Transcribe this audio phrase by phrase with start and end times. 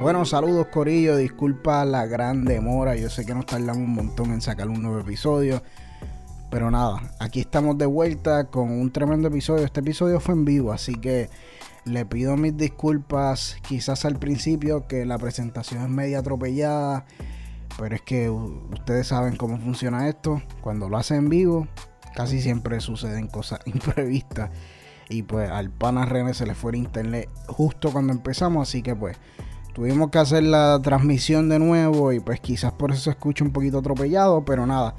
[0.00, 4.40] Bueno, saludos Corillo, disculpa la gran demora, yo sé que nos tardamos un montón en
[4.40, 5.62] sacar un nuevo episodio,
[6.50, 10.72] pero nada, aquí estamos de vuelta con un tremendo episodio, este episodio fue en vivo,
[10.72, 11.30] así que
[11.84, 13.56] le pido mis disculpas.
[13.66, 17.06] Quizás al principio que la presentación es media atropellada,
[17.78, 21.68] pero es que ustedes saben cómo funciona esto, cuando lo hacen en vivo
[22.14, 24.50] casi siempre suceden cosas imprevistas.
[25.08, 28.96] Y pues al pana René se le fue el internet justo cuando empezamos, así que
[28.96, 29.18] pues
[29.74, 33.52] tuvimos que hacer la transmisión de nuevo y pues quizás por eso se escucha un
[33.52, 34.94] poquito atropellado, pero nada,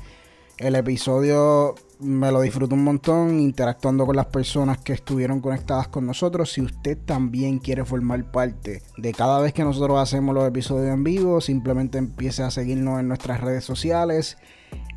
[0.58, 6.06] el episodio me lo disfruto un montón interactuando con las personas que estuvieron conectadas con
[6.06, 6.52] nosotros.
[6.52, 11.04] Si usted también quiere formar parte de cada vez que nosotros hacemos los episodios en
[11.04, 14.38] vivo, simplemente empiece a seguirnos en nuestras redes sociales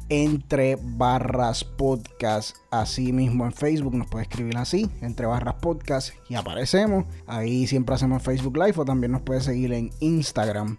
[0.08, 2.56] entre barras podcast.
[2.70, 7.04] Así mismo en Facebook nos puede escribir así, entre barras podcast y aparecemos.
[7.26, 10.78] Ahí siempre hacemos Facebook Live o también nos puede seguir en Instagram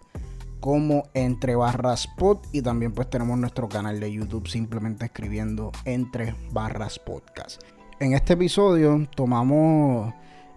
[0.60, 6.34] como entre barras pod y también pues tenemos nuestro canal de YouTube simplemente escribiendo entre
[6.52, 7.62] barras podcast.
[7.98, 10.12] En este episodio tomamos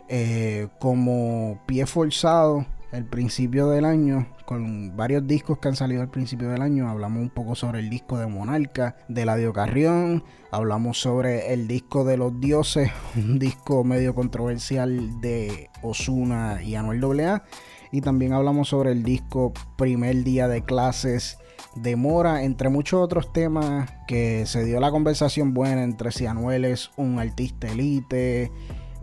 [0.09, 6.11] eh, como pie forzado el principio del año con varios discos que han salido al
[6.11, 6.87] principio del año.
[6.87, 10.23] Hablamos un poco sobre el disco de Monarca, de Ladio Carrión.
[10.51, 17.03] Hablamos sobre el disco de los dioses, un disco medio controversial de Osuna y Anuel
[17.19, 17.43] AA.
[17.91, 21.37] Y también hablamos sobre el disco Primer Día de Clases
[21.75, 26.65] de Mora, entre muchos otros temas que se dio la conversación buena entre si Anuel
[26.65, 28.51] es un artista elite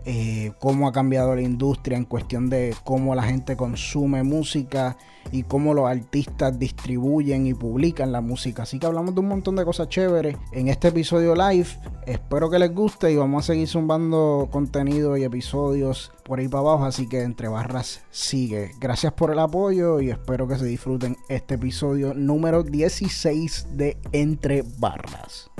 [0.04, 4.96] eh, cómo ha cambiado la industria en cuestión de cómo la gente consume música
[5.32, 8.62] y cómo los artistas distribuyen y publican la música.
[8.62, 11.68] Así que hablamos de un montón de cosas chéveres en este episodio live.
[12.06, 16.60] Espero que les guste y vamos a seguir zumbando contenido y episodios por ahí para
[16.60, 16.84] abajo.
[16.84, 18.72] Así que entre barras sigue.
[18.80, 24.62] Gracias por el apoyo y espero que se disfruten este episodio número 16 de Entre
[24.78, 25.50] Barras.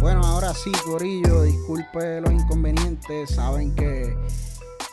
[0.00, 3.30] Bueno, ahora sí, Corillo, disculpe los inconvenientes.
[3.34, 4.16] Saben que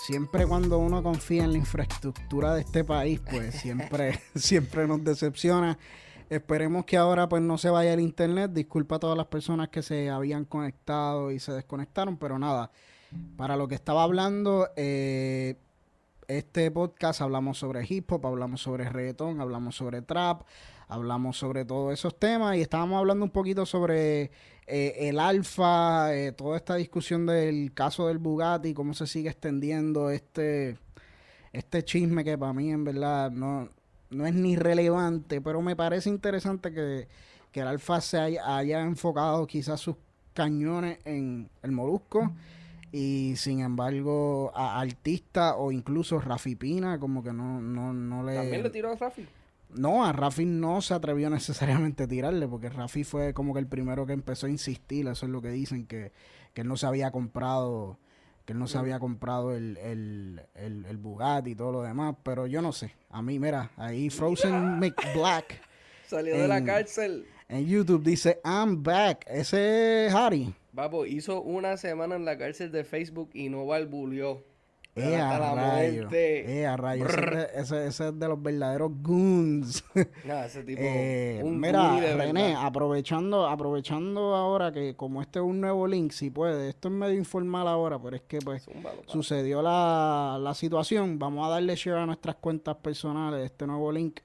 [0.06, 5.78] siempre cuando uno confía en la infraestructura de este país, pues siempre, siempre nos decepciona.
[6.30, 8.52] Esperemos que ahora pues no se vaya el internet.
[8.52, 12.70] Disculpa a todas las personas que se habían conectado y se desconectaron, pero nada.
[13.38, 15.56] Para lo que estaba hablando, eh,
[16.28, 20.42] este podcast hablamos sobre hip hop, hablamos sobre reggaetón, hablamos sobre trap,
[20.90, 24.32] hablamos sobre todos esos temas y estábamos hablando un poquito sobre
[24.70, 30.10] eh, el alfa, eh, toda esta discusión del caso del Bugatti, cómo se sigue extendiendo
[30.10, 30.78] este,
[31.54, 33.70] este chisme que para mí en verdad no,
[34.10, 37.08] no es ni relevante, pero me parece interesante que,
[37.54, 39.96] el alfa se haya, enfocado quizás sus
[40.36, 42.32] cañones en el molusco
[42.92, 48.36] y sin embargo a artistas o incluso Rafi Pina como que no, no, no le...
[48.36, 49.26] ¿También le tiró a Rafi?
[49.70, 53.68] No, a Rafi no se atrevió necesariamente a tirarle, porque Rafi fue como que el
[53.68, 56.12] primero que empezó a insistir, eso es lo que dicen, que,
[56.54, 57.98] que él no se había comprado,
[58.46, 62.48] que él no se había comprado el, el, el, Bugatti y todo lo demás, pero
[62.48, 62.94] yo no sé.
[63.10, 64.80] A mí, mira, ahí Frozen
[65.16, 65.62] Black
[66.08, 67.28] Salió de la cárcel.
[67.50, 69.26] En YouTube dice, I'm back.
[69.28, 70.54] Ese es Harry.
[70.74, 74.42] Papo, hizo una semana en la cárcel de Facebook y no balbuleó.
[74.98, 76.10] Eh, a rayo.
[76.12, 77.06] Eh, a rayo.
[77.54, 79.84] Ese, es de los verdaderos goons.
[80.26, 80.82] No, ese tipo.
[80.84, 86.70] Eh, mira, René, aprovechando, aprovechando ahora que como este es un nuevo link, si puede,
[86.70, 88.68] esto es medio informal ahora, pero es que pues
[89.06, 91.20] sucedió la, la situación.
[91.20, 94.20] Vamos a darle share a nuestras cuentas personales este nuevo link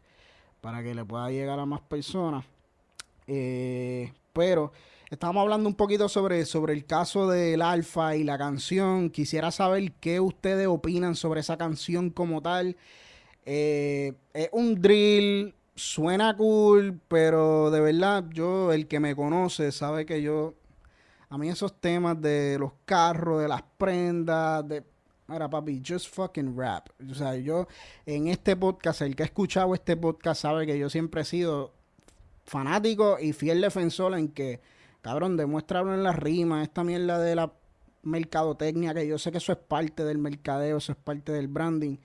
[0.61, 2.45] para que le pueda llegar a más personas.
[3.27, 4.73] Eh, pero
[5.13, 9.11] Estábamos hablando un poquito sobre, sobre el caso del Alfa y la canción.
[9.11, 12.79] Quisiera saber qué ustedes opinan sobre esa canción como tal.
[13.45, 20.07] Eh, es un drill, suena cool, pero de verdad, yo, el que me conoce, sabe
[20.07, 20.55] que yo.
[21.29, 24.83] A mí esos temas de los carros, de las prendas, de.
[25.27, 26.89] Mira, papi, just fucking rap.
[27.11, 27.69] O sea, yo
[28.07, 31.75] en este podcast, el que ha escuchado este podcast sabe que yo siempre he sido
[32.47, 34.73] fanático y fiel defensor en que
[35.03, 37.53] Cabrón, demuéstralo en la rima, esta mierda de la
[38.05, 41.97] mercadotecnia, que yo sé que eso es parte del mercadeo, eso es parte del branding.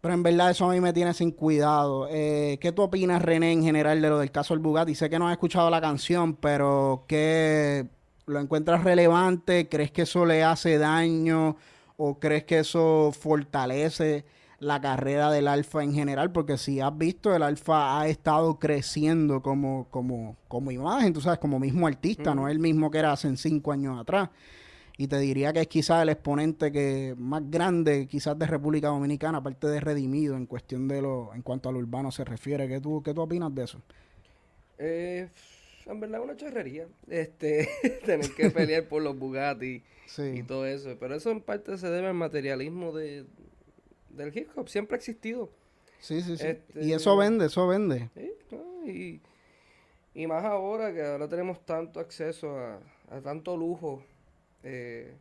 [0.00, 2.06] Pero en verdad eso a mí me tiene sin cuidado.
[2.08, 4.94] Eh, ¿Qué tú opinas, René, en general de lo del caso del Bugatti?
[4.94, 7.88] Sé que no has escuchado la canción, pero ¿qué
[8.26, 9.68] lo encuentras relevante?
[9.68, 11.56] ¿Crees que eso le hace daño?
[11.96, 14.24] ¿O crees que eso fortalece
[14.60, 19.40] la carrera del Alfa en general, porque si has visto, el Alfa ha estado creciendo
[19.42, 23.12] como, como, como imagen, tú sabes, como mismo artista, no es el mismo que era
[23.12, 24.30] hace cinco años atrás.
[24.96, 29.38] y te diría que es quizás el exponente que más grande quizás de República Dominicana,
[29.38, 32.66] aparte de Redimido en cuestión de lo, en cuanto al urbano se refiere.
[32.66, 33.80] ¿Qué tú, qué tú opinas de eso?
[34.78, 35.28] Eh,
[35.86, 37.68] en verdad una charrería, este,
[38.04, 39.84] tener que pelear por los Bugatti
[40.34, 43.24] y todo eso, pero eso en parte se debe al materialismo de,
[44.18, 45.50] del hip hop, siempre ha existido.
[46.00, 46.46] Sí, sí, sí.
[46.46, 48.10] Este, y eso vende, eso vende.
[48.84, 49.20] y,
[50.14, 52.78] y, más ahora que ahora tenemos tanto acceso a,
[53.10, 54.02] a tanto lujo
[54.62, 55.14] eh,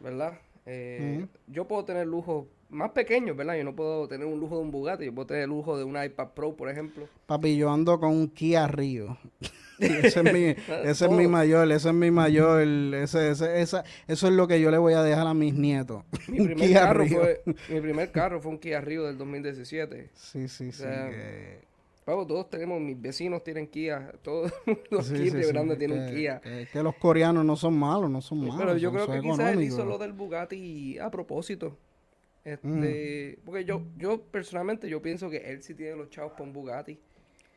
[0.00, 0.38] ¿verdad?
[0.66, 3.56] Eh, yo puedo tener lujo más pequeños, ¿verdad?
[3.56, 5.84] Yo no puedo tener un lujo de un Bugatti, yo puedo tener el lujo de
[5.84, 7.06] un iPad Pro, por ejemplo.
[7.26, 9.18] Papi, yo ando con un Kia Rio.
[9.78, 10.44] ese es mi,
[10.84, 14.60] ese es mi mayor, ese es mi mayor, ese, ese, esa, eso es lo que
[14.60, 16.04] yo le voy a dejar a mis nietos.
[16.28, 20.10] Mi primer, carro, Fue, mi primer carro fue un Kia Rio del 2017.
[20.14, 20.84] Sí, sí, sí
[22.04, 24.52] todos tenemos, mis vecinos tienen Kia, todos
[24.90, 26.40] los sí, grandes tienen Kia.
[26.40, 28.56] Que, los coreanos no son malos, no son malos.
[28.58, 31.76] Pero yo creo que quizás él hizo lo del Bugatti a propósito.
[32.44, 33.44] Este, mm.
[33.44, 36.98] Porque yo, yo personalmente yo pienso que él sí tiene los chavos para un Bugatti.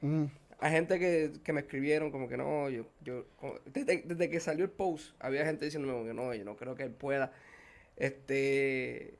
[0.01, 0.25] Mm.
[0.59, 3.25] Hay gente que, que, me escribieron como que no, yo, yo
[3.65, 6.83] desde, desde, que salió el post, había gente diciéndome que no, yo no creo que
[6.83, 7.33] él pueda.
[7.97, 9.13] Este,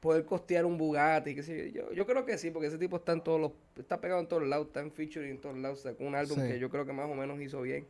[0.00, 1.92] poder costear un Bugatti, que sé yo.
[1.92, 4.46] Yo creo que sí, porque ese tipo está en todos los, está pegado en todos
[4.46, 7.10] lados, está en featuring en todos lados, con un álbum que yo creo que más
[7.10, 7.86] o menos hizo bien.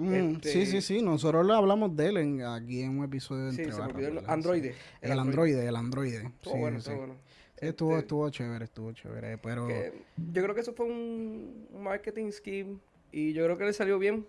[0.00, 3.50] Mm, este sí, sí, sí, nosotros le hablamos de él aquí en un episodio de
[3.52, 3.80] Sí, se el
[4.26, 4.64] Android.
[5.02, 6.14] El, Android, el Android.
[6.14, 7.16] Estuvo bueno, estuvo bueno.
[7.56, 9.68] Estuvo, este, estuvo chévere, estuvo chévere, pero...
[9.68, 12.78] yo creo que eso fue un marketing scheme
[13.12, 14.24] y yo creo que le salió bien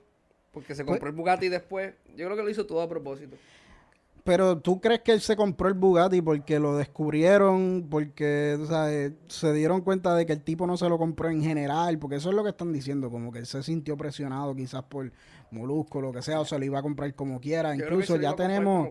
[0.51, 1.93] porque se pues compró el Bugatti después.
[2.17, 3.37] Yo creo que lo hizo todo a propósito.
[4.23, 8.57] Pero tú crees que él se compró el Bugatti porque lo descubrieron, porque
[9.27, 12.29] se dieron cuenta de que el tipo no se lo compró en general, porque eso
[12.29, 15.11] es lo que están diciendo, como que él se sintió presionado quizás por
[15.49, 17.75] Molusco, lo que sea, o se lo iba a comprar como quiera.
[17.75, 18.89] Incluso ya tenemos,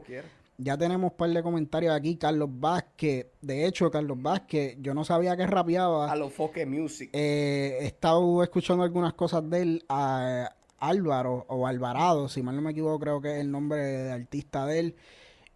[0.58, 5.04] ya tenemos un par de comentarios aquí, Carlos Vázquez, de hecho Carlos Vázquez, yo no
[5.04, 6.10] sabía que rapeaba.
[6.10, 7.10] A los Foque Music.
[7.12, 12.62] Eh, he estado escuchando algunas cosas de él, a Álvaro o Alvarado, si mal no
[12.62, 14.96] me equivoco, creo que es el nombre de artista de él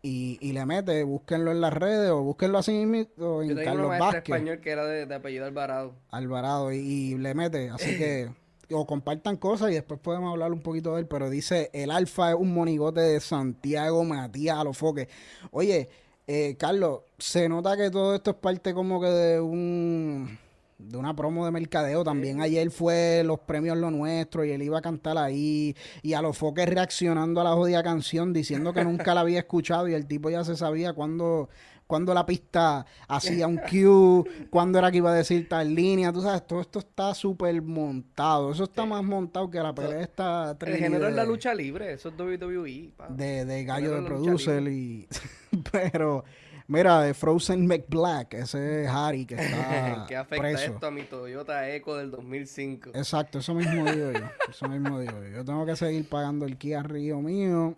[0.05, 3.65] y, y le mete, búsquenlo en las redes o búsquenlo así mismo en Yo tengo
[3.65, 4.35] Carlos Vázquez.
[4.35, 5.95] español que era de, apellido Alvarado.
[6.11, 8.29] Alvarado, y, le mete, así que
[8.71, 12.31] o compartan cosas y después podemos hablar un poquito de él, pero dice, el alfa
[12.31, 15.09] es un monigote de Santiago Matías a los foques.
[15.51, 15.89] Oye,
[16.27, 20.39] eh, Carlos, se nota que todo esto es parte como que de un
[20.79, 22.05] de una promo de mercadeo.
[22.05, 25.75] También ayer fue los premios Lo Nuestro y él iba a cantar ahí.
[26.03, 29.89] Y a los foques reaccionando a la jodida canción diciendo que nunca la había escuchado
[29.89, 31.49] y el tipo ya se sabía cuándo,
[31.87, 36.13] cuando la pista hacía un cue, cuándo era que iba a decir tal línea.
[36.13, 38.53] Tú sabes, todo esto está súper montado.
[38.53, 40.57] Eso está más montado que la pelea esta.
[40.61, 42.93] El género es la lucha libre, eso es WWE.
[43.11, 45.07] De, de gallo de producer y...
[45.73, 46.25] Pero...
[46.67, 51.69] Mira, de Frozen McBlack, ese es Harry que está ¿Qué afecta esto a mi Toyota
[51.69, 52.91] Eco del 2005?
[52.95, 54.21] Exacto, eso mismo digo yo.
[54.49, 55.29] Eso mismo digo yo.
[55.29, 57.77] Yo tengo que seguir pagando el Kia Río mío.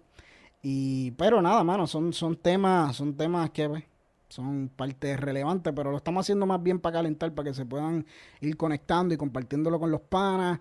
[0.62, 3.85] Y, pero nada, mano, son, son temas, son temas que pues,
[4.29, 8.06] son parte relevante, pero lo estamos haciendo más bien para calentar, para que se puedan
[8.41, 10.61] ir conectando y compartiéndolo con los panas.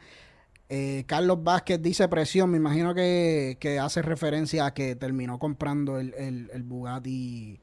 [0.67, 5.99] Eh, Carlos Vázquez dice presión, me imagino que, que, hace referencia a que terminó comprando
[5.99, 7.59] el, el, el Bugatti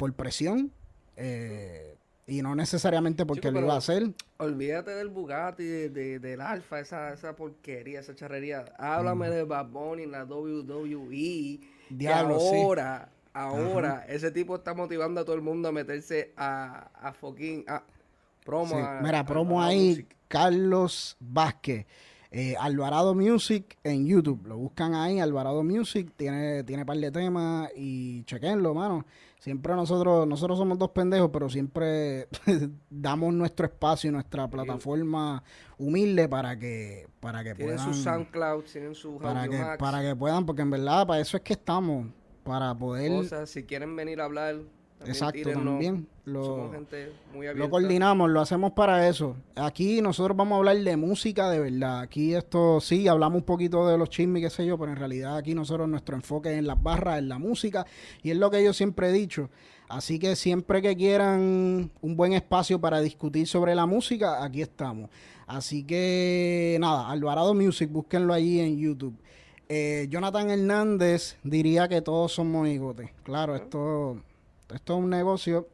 [0.00, 0.72] por presión
[1.18, 1.94] eh,
[2.26, 4.14] y no necesariamente porque lo iba a hacer.
[4.38, 8.64] Olvídate del Bugatti, de, del Alfa, esa, esa porquería, esa charrería.
[8.78, 9.32] Háblame mm.
[9.32, 11.60] de Bad Bunny, la WWE.
[11.90, 17.12] Diablo, ahora, ahora, ese tipo está motivando a todo el mundo a meterse a, a
[17.12, 17.82] fucking a
[18.42, 18.76] promo.
[19.02, 21.84] Mira, promo ahí, Carlos Vázquez.
[22.30, 24.46] Eh, Alvarado Music en YouTube.
[24.46, 26.10] Lo buscan ahí, Alvarado Music.
[26.16, 29.04] Tiene, tiene par de temas y chequenlo, mano.
[29.40, 32.28] Siempre nosotros, nosotros somos dos pendejos, pero siempre
[32.90, 35.42] damos nuestro espacio y nuestra plataforma
[35.78, 37.94] humilde para que, para que tienen puedan.
[37.94, 41.42] Sus SoundCloud, tienen su para que, para que puedan, porque en verdad para eso es
[41.42, 42.08] que estamos,
[42.44, 43.12] para poder.
[43.12, 44.56] O sea, si quieren venir a hablar
[45.06, 46.06] Exacto, también.
[46.30, 46.70] Lo,
[47.54, 49.36] lo coordinamos, lo hacemos para eso.
[49.56, 52.00] Aquí nosotros vamos a hablar de música de verdad.
[52.00, 55.36] Aquí esto sí, hablamos un poquito de los chismes, qué sé yo, pero en realidad
[55.36, 57.86] aquí nosotros nuestro enfoque es en las barras, en la música,
[58.22, 59.50] y es lo que yo siempre he dicho.
[59.88, 65.10] Así que siempre que quieran un buen espacio para discutir sobre la música, aquí estamos.
[65.46, 69.16] Así que nada, Alvarado Music, búsquenlo allí en YouTube.
[69.68, 73.10] Eh, Jonathan Hernández diría que todos son monigotes.
[73.24, 74.20] Claro, esto
[74.74, 75.68] esto es un negocio,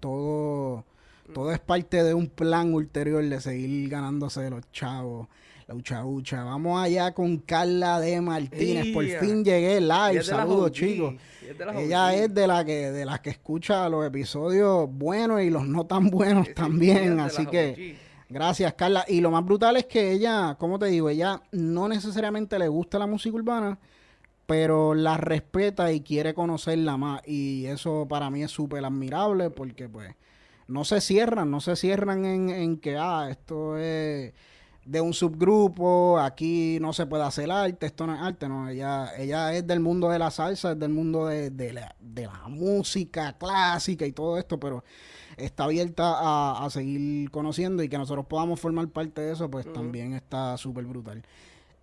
[0.00, 0.84] todo,
[1.32, 5.28] todo es parte de un plan ulterior de seguir ganándose de los chavos.
[5.72, 6.42] Lucha Ucha.
[6.42, 8.92] Vamos allá con Carla de Martínez.
[8.92, 10.22] Por fin llegué live.
[10.22, 11.14] Saludos, chicos.
[11.76, 15.86] Ella es de la que de las que escucha los episodios buenos y los no
[15.86, 17.20] tan buenos también.
[17.20, 17.96] Así que
[18.28, 19.04] gracias, Carla.
[19.06, 22.98] Y lo más brutal es que ella, como te digo, ella no necesariamente le gusta
[22.98, 23.78] la música urbana,
[24.50, 27.22] pero la respeta y quiere conocerla más.
[27.24, 30.16] Y eso para mí es súper admirable porque pues
[30.66, 34.34] no se cierran, no se cierran en, en que, ah, esto es
[34.84, 39.16] de un subgrupo, aquí no se puede hacer arte, esto no es arte, no, ella,
[39.16, 41.94] ella es del mundo de la salsa, es del mundo de, la,
[42.48, 44.82] música clásica y todo esto, pero
[45.36, 50.14] está abierta a, seguir conociendo y que nosotros podamos formar parte de eso, pues también
[50.14, 51.22] está súper brutal.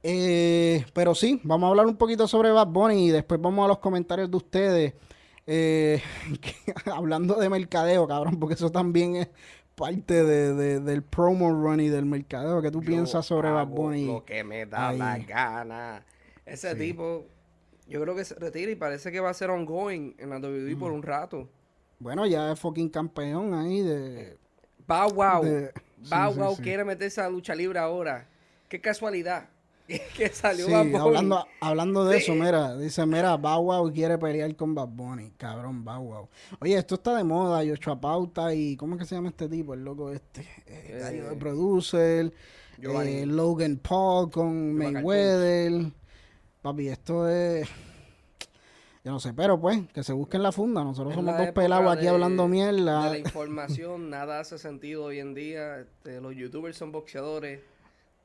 [0.04, 3.68] Eh, pero sí, vamos a hablar un poquito sobre Bad Bunny y después vamos a
[3.68, 4.94] los comentarios de ustedes.
[5.46, 6.01] Eh,
[6.94, 9.30] hablando de mercadeo, cabrón, porque eso también es
[9.75, 14.06] parte de, del promo run y del mercadeo que tú piensas sobre Bad Bunny.
[14.08, 16.06] Lo que me da la gana.
[16.46, 17.25] Ese tipo,
[17.88, 20.75] yo creo que se retira y parece que va a ser ongoing en la WWE
[20.77, 21.50] por un rato.
[22.00, 24.38] Bueno, ya es fucking campeón ahí de.
[24.88, 25.44] Bow Wow.
[26.10, 28.27] Bow Wow quiere meterse a lucha libre ahora.
[28.70, 29.50] Qué casualidad.
[30.17, 34.75] que salió sí, hablando, hablando de eso, mira, dice, mira, Bow Wow quiere pelear con
[34.75, 36.29] Bad Bunny, cabrón, Bow Wow.
[36.60, 39.74] Oye, esto está de moda, Yocho Pauta y, ¿cómo es que se llama este tipo?
[39.74, 42.34] El loco este, eh, eh, Producer,
[42.82, 45.91] eh, Logan Paul con Mayweather.
[46.62, 47.67] Papi, esto es...
[49.06, 50.84] Yo no sé, pero pues, que se busquen la funda.
[50.84, 53.06] Nosotros somos dos pelados aquí hablando mierda.
[53.06, 55.79] De la información, nada hace sentido hoy en día.
[55.79, 57.62] Este, los youtubers son boxeadores,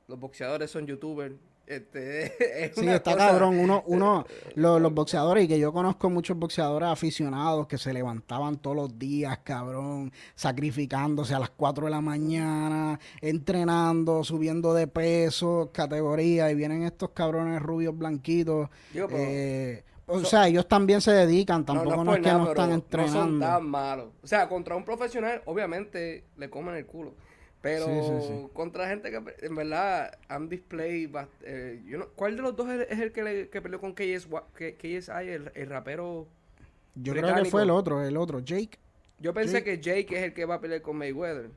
[0.09, 1.37] los boxeadores son youtubers.
[1.67, 3.59] Este, sí, está cabrón.
[3.59, 8.77] Uno, uno los, boxeadores, y que yo conozco muchos boxeadores aficionados que se levantaban todos
[8.77, 16.51] los días, cabrón, sacrificándose a las 4 de la mañana, entrenando, subiendo de peso, categoría,
[16.51, 18.69] y vienen estos cabrones rubios blanquitos.
[18.95, 23.19] Eh, o sea, ellos también se dedican, tampoco no, es, que no están entrenando.
[23.19, 24.09] No son tan malos.
[24.23, 27.15] O sea, contra un profesional, obviamente, le comen el culo.
[27.63, 31.11] Pero contra gente que en verdad han display.
[31.45, 31.81] Eh,
[32.17, 36.27] ¿Cuál de los dos es el que, que peleó con KSI, el, el rapero?
[36.97, 38.79] Yo creo que fue el otro, el otro, Jake.
[39.21, 41.51] Yo pensé que Jake es el que va a pelear con Mayweather.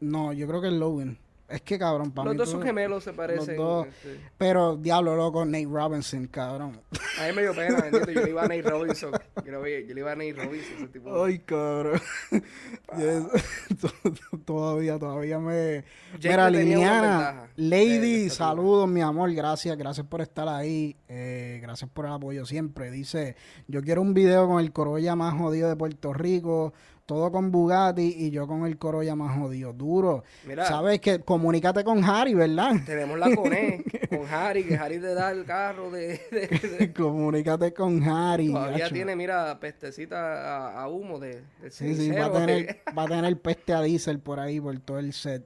[0.00, 1.18] No, yo creo que es Logan.
[1.52, 3.60] Es que cabrón, para Los dos son gemelos, se parecen.
[3.60, 4.20] Este.
[4.38, 6.80] Pero diablo loco, Nate Robinson, cabrón.
[7.20, 9.12] A mí me dio pena, Yo le iba a Nate Robinson.
[9.44, 11.24] Yo le, iba a Nate Robinson, ese tipo.
[11.24, 12.00] Ay, cabrón.
[14.46, 15.84] todavía, todavía me.
[16.22, 19.32] Mira, Liliana, Lady, saludos, mi amor.
[19.34, 20.96] Gracias, gracias por estar ahí.
[21.08, 22.90] Eh, gracias por el apoyo siempre.
[22.90, 23.36] Dice:
[23.68, 26.72] Yo quiero un video con el Corolla más jodido de Puerto Rico
[27.12, 30.24] todo con Bugatti y yo con el Corolla más jodido, duro.
[30.46, 32.76] Mira, Sabes que comunícate con Harry, ¿verdad?
[32.86, 36.92] Tenemos la CONE con Harry, que Harry te da el carro de...
[36.96, 38.50] comunícate con Harry.
[38.50, 43.38] Todavía tiene, mira, pestecita a, humo de, Sí, sí, va a, tener, va a tener
[43.38, 45.44] peste a diésel por ahí, por todo el set.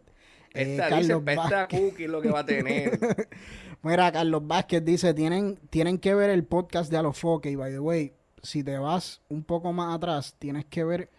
[0.55, 2.99] Eh, Carlos peste a cookie lo que va a tener.
[3.83, 7.81] Mira, Carlos Vázquez dice, tienen, tienen que ver el podcast de Alofoque y by the
[7.81, 11.11] way, si te vas un poco más atrás, tienes que ver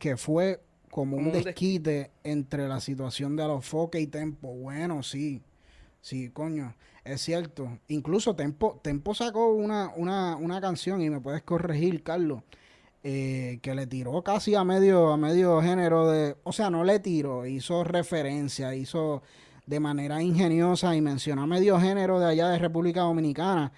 [0.00, 4.52] que fue como, un desquite entre la situación de Alofoque y Tempo.
[4.52, 5.42] Bueno, sí,
[6.00, 7.78] sí, coño, es cierto.
[7.88, 12.42] Incluso Tempo, Tempo sacó una, una, una canción, y me puedes corregir, Carlos,
[13.04, 16.98] eh, que le tiró casi a medio, a medio género de, o sea, no le
[16.98, 19.22] tiró, hizo referencia, hizo
[19.66, 23.72] de manera ingeniosa y mencionó a medio género de allá de República Dominicana.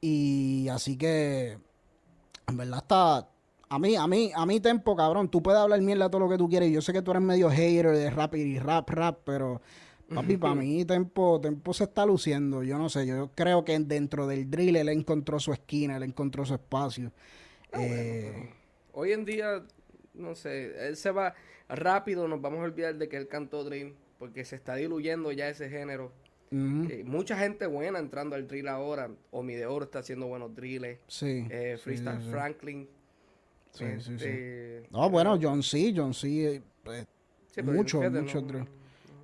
[0.00, 1.58] Y así que,
[2.46, 3.28] en verdad está,
[3.68, 6.38] a mí, a mí, a mí tempo, cabrón, tú puedes hablar mierda todo lo que
[6.38, 6.70] tú quieres.
[6.70, 9.60] Yo sé que tú eres medio hater de rap y rap, rap, pero
[10.14, 12.62] papi, para mí tempo, tempo se está luciendo.
[12.62, 16.44] Yo no sé, yo creo que dentro del drill él encontró su esquina, él encontró
[16.44, 17.10] su espacio.
[17.72, 18.50] Ah, eh,
[18.92, 19.64] hoy en día,
[20.14, 21.34] no sé, él se va
[21.68, 25.48] rápido, nos vamos a olvidar de que él cantó drill, porque se está diluyendo ya
[25.48, 26.12] ese género.
[26.52, 29.10] Eh, mucha gente buena entrando al drill ahora.
[29.32, 31.00] Omi de Oro está haciendo buenos drills.
[31.08, 31.44] Sí.
[31.50, 32.88] Eh, Freestyle Franklin
[33.76, 34.12] Sí, sí, sí.
[34.14, 35.92] Este, no, bueno, John C.
[35.94, 36.56] John C.
[36.56, 37.06] Eh, pues,
[37.62, 38.40] mucho, mucho.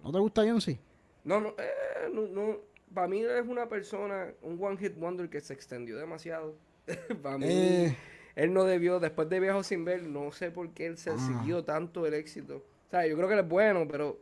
[0.02, 0.78] No, te gusta John C?
[1.24, 2.58] No, no, eh, no, no.
[2.92, 6.54] Para mí es una persona, un one hit wonder que se extendió demasiado.
[7.22, 7.96] Para mí, eh.
[8.36, 11.18] él no debió, después de Viejo Sin Ver, no sé por qué él se ah.
[11.18, 12.56] siguió tanto el éxito.
[12.88, 14.18] O sea, yo creo que él es bueno, pero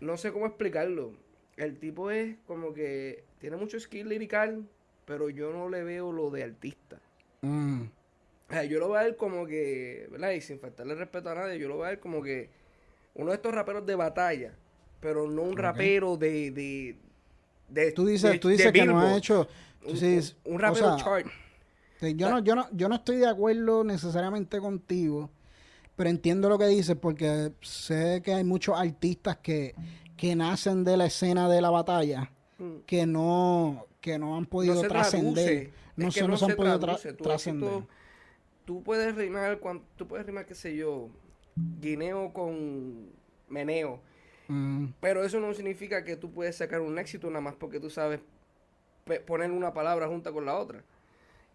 [0.00, 1.14] no sé cómo explicarlo.
[1.56, 4.66] El tipo es como que tiene mucho skill lirical,
[5.06, 7.00] pero yo no le veo lo de artista.
[7.40, 7.84] Mm
[8.68, 10.30] yo lo veo a él como que, ¿verdad?
[10.30, 12.50] Y sin faltarle respeto a nadie, yo lo veo a él como que
[13.14, 14.54] uno de estos raperos de batalla,
[15.00, 16.50] pero no un rapero de,
[17.68, 19.48] de, Tú dices, tú dices que no ha hecho...
[20.44, 21.26] un, rapero chart.
[22.00, 25.30] Yo no, yo, no, yo no estoy de acuerdo necesariamente contigo,
[25.96, 29.74] pero entiendo lo que dices porque sé que hay muchos artistas que,
[30.16, 32.80] que nacen de la escena de la batalla mm.
[32.86, 35.70] que no que no han podido trascender.
[35.96, 37.82] No, se, no, se, han podido trascender.
[38.66, 39.58] Tú puedes rimar,
[39.96, 41.08] tú puedes rimar, qué sé yo,
[41.80, 43.08] guineo con
[43.48, 44.00] meneo.
[44.48, 44.88] Mm.
[45.00, 48.20] Pero eso no significa que tú puedes sacar un éxito nada más porque tú sabes
[49.26, 50.82] poner una palabra junta con la otra.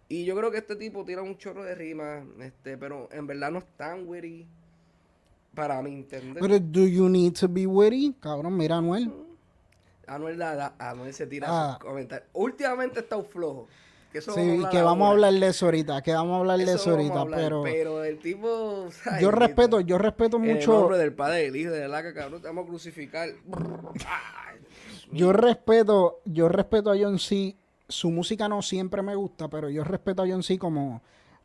[0.07, 3.51] Y yo creo que este tipo tira un chorro de rimas, este, pero en verdad
[3.51, 4.47] no es tan witty
[5.53, 6.41] para mi entender.
[6.41, 8.13] Pero do you need to be witty?
[8.19, 9.07] Cabrón, mira Anuel.
[9.07, 9.31] Mm.
[10.07, 11.71] Anuel, da, Anuel se tira ah.
[11.73, 12.29] sus comentarios.
[12.33, 13.67] Últimamente está un flojo.
[14.11, 16.91] Que sí, que vamos a hablar de eso ahorita, que vamos a hablar de eso
[16.91, 17.63] ahorita, pero...
[17.63, 18.87] Pero el tipo...
[19.21, 20.73] yo respeto, yo respeto mucho...
[20.73, 23.29] El nombre del Padre, del Hijo, de la que cabrón, te vamos a crucificar.
[25.11, 27.55] yo respeto, yo respeto a John C
[27.91, 30.57] su música no siempre me gusta, pero yo respeto a John C.
[30.57, 31.01] como,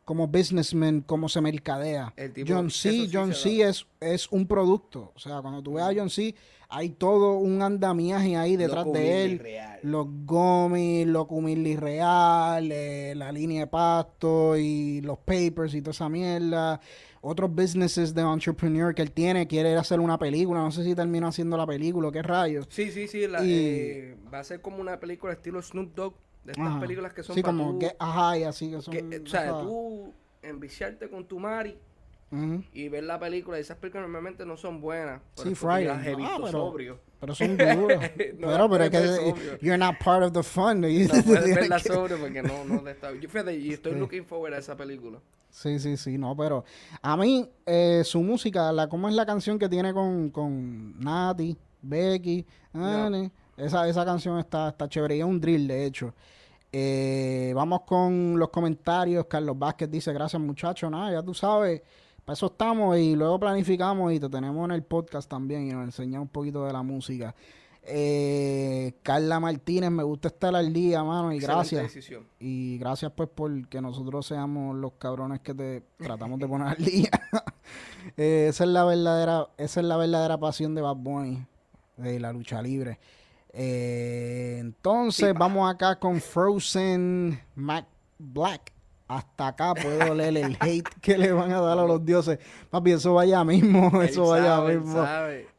[0.07, 2.13] como businessman, como se mercadea.
[2.47, 3.09] John C.
[3.11, 3.59] John C.
[3.67, 5.11] Es, es un producto.
[5.13, 6.33] O sea, cuando tú ves a John C.,
[6.69, 9.41] hay todo un andamiaje ahí detrás de él.
[9.83, 15.91] Los gomis, los cumilli real, eh, la línea de pasto y los papers y toda
[15.91, 16.79] esa mierda.
[17.19, 20.61] Otros businesses de entrepreneur que él tiene, quiere hacer una película.
[20.61, 22.65] No sé si termina haciendo la película, qué rayos.
[22.69, 23.25] Sí, sí, sí.
[23.41, 26.15] Eh, va a ser como una película estilo Snoop Dogg
[26.47, 28.95] de estas películas que son sí, como que, ajá, y así que son.
[28.95, 31.77] o sea, tú enviciarte con tu Mari
[32.73, 35.21] y ver la película, y esas películas normalmente no son buenas.
[35.35, 35.85] Sí, Friday.
[35.85, 36.99] Las he visto pero, sobrio.
[37.19, 38.11] Pero son duras.
[38.17, 40.81] pero, pero es que you're not part of the fun.
[40.81, 40.87] no
[41.25, 43.13] puedes verla sobrio porque no, no le está.
[43.13, 45.19] Yo, fíjate, y estoy looking forward a esa película.
[45.49, 46.63] Sí, sí, sí, no, pero
[47.01, 51.57] a mí eh, su música, la cómo es la canción que tiene con, con Nati,
[51.81, 52.45] Becky,
[53.57, 56.13] esa, esa canción está, está chévere y es un drill, de hecho.
[56.79, 59.25] Eh, vamos con los comentarios.
[59.25, 60.91] Carlos Vázquez dice, gracias muchachos.
[60.91, 61.81] Nada, ya tú sabes,
[62.23, 65.85] para eso estamos y luego planificamos y te tenemos en el podcast también y nos
[65.85, 67.33] enseña un poquito de la música.
[67.81, 71.97] Eh, Carla Martínez, me gusta estar al día, mano, y gracias.
[72.39, 76.85] Y gracias pues por que nosotros seamos los cabrones que te tratamos de poner al
[76.85, 77.09] día.
[78.15, 81.45] Eh, esa es la verdadera, esa es la verdadera pasión de Bad Bunny,
[81.97, 82.99] de la lucha libre.
[83.53, 87.85] Eh, entonces vamos acá con Frozen Mac
[88.17, 88.73] Black.
[89.07, 92.39] Hasta acá puedo leer el hate que le van a dar a los dioses.
[92.69, 95.05] Papi, eso vaya mismo, eso vaya mismo.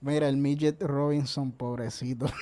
[0.01, 2.27] Mira, el Midget Robinson, pobrecito.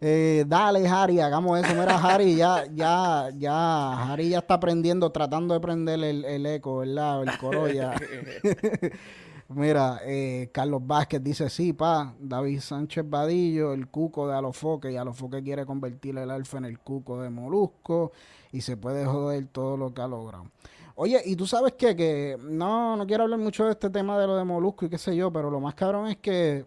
[0.00, 1.74] Eh, dale, Harry, hagamos eso.
[1.74, 6.78] Mira, Harry, ya, ya, ya, Harry ya está aprendiendo, tratando de prender el, el eco,
[6.78, 7.22] ¿verdad?
[7.22, 7.94] El coro ya.
[9.54, 14.96] Mira, eh, Carlos Vázquez dice, sí, pa, David Sánchez Vadillo, el cuco de Alofoque, y
[14.96, 18.12] Alofoque quiere convertir el alfa en el cuco de Molusco,
[18.52, 20.46] y se puede joder todo lo que ha logrado.
[20.94, 24.26] Oye, y tú sabes qué, que no, no quiero hablar mucho de este tema de
[24.26, 26.66] lo de Molusco y qué sé yo, pero lo más cabrón es que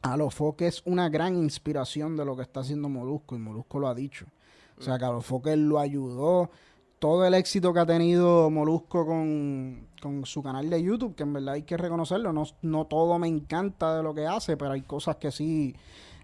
[0.00, 3.94] Alofoque es una gran inspiración de lo que está haciendo Molusco, y Molusco lo ha
[3.94, 4.26] dicho.
[4.78, 6.50] O sea, que Alofoque lo ayudó
[7.02, 9.88] todo el éxito que ha tenido Molusco con,
[10.22, 12.32] su canal de YouTube, que en verdad hay que reconocerlo.
[12.32, 15.74] No, no todo me encanta de lo que hace, pero hay cosas que sí,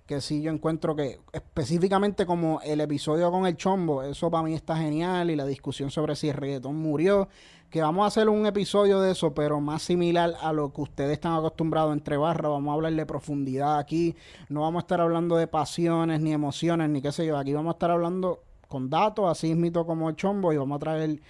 [0.07, 4.55] que sí yo encuentro que específicamente como el episodio con el chombo, eso para mí
[4.55, 7.29] está genial y la discusión sobre si el reggaetón murió,
[7.71, 11.11] que vamos a hacer un episodio de eso, pero más similar a lo que ustedes
[11.11, 14.15] están acostumbrados entre barras, vamos a hablar de profundidad aquí,
[14.49, 17.73] no vamos a estar hablando de pasiones ni emociones ni qué sé yo, aquí vamos
[17.73, 21.21] a estar hablando con datos, así mismo como el chombo, y vamos a traer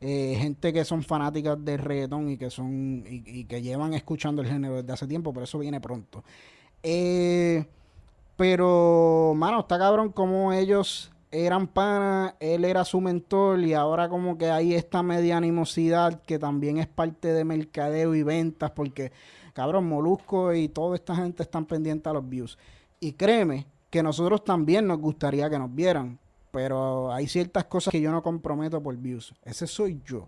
[0.00, 4.48] eh, gente que son fanáticas del reggaetón y que son y, que llevan escuchando el
[4.48, 6.24] género desde hace tiempo, pero eso viene pronto.
[6.82, 7.66] Eh,
[8.36, 14.38] pero, mano, está cabrón como ellos eran panas, él era su mentor y ahora como
[14.38, 19.12] que hay esta media animosidad que también es parte de mercadeo y ventas porque,
[19.52, 22.58] cabrón, Molusco y toda esta gente están pendientes a los views.
[23.00, 26.18] Y créeme que nosotros también nos gustaría que nos vieran,
[26.56, 29.34] pero hay ciertas cosas que yo no comprometo por views.
[29.44, 30.26] Ese soy yo.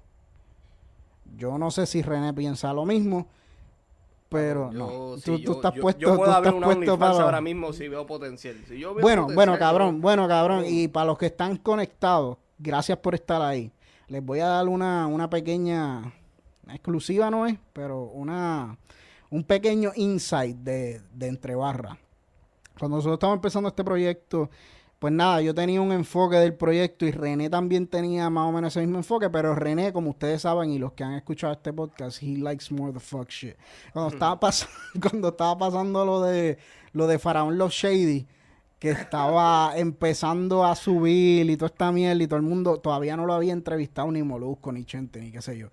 [1.38, 3.26] Yo no sé si René piensa lo mismo,
[4.28, 5.14] pero no.
[5.24, 6.02] tú, estás puesto.
[6.02, 7.22] Yo puedo abrir una para...
[7.22, 8.56] ahora mismo si veo potencial.
[9.00, 10.64] bueno, bueno, cabrón, bueno, cabrón.
[10.66, 13.72] Y para los que están conectados, gracias por estar ahí.
[14.08, 16.12] Les voy a dar una, una pequeña
[16.68, 18.76] exclusiva, no es, pero una
[19.30, 21.96] un pequeño insight de, de entre barras.
[22.78, 24.50] Cuando nosotros estamos empezando este proyecto,
[24.98, 28.72] pues nada, yo tenía un enfoque del proyecto y René también tenía más o menos
[28.72, 32.20] ese mismo enfoque, pero René, como ustedes saben y los que han escuchado este podcast,
[32.22, 33.54] he likes more the fuck shit.
[33.92, 36.58] Cuando estaba pasando, cuando estaba pasando lo de
[36.92, 38.26] lo de Faraón Los Shady,
[38.78, 43.24] que estaba empezando a subir y toda esta mierda y todo el mundo todavía no
[43.24, 45.68] lo había entrevistado ni Molusco ni Chente ni qué sé yo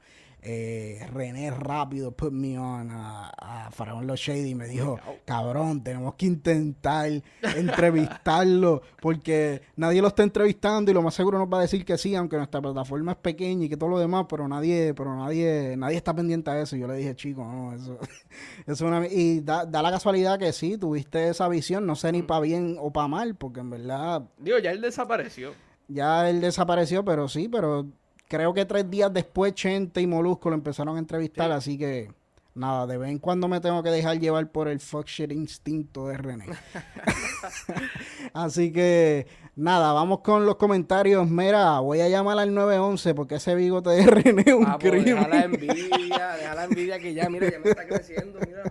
[0.47, 5.83] eh, René rápido put me on a, a Faraón Los Shady y me dijo, cabrón,
[5.83, 7.09] tenemos que intentar
[7.41, 11.97] entrevistarlo porque nadie lo está entrevistando y lo más seguro nos va a decir que
[11.97, 15.75] sí, aunque nuestra plataforma es pequeña y que todo lo demás, pero nadie, pero nadie,
[15.77, 16.75] nadie está pendiente a eso.
[16.75, 17.97] Y yo le dije, chico, no, eso,
[18.67, 19.07] es una...
[19.07, 22.27] Y da, da, la casualidad que sí, tuviste esa visión, no sé ni mm.
[22.27, 24.21] para bien o para mal, porque en verdad...
[24.37, 25.53] Digo, ya él desapareció.
[25.87, 27.87] Ya él desapareció, pero sí, pero
[28.27, 32.09] creo que tres días después Chente y Molusco lo empezaron a entrevistar, así que
[32.55, 36.07] nada, de vez en cuando me tengo que dejar llevar por el fuck shit instinto
[36.07, 36.45] de René.
[38.33, 41.29] así que nada, vamos con los comentarios.
[41.29, 44.91] Mira, voy a llamar al 911 porque ese bigote de René es un ah, pues,
[44.91, 45.15] crimen.
[45.15, 48.63] Deja la envidia, deja la envidia que ya, mira, ya me está creciendo, mira.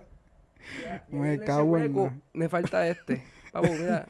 [1.09, 2.21] me cago en...
[2.33, 3.23] Me falta este.
[3.53, 4.07] Vamos, mira.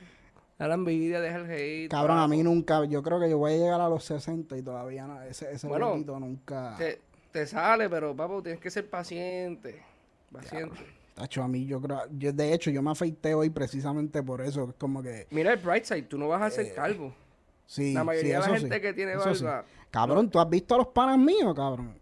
[0.58, 1.92] A la envidia, deja el hate.
[1.92, 4.62] Cabrón, a mí nunca, yo creo que yo voy a llegar a los 60 y
[4.62, 6.76] todavía no, ese, ese bueno, nunca.
[6.78, 9.84] Te, te, sale, pero papo, tienes que ser paciente.
[10.32, 10.80] Paciente.
[11.14, 14.70] Tacho, a mí yo creo, yo, de hecho, yo me afeité hoy precisamente por eso,
[14.70, 15.28] es como que...
[15.32, 17.14] Mira el bright side, tú no vas a ser eh, calvo.
[17.66, 19.66] Sí, La mayoría de la gente que tiene barba...
[19.92, 21.98] Cabrón, ¿tú has visto a los panas míos, cabrón?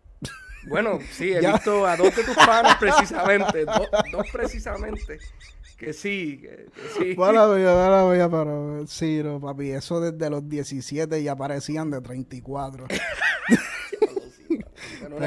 [0.67, 5.19] Bueno, sí, he visto a dos de tus panas precisamente, dos precisamente,
[5.83, 6.67] que sí, que,
[6.97, 7.13] sí.
[7.17, 12.87] Bueno, bueno, pero sí, no, papi, eso desde los 17 ya parecían de 34.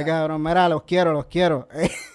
[0.04, 1.68] cabrón, mira, los quiero, los quiero.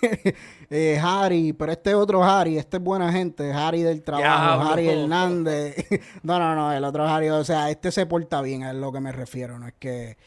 [0.69, 5.75] eh, Harry, pero este otro Harry, este es buena gente, Harry del trabajo, Harry Hernández.
[6.23, 8.99] no, no, no, el otro Harry, o sea, este se porta bien, es lo que
[8.99, 10.17] me refiero, no es que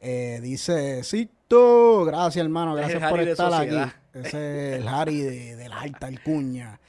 [0.00, 3.92] eh, dice, Cito, gracias hermano, gracias por estar aquí.
[4.14, 6.80] Ese es el Harry de, de la alta alcuña.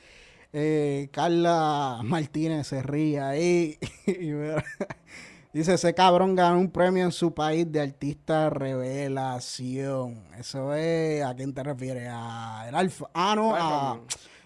[0.55, 3.79] Eh, Carla Martínez se ría ahí.
[5.53, 10.23] dice, ese cabrón ganó un premio en su país de artista revelación.
[10.37, 12.07] Eso es, ¿a quién te refieres?
[12.11, 13.09] A el Alfa.
[13.15, 13.99] Ah, no, a...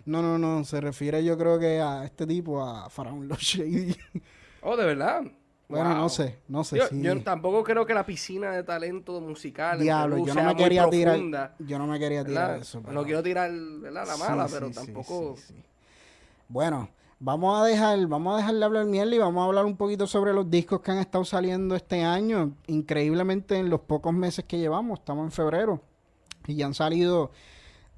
[0.06, 3.94] No, no, no, se refiere yo creo que a este tipo, a Faraón Los Shady.
[4.62, 5.24] Oh, ¿de verdad?
[5.68, 6.78] Bueno, no sé, no sé.
[6.78, 10.90] Yo, yo, tampoco creo que la piscina de talento musical Diablo, yo no me quería
[10.90, 11.56] tirar.
[11.60, 12.82] Yo no me quería tirar eso.
[12.90, 15.36] No quiero tirar la mala, pero tampoco.
[16.50, 20.08] Bueno, vamos a dejar, vamos a dejarle hablar miel y vamos a hablar un poquito
[20.08, 22.54] sobre los discos que han estado saliendo este año.
[22.68, 25.82] Increíblemente en los pocos meses que llevamos, estamos en febrero,
[26.48, 27.32] y ya han salido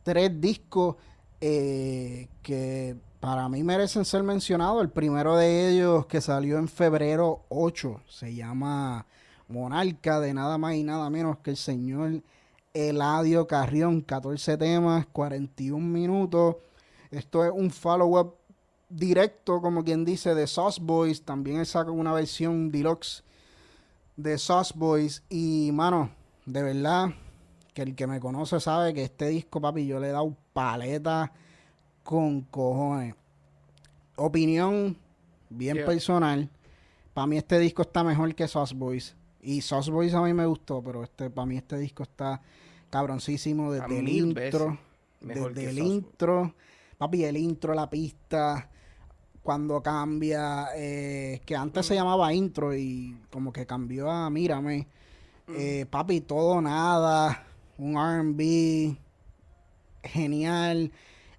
[0.02, 0.96] tres discos
[1.42, 4.82] eh, que para mí merecen ser mencionados.
[4.82, 9.06] El primero de ellos que salió en febrero 8 se llama
[9.48, 12.24] Monarca de nada más y nada menos que el señor
[12.74, 14.02] Eladio Carrión.
[14.02, 16.56] 14 temas, 41 minutos.
[17.12, 18.39] Esto es un follow-up
[18.90, 21.24] directo, como quien dice, de Sauce Boys.
[21.24, 23.24] También él saca una versión deluxe
[24.18, 25.24] de Sauce Boys.
[25.30, 26.10] Y, mano,
[26.46, 27.10] de verdad,
[27.74, 31.32] que el que me conoce sabe que este disco, papi, yo le he dado paleta
[32.04, 33.16] con cojones.
[34.16, 34.98] Opinión
[35.50, 36.50] bien personal.
[37.14, 39.16] Para mí este disco está mejor que Sauce Boys.
[39.42, 42.42] Y Sauce Boys a mí me gustó, pero este para mí este disco está
[42.90, 44.78] cabroncísimo desde el intro.
[45.22, 46.54] Desde el intro.
[46.98, 48.70] Papi, el intro, la pista,
[49.44, 54.88] cuando cambia, eh, que antes se llamaba intro y como que cambió a Mírame.
[55.52, 57.44] Eh, papi, todo nada,
[57.78, 58.96] un RB
[60.04, 60.92] genial.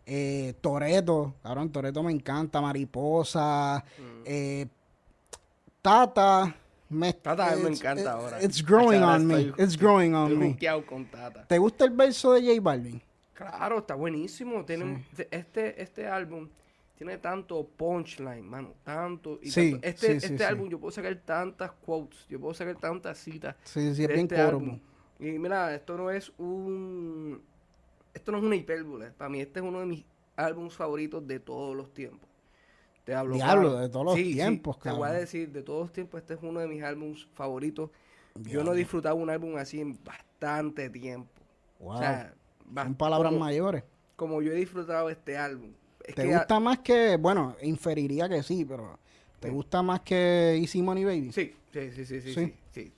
[0.07, 3.85] Eh, Toreto, cabrón, Toreto me encanta, Mariposa,
[4.25, 4.67] eh,
[5.81, 6.57] Tata.
[6.89, 8.43] Me, Tata me encanta ahora.
[8.43, 9.53] It's growing on me.
[9.57, 10.59] it's growing on me.
[10.85, 11.47] Con tata.
[11.47, 13.01] ¿Te gusta el verso de J Balvin?
[13.33, 14.65] Claro, está buenísimo.
[14.65, 16.49] Tiene, este, este álbum
[17.01, 19.39] tiene tanto punchline, mano, tanto.
[19.41, 23.57] Y sí, Este, este álbum yo puedo sacar tantas quotes, yo puedo sacar tantas citas.
[23.65, 24.79] Sí, sí, es bien este álbum.
[25.19, 27.41] Y mira, esto no es un.
[28.13, 29.13] Esto no es una hipérbole.
[29.13, 30.05] Para mí, este es uno de mis
[30.37, 32.29] álbumes favoritos de todos los tiempos.
[33.05, 35.93] Te hablo, Diablo, de todos los tiempos, sí, Te voy a decir, de todos los
[35.95, 37.89] tiempos, este es uno de mis álbumes favoritos.
[38.35, 41.31] Yo no he disfrutado un álbum así en bastante tiempo.
[41.79, 41.95] Wow.
[41.95, 42.35] O sea,
[42.75, 43.85] son palabras mayores.
[44.17, 45.73] Como yo he disfrutado este álbum.
[46.14, 48.99] ¿Te gusta más que, bueno, inferiría que sí, pero
[49.38, 51.33] ¿te gusta más que Easy Money Baby?
[51.33, 52.92] Sí, sí, sí, sí, sí, sí, sí,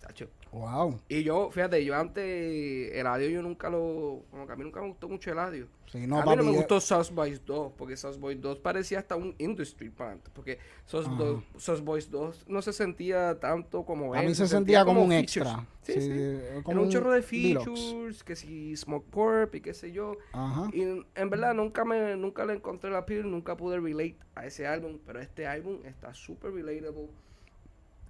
[0.52, 1.00] Wow.
[1.08, 4.82] Y yo, fíjate, yo antes, el audio yo nunca lo, como que a mí nunca
[4.82, 5.66] me gustó mucho el audio.
[5.86, 8.98] Sí, no, a mí no me gustó Sauce Boys 2, porque Sauce Boys 2 parecía
[8.98, 14.34] hasta un industry plant, porque Sauce, Boys 2 no se sentía tanto como A mí
[14.34, 15.66] se, sentía, como, un extra.
[15.82, 16.38] Sí, sí.
[16.64, 20.18] Como Era un chorro de features, que si Smoke Corp y qué sé yo.
[20.32, 20.68] Ajá.
[20.74, 24.66] Y en verdad nunca me nunca le encontré la piel, nunca pude relate a ese
[24.66, 27.08] álbum, pero este álbum está súper relatable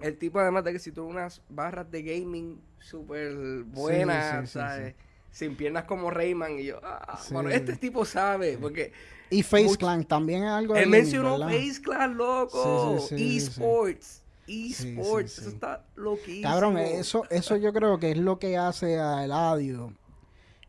[0.03, 4.95] el tipo, además de que si tuvo unas barras de gaming súper buenas, ¿sabes?
[5.31, 6.59] Sin piernas como Rayman.
[6.59, 8.93] Y yo, ah, bueno, este tipo sabe, porque...
[9.31, 12.99] Y Face Clan también es algo de Él mencionó Face Clan, loco.
[13.11, 14.23] Esports.
[14.47, 16.43] Esports, eso está loquísimo.
[16.43, 19.95] Cabrón, eso, eso yo creo que es lo que hace a Eladio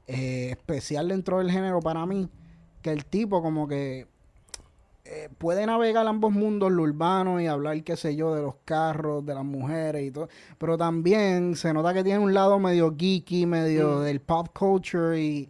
[0.07, 2.29] eh, especial dentro del género para mí.
[2.81, 4.07] Que el tipo como que
[5.05, 9.25] eh, puede navegar ambos mundos, lo urbano y hablar, qué sé yo, de los carros,
[9.25, 10.29] de las mujeres y todo.
[10.57, 14.03] Pero también se nota que tiene un lado medio geeky, medio mm.
[14.03, 15.49] del pop culture y,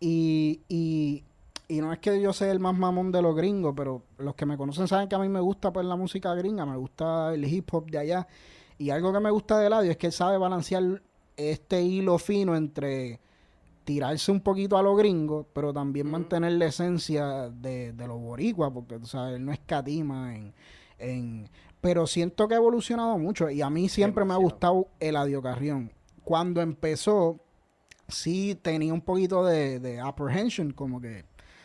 [0.00, 1.22] y, y,
[1.68, 4.46] y, no es que yo sea el más mamón de los gringos, pero los que
[4.46, 7.44] me conocen saben que a mí me gusta pues la música gringa, me gusta el
[7.44, 8.26] hip hop de allá.
[8.78, 11.02] Y algo que me gusta de Ladio es que él sabe balancear
[11.36, 13.20] este hilo fino entre
[13.88, 18.70] tirarse un poquito a lo gringo, pero también mantener la esencia de, de los boricuas,
[18.70, 20.52] porque sabes, él no escatima en,
[20.98, 21.48] en...
[21.80, 25.90] Pero siento que ha evolucionado mucho y a mí siempre me ha gustado el Carrión.
[26.22, 27.40] Cuando empezó,
[28.08, 31.24] sí tenía un poquito de, de apprehension, como que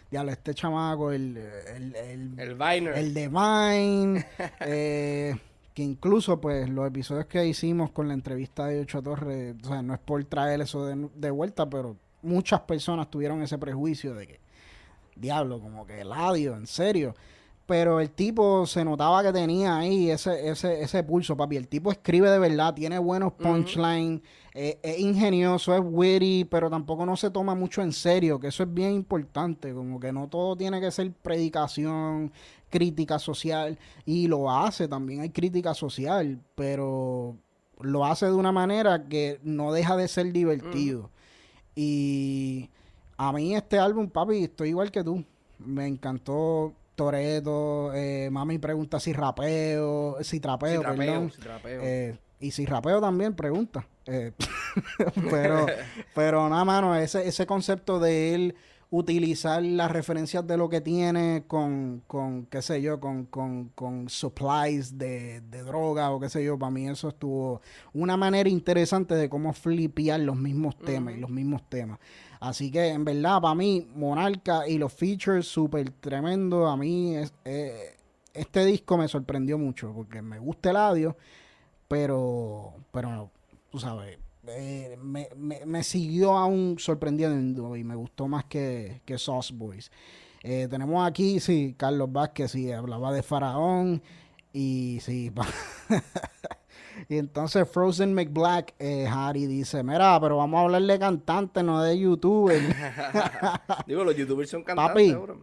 [0.10, 2.98] ya este chamaco, el el, el, el, Viner.
[2.98, 4.26] el de Vine,
[4.62, 5.36] eh,
[5.74, 9.82] que incluso pues los episodios que hicimos con la entrevista de Ocho Torres, o sea,
[9.82, 14.28] no es por traer eso de, de vuelta, pero muchas personas tuvieron ese prejuicio de
[14.28, 14.40] que,
[15.16, 17.14] diablo, como que Eladio, en serio.
[17.66, 21.56] Pero el tipo se notaba que tenía ahí ese, ese, ese pulso, papi.
[21.56, 24.22] El tipo escribe de verdad, tiene buenos punchlines,
[24.54, 28.64] eh, es ingenioso, es witty, pero tampoco no se toma mucho en serio, que eso
[28.64, 29.74] es bien importante.
[29.74, 32.34] Como que no todo tiene que ser predicación,
[32.70, 37.38] crítica social, y lo hace también, hay crítica social, pero
[37.80, 41.12] lo hace de una manera que no deja de ser divertido.
[41.76, 42.70] Y
[43.18, 45.24] a mí este álbum, papi, estoy igual que tú.
[45.60, 47.94] Me encantó Toreto.
[47.94, 51.32] Eh, mami pregunta si rapeo, si trapeo, perdón.
[51.66, 53.88] Eh, y si rapeo también, pregunta.
[54.06, 54.34] Eh,
[55.32, 55.66] pero,
[56.16, 58.56] pero nada, mano, ese, ese concepto de él
[58.96, 64.08] utilizar las referencias de lo que tiene con, con qué sé yo, con, con, con
[64.08, 67.60] supplies de, de, droga o qué sé yo, para mí eso estuvo
[67.94, 71.98] una manera interesante de cómo flipear los mismos temas y los mismos temas.
[72.40, 76.68] Así que en verdad, para mí, Monarca y los features súper tremendo.
[76.68, 77.98] A mí es, eh,
[78.32, 81.18] este disco me sorprendió mucho porque me gusta el audio,
[81.88, 83.32] pero, pero
[83.72, 85.30] tú sabes, eh, me,
[85.66, 89.90] me, siguió aún sorprendiendo y me gustó más que, que Sauce Boys.
[90.44, 94.02] Eh, tenemos aquí, sí, Carlos Vázquez, sí, hablaba de Faraón
[94.52, 95.32] y sí,
[97.10, 101.82] y entonces Frozen McBlack, eh, Harry dice, mira, pero vamos a hablar de cantante, no
[101.82, 102.62] de youtuber.
[103.88, 105.16] Digo, los youtubers son cantantes.
[105.16, 105.34] Papi,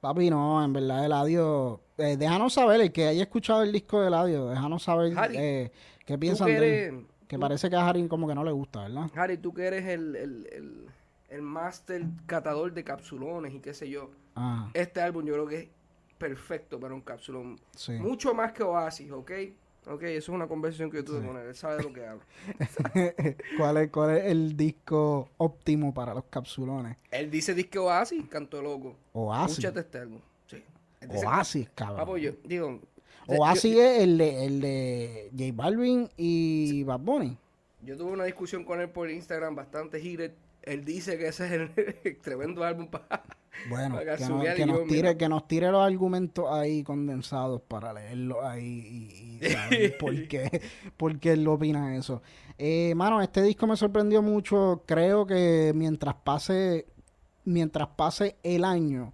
[0.00, 4.08] papi no, en verdad Eladio, eh, déjanos saber, el que haya escuchado el disco de
[4.08, 5.14] Eladio, déjanos saber
[6.04, 7.06] qué piensan de él.
[7.28, 9.10] Que parece que a Harry como que no le gusta, ¿verdad?
[9.14, 10.86] Harry, tú que eres el, el, el,
[11.28, 14.10] el master catador de capsulones y qué sé yo.
[14.34, 14.70] Ah.
[14.74, 15.68] Este álbum yo creo que es
[16.18, 17.58] perfecto para un capsulón.
[18.00, 19.30] Mucho más que Oasis, ¿ok?
[19.88, 21.46] Ok, eso es una conversación que yo tuve con él.
[21.46, 22.22] Él sabe de lo que hablo.
[23.56, 26.96] ¿Cuál, es, ¿Cuál es el disco óptimo para los capsulones?
[27.12, 28.96] Él dice disco Oasis, canto loco.
[29.12, 29.58] Oasis.
[29.58, 30.20] Escúchate este álbum.
[30.48, 30.64] Sí.
[31.24, 31.98] Oasis, cabrón.
[31.98, 32.80] Papo, yo digo,
[33.28, 37.36] o así es el de, el de J Balvin y Bad Bunny.
[37.82, 40.32] Yo tuve una discusión con él por Instagram bastante heated.
[40.62, 43.22] Él dice que ese es el tremendo álbum para.
[43.68, 49.48] Bueno, que, nos tire, que nos tire los argumentos ahí condensados para leerlos ahí y,
[49.50, 50.60] saber por, qué,
[50.96, 52.22] por qué él lo opina eso.
[52.58, 54.82] Eh, mano, este disco me sorprendió mucho.
[54.86, 56.86] Creo que mientras pase,
[57.44, 59.12] mientras pase el año,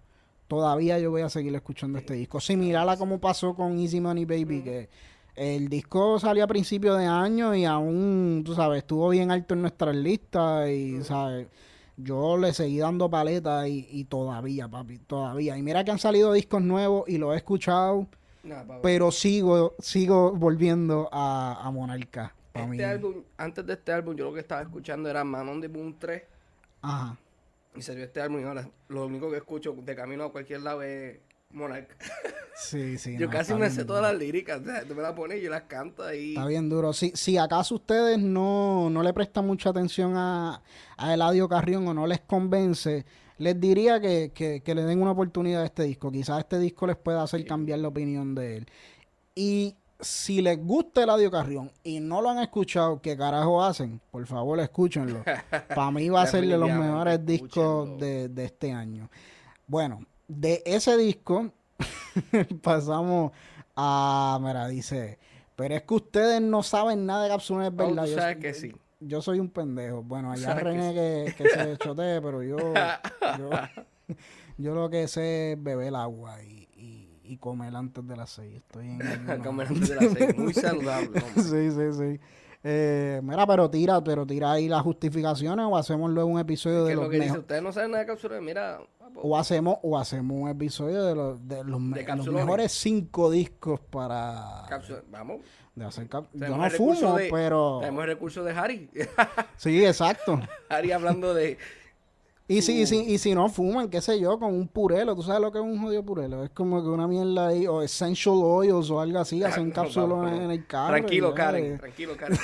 [0.53, 2.39] todavía yo voy a seguir escuchando este disco.
[2.39, 4.91] Similar a como pasó con Easy Money Baby, que
[5.35, 9.63] el disco salió a principios de año y aún, tú sabes, estuvo bien alto en
[9.63, 11.49] nuestras listas y, ¿sabes?
[11.97, 15.57] Yo le seguí dando paleta y, todavía, papi, todavía.
[15.57, 18.07] Y mira que han salido discos nuevos y lo he escuchado,
[18.83, 22.35] pero sigo sigo volviendo a, a Monarca.
[22.53, 25.97] Este álbum, antes de este álbum, yo lo que estaba escuchando era Manon de Boom
[25.99, 26.23] 3.
[26.83, 27.17] Ajá.
[27.75, 30.83] Y salió este álbum y ahora lo único que escucho de camino a cualquier lado
[30.83, 31.19] es
[31.51, 31.97] Monarca.
[32.55, 33.17] Sí, sí.
[33.19, 34.61] yo casi me sé todas las líricas.
[34.61, 36.31] O sea, tú me las pones y yo las canto ahí.
[36.31, 36.93] Está bien duro.
[36.93, 40.63] Si, si acaso ustedes no, no le prestan mucha atención a,
[40.97, 43.05] a Eladio Carrión o no les convence,
[43.39, 46.13] les diría que, que, le den una oportunidad a este disco.
[46.13, 48.67] Quizás este disco les pueda hacer cambiar la opinión de él.
[49.35, 54.01] Y si les gusta Eladio Carrión y no lo han escuchado, ¿qué carajo hacen?
[54.11, 55.23] Por favor, escúchenlo.
[55.75, 59.09] Para mí va a ser de los mejores discos de, de este año.
[59.67, 61.53] Bueno, de ese disco
[62.63, 63.33] pasamos
[63.77, 65.19] a, mira, dice,
[65.57, 68.07] pero es que ustedes no saben nada de cápsulas, verdad.
[68.07, 68.73] yo, sabes que sí.
[69.01, 70.03] Yo soy un pendejo.
[70.03, 72.57] Bueno, allá René que, que, se chotee, pero yo,
[74.59, 76.62] yo, lo que sé es beber agua y,
[77.25, 78.57] y, comer antes de las seis.
[78.57, 79.41] Estoy en...
[79.45, 81.21] comer antes de las seis, muy saludable.
[81.37, 82.21] sí, sí, sí.
[82.65, 86.95] Eh, mira, pero tira, pero tira ahí las justificaciones o hacemos luego un episodio de
[86.95, 88.79] los lo que dice, ustedes no saben nada de cápsulas, mira,
[89.17, 94.65] o hacemos, o hacemos un episodio de, los, de los, mejores cinco discos para.
[95.11, 95.41] Vamos.
[95.75, 97.79] De hacer Yo no fumo, pero.
[97.81, 98.91] Tenemos el recurso de Harry.
[99.57, 100.39] sí, exacto.
[100.69, 101.59] Harry hablando de.
[102.53, 105.23] Y si, y, si, y si no fuman, qué sé yo, con un purelo, ¿tú
[105.23, 106.45] sabes lo que es un jodido purelo?
[106.45, 110.51] Es como que una mierda ahí, o essential oils o algo así, hacen cápsulas en
[110.51, 110.93] el carro.
[110.93, 112.39] Tranquilo, Karen, tranquilo, Karen.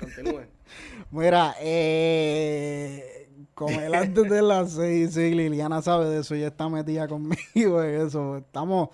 [0.00, 0.42] Continúe.
[1.12, 3.22] Mira, eh
[3.54, 5.14] comer antes de las seis.
[5.14, 8.38] Sí, Liliana sabe de eso, y está metida conmigo en eso.
[8.38, 8.88] Estamos,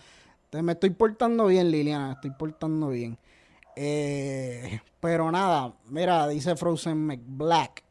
[0.52, 3.18] me estoy portando bien, Liliana, estoy portando bien.
[3.76, 7.84] Eh, pero nada, mira, dice Frozen Black.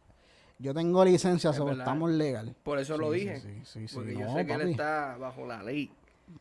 [0.60, 2.56] Yo tengo licencia, sobre estamos legal.
[2.64, 3.42] Por eso lo dije.
[3.64, 5.92] Sí, porque yo sé que él está bajo la ley.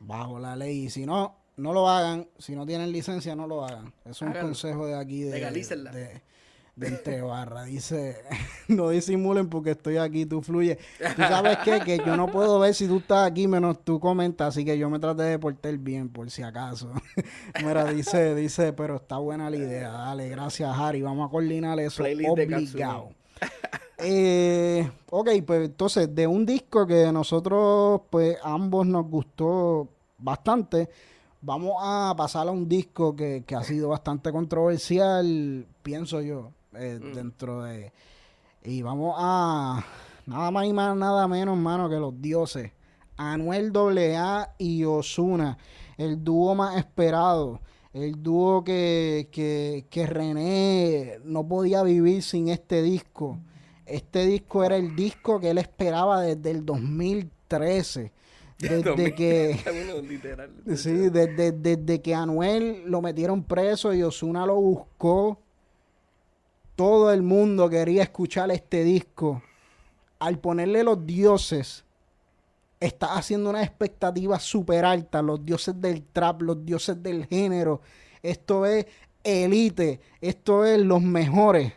[0.01, 0.85] Bajo la ley.
[0.85, 2.27] Y si no, no lo hagan.
[2.39, 3.93] Si no tienen licencia, no lo hagan.
[4.05, 5.23] Es un consejo de aquí.
[5.23, 6.23] De, de,
[6.77, 7.65] de entre barra.
[7.65, 8.17] Dice,
[8.69, 10.79] no disimulen porque estoy aquí, tú fluye.
[10.99, 11.81] Tú sabes qué?
[11.81, 14.89] que yo no puedo ver si tú estás aquí menos tú comentas, así que yo
[14.91, 16.93] me traté de portar bien por si acaso.
[17.65, 19.91] Mira, dice, dice, pero está buena la idea.
[19.91, 21.03] Dale, gracias, Harry.
[21.03, 23.11] Vamos a coordinar eso obligado.
[23.99, 30.89] Eh, ok, pues entonces, de un disco que nosotros, pues ambos nos gustó bastante,
[31.41, 36.53] vamos a pasar a un disco que, que ha sido bastante controversial, pienso yo.
[36.79, 37.15] Eh, mm.
[37.15, 37.93] dentro de...
[38.65, 39.85] Y vamos a...
[40.27, 42.73] Nada más y más, nada menos, mano, que los dioses.
[43.17, 45.57] Anuel AA y Osuna.
[45.97, 47.61] El dúo más esperado.
[47.97, 53.39] El dúo que, que, que René no podía vivir sin este disco.
[53.87, 58.13] Este disco era el disco que él esperaba desde el 2013.
[58.59, 59.59] Desde que.
[60.77, 65.39] sí, desde, desde, que Anuel lo metieron preso y Osuna lo buscó
[66.77, 69.43] todo el mundo quería escuchar este disco.
[70.19, 71.86] Al ponerle los dioses,
[72.81, 75.23] está haciendo una expectativa súper alta.
[75.23, 77.81] Los dioses del trap, los dioses del género.
[78.23, 78.87] Esto es
[79.25, 80.01] elite.
[80.21, 81.73] Esto es los mejores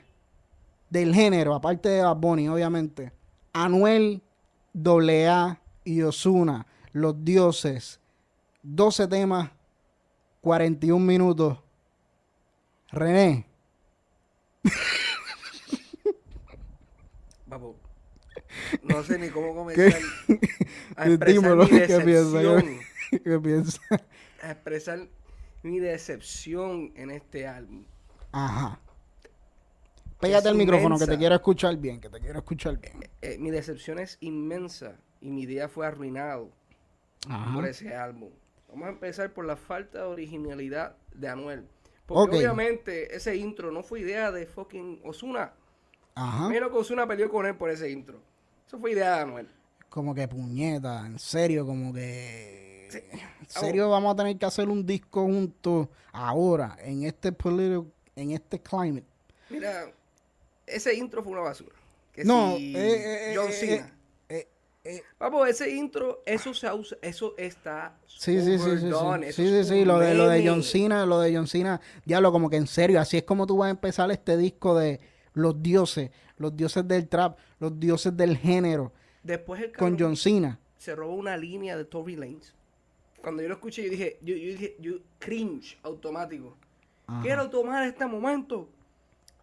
[0.90, 3.12] del género, aparte de Bad Bunny, obviamente.
[3.54, 4.22] Anuel,
[4.74, 8.00] AA y Osuna, los dioses.
[8.64, 9.52] 12 temas,
[10.42, 11.60] 41 minutos.
[12.92, 13.46] René,
[17.48, 17.76] Vamos.
[18.84, 20.02] No sé ni cómo comenzar
[20.96, 22.80] a expresar mi decepción.
[23.24, 23.82] ¿Qué piensas?
[24.42, 25.08] A expresar
[25.64, 27.84] mi decepción en este álbum.
[28.32, 28.80] Ajá.
[30.20, 33.04] Pégate el micrófono que te quiero escuchar bien, que te quiero escuchar bien.
[33.04, 36.52] Eh, eh, mi decepción es inmensa y mi día fue arruinado
[37.54, 38.30] por ese álbum.
[38.68, 41.68] Vamos a empezar por la falta de originalidad de Anuel.
[42.06, 45.54] Porque obviamente ese intro no fue idea de fucking Osuna.
[46.16, 46.50] Ajá.
[46.50, 48.22] Menos que Osuna peleó con él por ese intro.
[48.70, 49.48] Eso fue idea de Anuel.
[49.90, 52.88] Como que puñeta, en serio, como que.
[53.42, 57.36] En serio, vamos a tener que hacer un disco juntos ahora, en este
[58.16, 59.08] en este climate.
[59.50, 59.92] Mira,
[60.68, 61.76] ese intro fue una basura.
[62.24, 63.94] no, eh, eh, John eh, Cena.
[64.84, 69.64] Eh, Vamos, ese intro, eso se usa, eso está sí, sí, sí, sí, sí, sí,
[69.64, 72.68] sí, lo de, lo de John Cena, lo de John Cena, diablo, como que en
[72.68, 75.00] serio, así es como tú vas a empezar este disco de
[75.34, 78.92] los dioses, los dioses del trap, los dioses del género.
[79.22, 80.60] Después el con John Cena.
[80.78, 82.54] Se robó una línea de Tory Lanez.
[83.22, 86.56] Cuando yo lo escuché, yo dije, yo, yo dije, yo cringe automático.
[87.22, 88.70] Quiero tomar este momento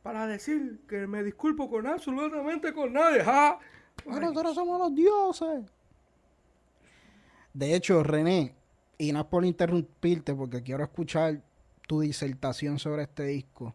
[0.02, 3.22] para decir que me disculpo con absolutamente con nadie.
[3.24, 3.59] ¿ja?
[4.06, 5.64] Nosotros somos los dioses.
[7.52, 8.54] De hecho, René,
[8.98, 11.42] y no es por interrumpirte porque quiero escuchar
[11.87, 13.75] tu disertación sobre este disco.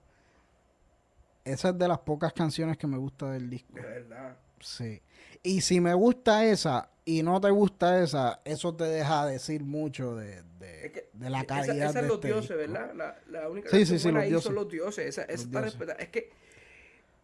[1.44, 3.74] Esa es de las pocas canciones que me gusta del disco.
[3.74, 4.38] De verdad.
[4.60, 5.02] Sí.
[5.44, 10.16] Y si me gusta esa, y no te gusta esa, eso te deja decir mucho
[10.16, 12.94] de, de, la calidad esa, esa es los este dioses, ¿verdad?
[12.94, 15.06] La, la única sí, sí, sí, ahí son los dioses.
[15.06, 16.00] Esa, es para respetar.
[16.00, 16.32] Es que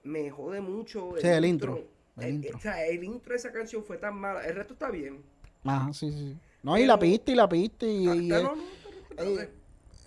[0.03, 1.88] me jode mucho el, sí, el intro.
[2.18, 2.57] El, intro.
[2.57, 4.45] O sea, el intro de esa canción fue tan mala.
[4.45, 5.22] El resto está bien.
[5.63, 6.36] Ajá, sí, sí.
[6.63, 8.09] No, y la piste y la piste y...
[8.09, 9.41] y no, no,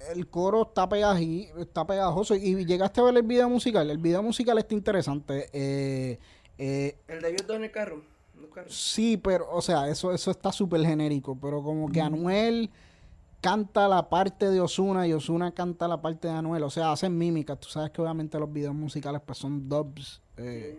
[0.09, 0.89] el coro está,
[1.59, 2.35] está pegajoso.
[2.35, 3.91] Y llegaste a ver el video musical.
[3.91, 5.49] El video musical está interesante.
[5.53, 6.19] Eh,
[6.59, 8.03] eh, ¿El de ellos dos en el carro?
[8.67, 11.39] Sí, pero, o sea, eso, eso está súper genérico.
[11.41, 12.71] Pero como que Anuel
[13.41, 16.63] canta la parte de Osuna y Osuna canta la parte de Anuel.
[16.63, 17.61] O sea, hacen mímicas.
[17.61, 20.23] Tú sabes que obviamente los videos musicales pues son dubs.
[20.37, 20.79] Eh,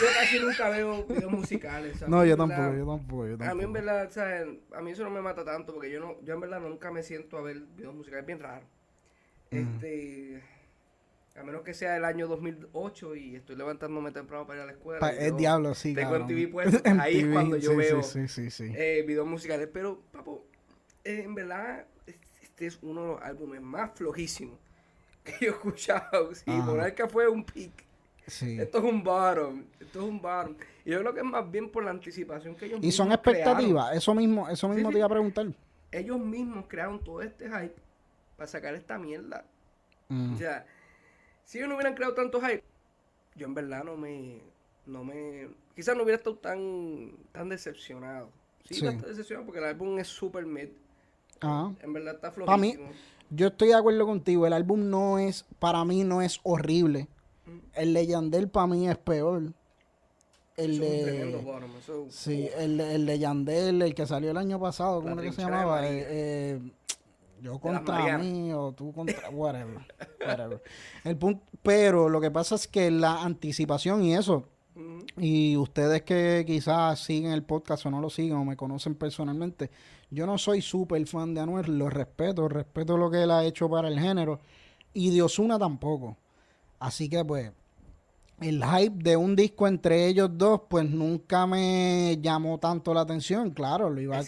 [0.00, 2.08] yo casi nunca veo videos musicales.
[2.08, 3.50] No, yo tampoco, yo tampoco, yo tampoco.
[3.50, 4.48] A mí en verdad, ¿sabes?
[4.74, 7.02] A mí eso no me mata tanto porque yo no, yo en verdad nunca me
[7.02, 8.66] siento a ver videos musicales, es bien raro.
[9.50, 10.42] Este,
[11.36, 14.72] a menos que sea el año 2008 y estoy levantándome temprano para ir a la
[14.72, 15.10] escuela.
[15.10, 19.68] el diablo, sí, Tengo en TV puesto, ahí es cuando yo veo eh, videos musicales.
[19.72, 20.46] Pero, papo,
[21.04, 21.86] eh, en verdad,
[22.42, 24.58] este es uno de los álbumes más flojísimos
[25.24, 26.34] que yo he escuchado.
[26.34, 27.89] Sí, Monarca fue un pick
[28.30, 29.64] esto es un bottom.
[29.78, 30.56] Esto es un bottom.
[30.84, 33.96] Y yo creo que es más bien por la anticipación que ellos Y son expectativas.
[33.96, 35.46] Eso mismo, eso mismo te iba a preguntar.
[35.92, 37.74] Ellos mismos crearon todo este hype
[38.36, 39.44] para sacar esta mierda.
[40.08, 40.34] Mm.
[40.34, 40.66] O sea,
[41.44, 42.62] si ellos no hubieran creado tanto hype,
[43.34, 44.40] yo en verdad no me.
[44.86, 48.30] No me quizás no hubiera estado tan, tan decepcionado.
[48.64, 48.86] Sí, sí.
[48.86, 50.68] decepcionado porque el álbum es super mid.
[51.42, 52.46] En verdad está flojísimo.
[52.46, 52.76] Para mí,
[53.30, 54.46] yo estoy de acuerdo contigo.
[54.46, 57.08] El álbum no es, para mí no es horrible.
[57.74, 59.52] El de Yandel para mí es peor.
[60.56, 61.42] El de,
[62.10, 65.40] sí, el, el, de Yandel, el que salió el año pasado, ¿cómo era que se
[65.40, 65.88] llamaba?
[65.88, 66.60] Eh, eh,
[67.40, 69.78] yo contra mí o tú contra whatever,
[70.26, 70.62] whatever.
[71.02, 74.44] El punto, pero lo que pasa es que la anticipación y eso,
[75.16, 79.70] y ustedes que quizás siguen el podcast o no lo siguen o me conocen personalmente,
[80.10, 83.70] yo no soy súper fan de Anuel, lo respeto, respeto lo que él ha hecho
[83.70, 84.40] para el género,
[84.92, 86.16] y de Osuna tampoco.
[86.80, 87.52] Así que pues
[88.40, 93.50] el hype de un disco entre ellos dos pues nunca me llamó tanto la atención.
[93.50, 94.18] Claro, lo iba,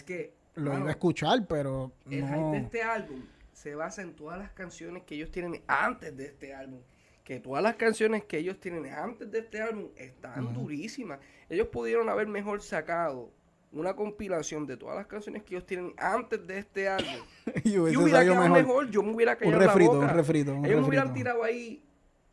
[0.55, 4.51] lo iba a escuchar, pero el hype de este álbum se basa en todas las
[4.51, 6.79] canciones que ellos tienen antes de este álbum.
[7.23, 11.19] Que todas las canciones que ellos tienen antes de este álbum están durísimas.
[11.49, 13.31] Ellos pudieron haber mejor sacado
[13.71, 17.15] una compilación de todas las canciones que ellos tienen antes de este álbum.
[17.63, 18.91] y hubiera quedado mejor.
[18.91, 20.11] yo me hubiera callado un refrito, la boca.
[20.11, 21.81] Un refrito, ellos me hubieran tirado ahí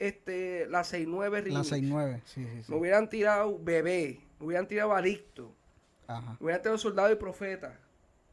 [0.01, 1.71] este, la 6-9 remix.
[1.71, 2.73] La 6-9, sí, sí, sí.
[2.73, 5.55] Me hubieran tirado Bebé, me hubieran tirado Adicto,
[6.09, 6.37] Ajá.
[6.41, 7.79] me hubieran tirado Soldado y Profeta.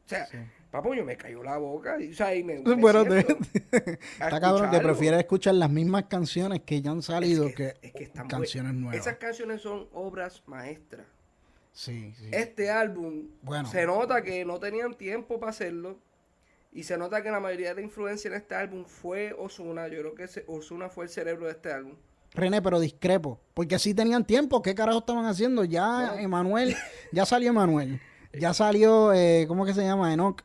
[0.06, 0.26] O sea,
[0.72, 4.80] papo, yo me cayó la boca y, o sea, y me, bueno, está cabrón que
[4.80, 7.76] prefieres escuchar las mismas canciones que ya han salido que,
[8.30, 8.98] canciones nuevas.
[8.98, 11.06] Esas canciones son obras maestras.
[11.74, 12.30] Sí, sí.
[12.32, 13.70] Este álbum bueno.
[13.70, 16.00] se nota que no tenían tiempo para hacerlo
[16.72, 19.88] y se nota que la mayoría de la influencia en este álbum fue Osuna.
[19.88, 21.96] Yo creo que Osuna fue el cerebro de este álbum.
[22.34, 23.40] René, pero discrepo.
[23.54, 24.62] Porque si tenían tiempo.
[24.62, 25.64] ¿Qué carajo estaban haciendo?
[25.64, 26.76] Ya Emanuel,
[27.12, 28.00] ya salió Emanuel.
[28.34, 30.14] Ya salió, eh, ¿cómo que se llama?
[30.14, 30.44] Enoch.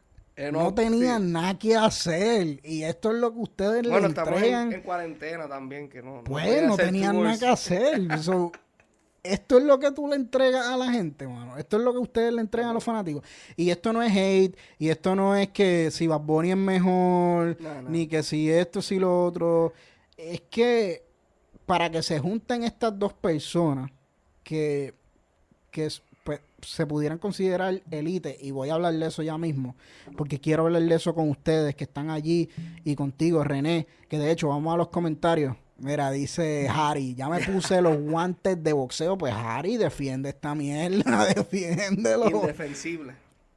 [0.53, 2.61] no tenían nada que hacer.
[2.64, 4.68] Y esto es lo que ustedes le entregan.
[4.68, 6.23] En, en, cuarentena también, que no.
[6.25, 8.01] pues no, tenían nada que hacer.
[9.23, 11.57] esto es lo que tú le entregas a la gente, mano.
[11.57, 13.23] Esto es lo que ustedes le entregan a los fanáticos.
[13.57, 17.57] Y esto no es hate, y esto no es que si Bad Bunny es mejor,
[17.89, 19.73] ni que si esto, si lo otro.
[20.16, 21.05] Es que
[21.66, 23.91] para que se junten estas dos personas
[24.43, 24.95] que,
[25.70, 25.89] que
[26.25, 29.77] pues, se pudieran considerar elite, y voy a hablar de eso ya mismo,
[30.16, 32.49] porque quiero hablar de eso con ustedes que están allí
[32.85, 37.41] y contigo, René, que de hecho vamos a los comentarios Mira, dice Harry, ya me
[37.41, 39.18] puse los guantes de boxeo.
[39.18, 42.30] Pues Harry, defiende esta mierda, defiéndelo.
[42.30, 43.14] Indefensible.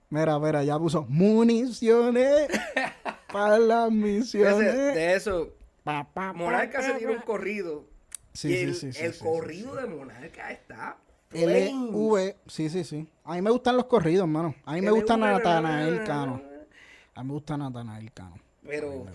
[0.10, 2.48] Mira, mira, ya puso municiones
[3.32, 4.74] para las misiones.
[4.74, 5.54] de eso,
[6.34, 7.86] Monarca se tiene un corrido.
[8.34, 10.98] Sí, sí, sí, sí, El corrido de Monarca está.
[11.32, 13.08] LV, sí, sí, sí.
[13.24, 14.56] A mí me gustan los corridos, hermano.
[14.66, 16.42] A mí me gusta Natanael Cano.
[17.14, 18.40] A mí me gusta Natanael Cano.
[18.64, 19.06] Pero.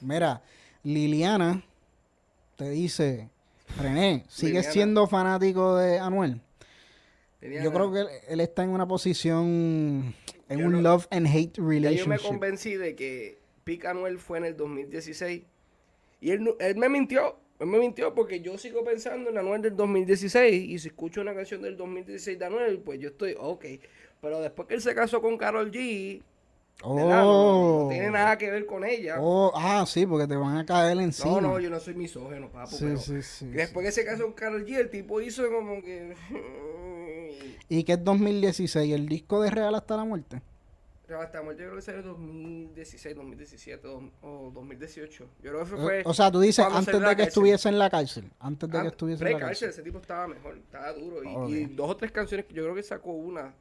[0.00, 0.42] Mira,
[0.82, 1.62] Liliana
[2.56, 3.30] te dice,
[3.78, 6.40] René, ¿sigues siendo fanático de Anuel?
[7.40, 10.14] Yo creo que él, está en una posición,
[10.48, 12.04] en un love and hate relationship.
[12.04, 15.42] yo me convencí de que Pic Anuel fue en el 2016
[16.20, 17.36] y él, él me mintió.
[17.60, 21.34] Él me mintió porque yo sigo pensando en Anuel del 2016 y si escucho una
[21.34, 23.64] canción del 2016 de Anuel, pues yo estoy, ok.
[24.20, 26.22] Pero después que él se casó con Carol G,
[26.82, 28.10] no, tiene oh.
[28.10, 29.16] nada que ver con ella.
[29.18, 31.40] Oh, ah, sí, porque te van a caer encima.
[31.40, 32.76] No, no, yo no soy misógeno, papo.
[32.76, 33.46] Sí, sí, sí.
[33.46, 36.14] Después que se casó con Carol G, el tipo hizo como que.
[37.68, 38.92] ¿Y qué es 2016?
[38.92, 40.42] ¿El disco de Real hasta la muerte?
[41.08, 43.88] Real hasta la muerte yo creo que salió en 2016, 2017
[44.22, 45.28] o 2018.
[45.42, 46.02] Yo creo que fue...
[46.04, 48.30] O, sea, tú dices antes de que estuviese en la cárcel.
[48.40, 49.70] Antes de que estuviese en la cárcel.
[49.70, 51.48] ese tipo estaba mejor, estaba duro.
[51.48, 53.54] Y, dos o tres canciones, yo creo que sacó una,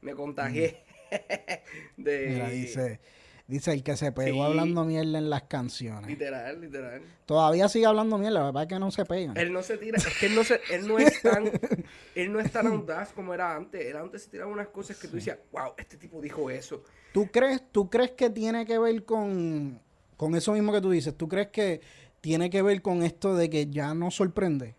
[0.00, 0.82] me contagié.
[0.88, 0.90] Mm.
[1.96, 2.28] de...
[2.28, 3.00] Mira, dice...
[3.46, 6.06] Dice el que se pegó hablando mierda en las canciones.
[6.06, 7.02] Literal, literal.
[7.26, 9.34] Todavía sigue hablando mierda, la verdad es que no se pega.
[9.36, 11.50] Él no se tira, es que él no, se, él no es tan,
[12.14, 13.84] él no es tan audaz como era antes.
[13.84, 16.84] Él antes se tiraba unas cosas que tú decías, wow, este tipo dijo eso.
[17.12, 19.78] ¿Tú crees, ¿Tú crees que tiene que ver con,
[20.16, 21.14] con eso mismo que tú dices?
[21.14, 21.82] ¿Tú crees que
[22.22, 24.74] tiene que ver con esto de que ya no sorprende?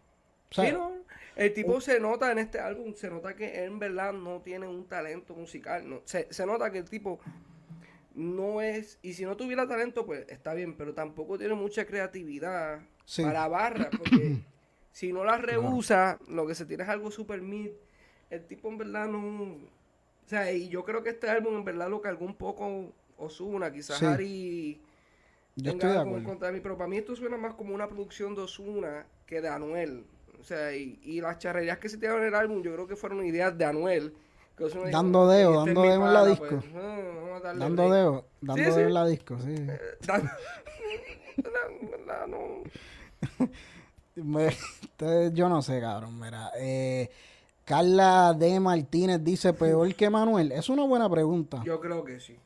[0.50, 0.95] sí, no.
[1.36, 4.68] El tipo se nota en este álbum, se nota que él en verdad no tiene
[4.68, 5.90] un talento musical.
[5.90, 7.20] No, se, se nota que el tipo
[8.16, 12.80] no es, y si no tuviera talento, pues está bien, pero tampoco tiene mucha creatividad
[13.18, 14.38] para barra, porque
[14.92, 17.72] si no la rehúsa, lo que se tiene es algo super mid.
[18.30, 19.20] El tipo en verdad no.
[19.20, 23.72] O sea, y yo creo que este álbum en verdad lo cargó un poco Osuna,
[23.72, 24.82] quizás Harry.
[25.58, 26.24] Yo estoy de acuerdo.
[26.26, 29.50] Contra mí, pero para mí esto suena más como una producción de Osuna que de
[29.50, 30.06] Anuel.
[30.40, 32.96] O sea, y, y las charrerías que se tiraron en el álbum, yo creo que
[32.96, 34.14] fueron ideas de Anuel
[34.92, 36.64] Dando dedo, dando dedo en la disco.
[37.44, 39.68] dando dedo, dando dedo en la disco, sí.
[45.34, 46.52] yo no sé, cabrón, mira.
[46.58, 47.10] Eh,
[47.66, 48.62] Carla D.
[48.62, 50.54] Martínez dice, peor que Manuel.
[50.54, 51.62] Es una buena pregunta.
[51.66, 52.38] Yo creo que sí.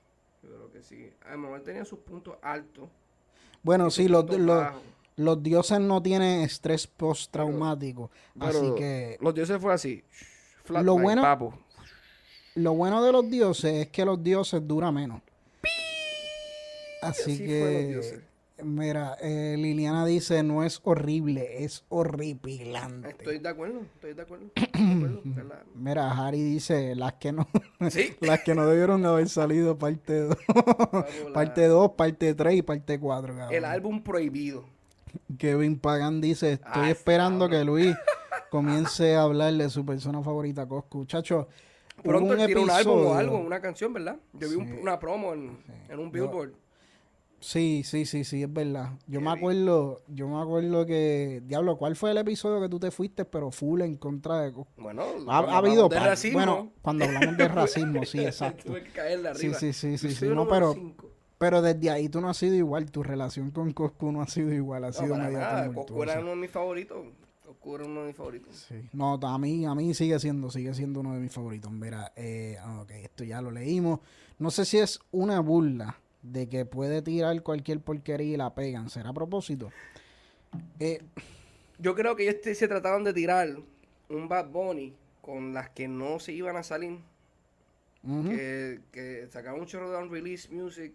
[0.42, 1.14] Yo creo que sí.
[1.38, 2.90] Manuel tenía sus puntos altos.
[3.62, 4.66] Bueno, sí, los, los,
[5.44, 8.10] dioses no tienen estrés postraumático.
[8.40, 9.18] así que...
[9.22, 10.04] Los dioses fue así.
[10.70, 11.54] lo bueno,
[12.56, 15.22] lo bueno de los dioses es que los dioses duran menos.
[17.02, 18.22] Así, que,
[18.62, 23.10] mira, eh, Liliana dice, no es horrible, es horripilante.
[23.10, 24.48] Estoy de acuerdo, estoy de acuerdo.
[25.76, 27.48] mira, Harry dice, las que no,
[28.20, 30.38] las que no debieron haber salido parte 2,
[31.34, 33.50] parte 2, parte 3 y parte 4.
[33.52, 34.66] El álbum prohibido.
[35.38, 37.96] Kevin Pagan dice, estoy ah, esperando que Luis
[38.52, 41.00] comience a hablar de su persona favorita, Coscu.
[41.00, 41.48] Muchachos,
[42.04, 44.18] Pronto él un álbum o algo, una canción, ¿verdad?
[44.34, 45.58] Yo vi una promo en,
[45.98, 46.54] un billboard.
[47.42, 48.90] Sí, sí, sí, sí, es verdad.
[49.08, 52.92] Yo me acuerdo, yo me acuerdo que, diablo, ¿cuál fue el episodio que tú te
[52.92, 54.54] fuiste, pero full en contra de...
[54.76, 55.88] Bueno, ha, habido...
[55.88, 56.38] De racismo.
[56.38, 58.66] Bueno, cuando hablamos de racismo, sí, exacto.
[58.66, 59.58] Tuve que caer de arriba.
[59.58, 60.76] Sí, sí, sí, sí, no, pero,
[61.40, 64.54] pero desde ahí tú no has sido igual, tu relación con Coscu no ha sido
[64.54, 65.40] igual, ha sido medio
[65.74, 67.08] Coscu era uno de mis favoritos
[67.64, 68.68] uno de mis favoritos.
[68.94, 71.72] No, a mí, a mí sigue siendo, sigue siendo uno de mis favoritos.
[71.72, 74.00] Mira, eh, ah, ok, esto ya lo leímos.
[74.38, 78.90] No sé si es una burla de que puede tirar cualquier porquería y la pegan.
[78.90, 79.72] ¿Será a propósito?
[80.80, 81.02] Eh,
[81.78, 83.50] Yo creo que ellos se trataban de tirar
[84.10, 87.00] un Bad Bunny con las que no se iban a salir.
[88.02, 90.94] que, que sacaban un chorro de unreleased music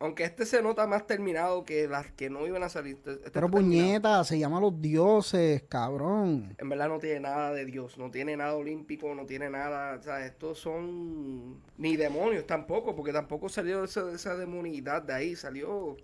[0.00, 2.96] aunque este se nota más terminado que las que no iban a salir.
[2.96, 6.56] Este, este Pero puñeta, se llama Los Dioses, cabrón.
[6.56, 10.02] En verdad no tiene nada de Dios, no tiene nada olímpico, no tiene nada, o
[10.02, 15.98] sea, estos son ni demonios tampoco, porque tampoco salió esa, esa demonidad de ahí, salió...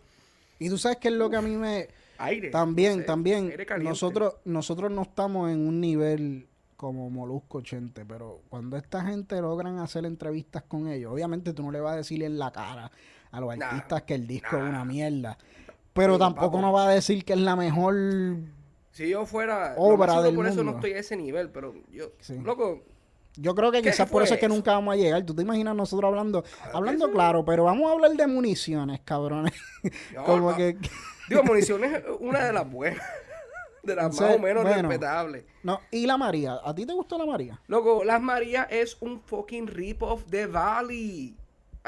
[0.59, 1.89] Y tú sabes qué es lo que a mí me...
[2.19, 2.51] Aire.
[2.51, 3.53] También, también.
[3.81, 9.79] nosotros, nosotros no estamos en un nivel como Molusco Chente, pero cuando esta gente logran
[9.79, 12.91] hacer entrevistas con ellos, obviamente tú no le vas a decir en la cara
[13.31, 15.39] a los artistas que el disco es una mierda.
[15.93, 17.95] Pero tampoco nos va a decir que es la mejor
[18.97, 22.13] si yo fuera obra del por eso no estoy a ese nivel, pero yo,
[22.43, 22.83] loco,
[23.37, 25.23] yo creo que quizás por eso es que nunca vamos a llegar.
[25.23, 29.53] Tú te imaginas nosotros hablando, hablando claro, pero vamos a hablar de municiones, cabrones.
[30.25, 30.79] Como que
[31.29, 33.03] digo, municiones es una de las buenas.
[33.83, 35.45] De las más o menos respetables.
[35.63, 37.61] No, y la María, ¿a ti te gustó la María?
[37.67, 41.37] Loco, las María es un fucking rip-off de Valley.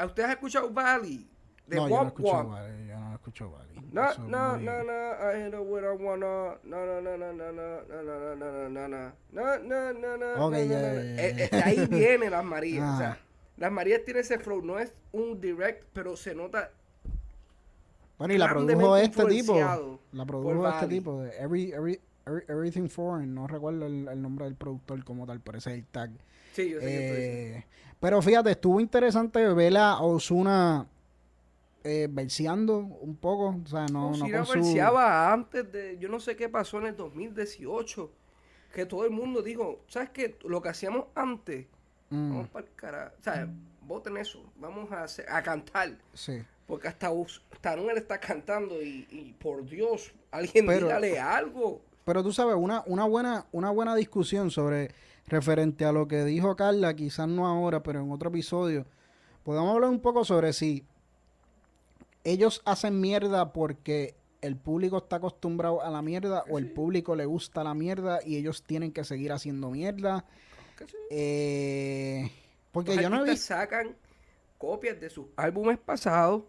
[0.05, 1.27] ¿Usted ha escuchado Valley?
[1.67, 3.69] De no, escucho Valley, yo no escucho Valley.
[3.91, 4.91] No, no, no, no,
[5.31, 6.57] I know what I wanna.
[6.63, 10.17] No, no, no, no, no, no, no, no, no, no, no, no, no, no, no,
[10.17, 10.47] no.
[10.47, 12.95] Ok, ya, Ahí viene las Marías.
[12.95, 13.19] O sea,
[13.57, 14.61] las Marías tienen ese flow.
[14.61, 16.71] No es un direct, pero se nota.
[18.17, 19.99] Bueno, y la produjo este tipo.
[20.11, 22.01] La produjo este tipo de Every, Every,
[22.47, 23.33] Everything Foreign.
[23.33, 26.11] No recuerdo el, el nombre del productor como tal, pero ese es el tag.
[26.53, 27.65] Sí, yo sé eh,
[27.99, 30.87] Pero fíjate, estuvo interesante ver a Osuna
[31.83, 33.55] eh, verseando un poco.
[33.63, 35.97] O sea, no, no con verseaba antes de.
[35.99, 38.11] Yo no sé qué pasó en el 2018.
[38.73, 40.37] Que todo el mundo dijo, ¿sabes qué?
[40.43, 41.65] Lo que hacíamos antes.
[42.09, 42.29] Mm.
[42.29, 43.15] Vamos para el carajo.
[43.19, 43.49] O sea,
[43.81, 44.43] voten eso.
[44.57, 45.97] Vamos a, hacer, a cantar.
[46.13, 46.43] Sí.
[46.67, 47.09] Porque hasta,
[47.51, 51.81] hasta Anuel está cantando y, y por Dios, alguien dígale algo.
[52.05, 54.91] pero tú sabes, una, una, buena, una buena discusión sobre
[55.29, 58.85] referente a lo que dijo Carla, quizás no ahora, pero en otro episodio,
[59.43, 60.85] podemos hablar un poco sobre si
[62.23, 67.25] ellos hacen mierda porque el público está acostumbrado a la mierda o el público le
[67.25, 70.25] gusta la mierda y ellos tienen que seguir haciendo mierda.
[71.09, 72.31] Eh,
[72.71, 73.95] porque yo no sacan
[74.57, 76.43] copias de sus álbumes pasados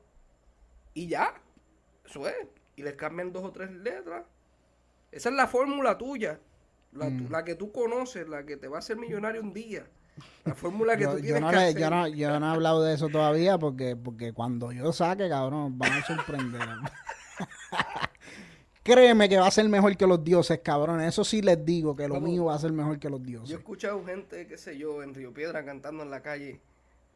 [0.94, 1.34] y ya.
[2.04, 2.36] Eso es.
[2.76, 4.24] Y les cambian dos o tres letras.
[5.10, 6.38] Esa es la fórmula tuya.
[6.92, 7.30] Mm.
[7.30, 9.86] La, que tú conoces, la que te va a hacer millonario un día.
[10.44, 11.78] La fórmula que tú tienes no que hacer.
[11.78, 15.78] Yo no, yo no he hablado de eso todavía porque, porque cuando yo saque, cabrón,
[15.78, 16.60] van a sorprender.
[18.82, 21.00] Créeme que va a ser mejor que los dioses, cabrón.
[21.00, 23.50] Eso sí les digo, que lo mío va a ser mejor que los dioses.
[23.50, 26.60] Yo he escuchado gente, qué sé yo, en Río Piedra cantando en la calle,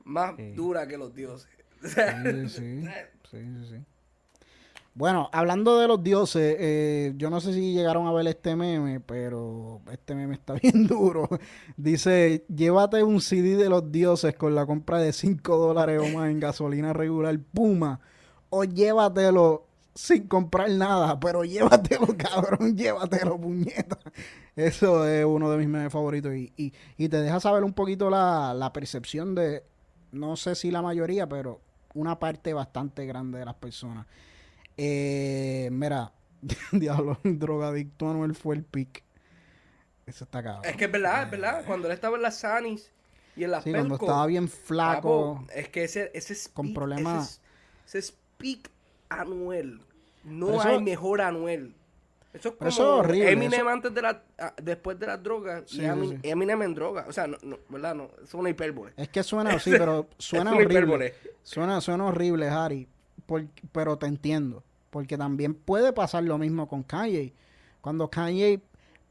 [0.05, 1.49] más dura que los dioses.
[1.83, 2.85] sí, sí,
[3.31, 3.85] sí, sí.
[4.97, 9.01] Bueno, hablando de los dioses, eh, yo no sé si llegaron a ver este meme,
[9.01, 11.29] pero este meme está bien duro.
[11.77, 16.31] Dice, llévate un CD de los dioses con la compra de 5 dólares o más
[16.31, 17.99] en gasolina regular Puma,
[18.51, 23.99] o llévatelo sin comprar nada, pero llévatelo, cabrón, llévatelo, puñeta.
[24.55, 28.11] Eso es uno de mis memes favoritos y, y, y te deja saber un poquito
[28.11, 29.65] la, la percepción de,
[30.13, 31.61] no sé si la mayoría, pero
[31.95, 34.07] una parte bastante grande de las personas.
[34.77, 36.13] Eh, mira,
[36.73, 39.03] diablo, drogadicto Anuel fue el pick.
[40.07, 40.65] Eso está cabrón.
[40.65, 41.65] Es que es verdad, es verdad.
[41.67, 42.91] Cuando él estaba en las Sanis
[43.37, 45.45] y en las Sí, cuando estaba bien flaco.
[45.55, 47.41] es que ese, ese es con problemas.
[47.87, 48.71] Ese, es pick
[49.09, 49.81] Anuel.
[50.25, 51.75] No hay mejor Anuel.
[52.35, 55.73] Eso es como eso es horrible, Eminem antes de la, ah, después de las drogas
[55.73, 57.07] y Eminem, en droga.
[57.09, 57.95] O sea, no, no, ¿verdad?
[57.95, 58.93] No, es una hipérbole.
[58.97, 61.15] Es que suena así, pero suena horrible.
[61.45, 62.89] Suena, suena horrible, Harry
[63.73, 64.63] pero te entiendo.
[64.91, 67.33] Porque también puede pasar lo mismo con Kanye.
[67.81, 68.61] Cuando Kanye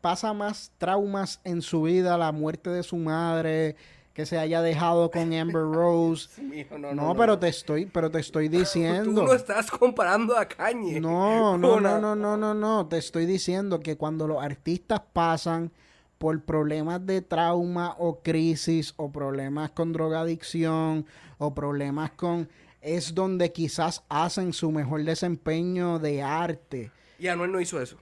[0.02, 3.76] pasa más traumas en su vida, la muerte de su madre,
[4.14, 6.30] que se haya dejado con Amber Rose.
[6.94, 9.22] no, pero te estoy, pero te estoy diciendo.
[9.22, 11.00] Tú lo estás comparando a Kanye.
[11.00, 12.88] No, no, no, no, no, no, no.
[12.88, 15.72] Te estoy diciendo que cuando los artistas pasan
[16.18, 21.06] por problemas de trauma o crisis o problemas con drogadicción
[21.38, 22.48] o problemas con
[22.84, 26.92] es donde quizás hacen su mejor desempeño de arte.
[27.18, 27.98] Y Anuel no hizo eso.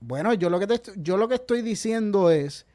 [0.00, 2.66] Bueno, yo lo que te, yo lo que estoy diciendo es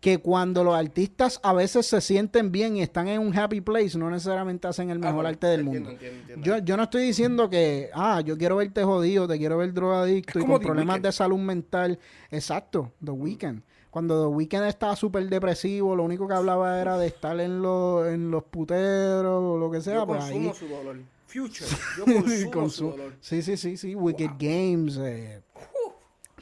[0.00, 3.98] que cuando los artistas a veces se sienten bien y están en un happy place,
[3.98, 5.90] no necesariamente hacen el ah, mejor arte del mundo.
[6.38, 10.38] Yo, yo no estoy diciendo que, ah, yo quiero verte jodido, te quiero ver drogadicto
[10.38, 11.98] y con problemas de salud mental.
[12.30, 13.62] Exacto, The Weeknd.
[13.90, 18.06] Cuando The Weeknd estaba súper depresivo, lo único que hablaba era de estar en, los
[18.06, 19.94] en los puteros o lo que sea.
[19.94, 20.96] Yo pues consumo su dolor.
[21.26, 21.66] Future.
[21.98, 23.12] Yo consumo su dolor.
[23.20, 23.94] Sí, sí, sí, sí.
[23.94, 24.96] Wicked Games.
[24.98, 25.42] Eh.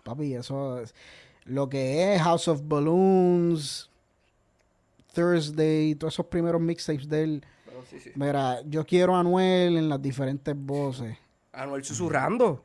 [0.05, 0.95] Papi, eso es
[1.49, 3.91] lo que es House of Balloons,
[5.15, 7.47] Thursday, todos esos primeros mixtapes de él.
[8.15, 11.17] Mira, yo quiero a Anuel en las diferentes voces.
[11.53, 12.65] Anuel susurrando.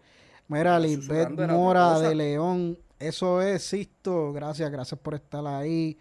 [0.50, 2.78] Mira, Lisbeth Mora de León
[3.08, 4.34] eso es, Sisto.
[4.34, 5.98] Gracias, gracias por estar ahí.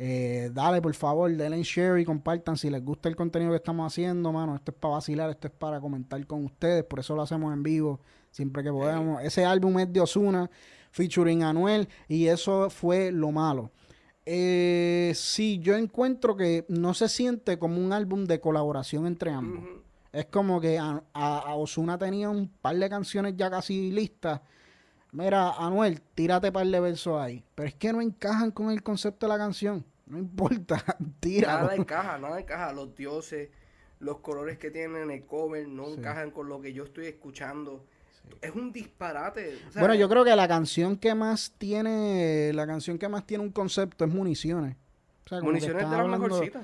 [0.00, 3.92] Eh, dale, por favor, denle share y compartan si les gusta el contenido que estamos
[3.92, 4.54] haciendo, mano.
[4.54, 7.64] Esto es para vacilar, esto es para comentar con ustedes, por eso lo hacemos en
[7.64, 9.22] vivo, siempre que podemos.
[9.22, 10.48] Ese álbum es de Osuna,
[10.92, 13.72] featuring Anuel, y eso fue lo malo.
[14.24, 19.64] Eh, sí, yo encuentro que no se siente como un álbum de colaboración entre ambos.
[20.12, 24.40] Es como que a, a Osuna tenía un par de canciones ya casi listas
[25.12, 27.44] Mira, Anuel, tírate par de versos ahí.
[27.54, 29.84] Pero es que no encajan con el concepto de la canción.
[30.06, 30.82] No importa,
[31.20, 31.62] tíralo.
[31.62, 32.72] Nada encaja, nada encaja.
[32.72, 33.48] Los dioses,
[34.00, 37.84] los colores que tienen el cover no encajan con lo que yo estoy escuchando.
[38.42, 39.58] Es un disparate.
[39.78, 43.50] bueno, yo creo que la canción que más tiene, la canción que más tiene un
[43.50, 44.76] concepto es Municiones.
[45.42, 46.62] Municiones de las mejorcitas.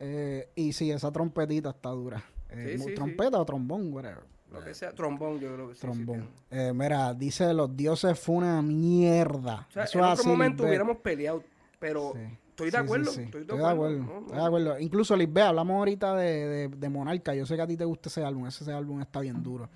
[0.00, 2.22] Eh, y sí, esa trompetita está dura.
[2.50, 4.33] Eh, trompeta o trombón, whatever.
[4.54, 5.80] Lo que sea, trombón, yo creo que sí.
[5.80, 6.28] Trombón.
[6.50, 9.66] eh, mira, dice los dioses fue una mierda.
[9.68, 11.42] O sea, en otro momento hubiéramos peleado,
[11.78, 12.14] pero
[12.48, 13.10] estoy de acuerdo.
[13.10, 13.88] estoy, de, acuerdo.
[13.88, 14.78] estoy de acuerdo.
[14.78, 17.34] Incluso, Lisbeth, hablamos ahorita de, de, de, Monarca.
[17.34, 18.46] Yo sé que a ti te gusta ese álbum.
[18.46, 19.68] Ese, álbum está bien duro.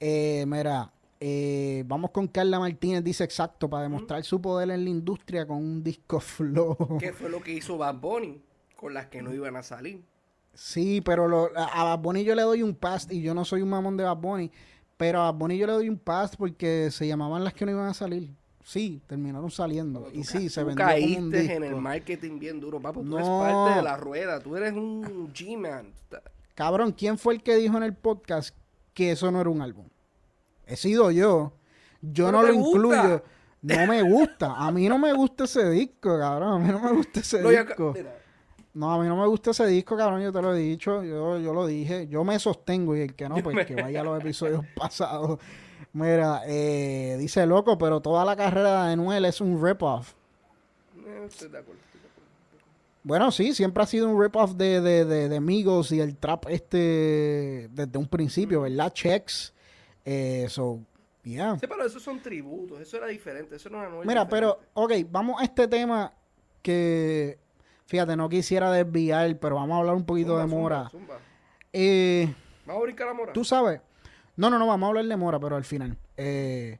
[0.00, 0.90] Eh, mira,
[1.20, 5.58] eh, vamos con Carla Martínez, dice exacto, para demostrar su poder en la industria con
[5.58, 6.98] un disco flow.
[6.98, 8.42] ¿Qué fue lo que hizo Bad Bunny
[8.76, 10.02] con las que no iban a salir?
[10.56, 13.60] Sí, pero lo, a Bad Bunny yo le doy un pass y yo no soy
[13.60, 14.50] un mamón de Bad Bunny,
[14.96, 17.72] pero a Bad Bunny yo le doy un pass porque se llamaban las que no
[17.72, 18.30] iban a salir.
[18.64, 20.08] Sí, terminaron saliendo.
[20.12, 23.02] Y sí, se vendió caíste en el marketing bien duro, papo.
[23.02, 24.40] Tú eres parte de la rueda.
[24.40, 25.92] Tú eres un G-Man.
[26.54, 28.56] Cabrón, ¿quién fue el que dijo en el podcast
[28.92, 29.86] que eso no era un álbum?
[30.66, 31.52] He sido yo.
[32.00, 33.22] Yo no lo incluyo.
[33.62, 34.54] No me gusta.
[34.54, 36.52] A mí no me gusta ese disco, cabrón.
[36.52, 37.94] A mí no me gusta ese disco.
[38.76, 40.20] No, a mí no me gusta ese disco, cabrón.
[40.20, 41.02] Yo te lo he dicho.
[41.02, 42.08] Yo, yo lo dije.
[42.08, 45.40] Yo me sostengo y el que no, pues que vaya a los episodios pasados.
[45.94, 50.12] Mira, eh, dice loco, pero toda la carrera de Anuel es un rip-off.
[51.06, 51.26] Eh,
[53.02, 56.44] bueno, sí, siempre ha sido un rip-off de, de, de, de, Migos y el trap
[56.50, 58.92] este desde un principio, ¿verdad?
[58.92, 59.54] Checks.
[60.04, 60.80] Eh, so,
[61.22, 61.58] yeah.
[61.58, 64.04] Sí, pero esos son tributos, eso era diferente, eso no era nuevo.
[64.04, 66.12] Mira, pero, ok, vamos a este tema
[66.60, 67.38] que,
[67.86, 70.90] fíjate, no quisiera desviar, pero vamos a hablar un poquito de Mora.
[71.72, 72.32] Eh,
[72.66, 73.32] ¿Vamos a brincar a Mora?
[73.32, 73.80] Tú sabes,
[74.36, 75.96] no, no, no, vamos a hablar de Mora, pero al final.
[76.16, 76.78] Eh,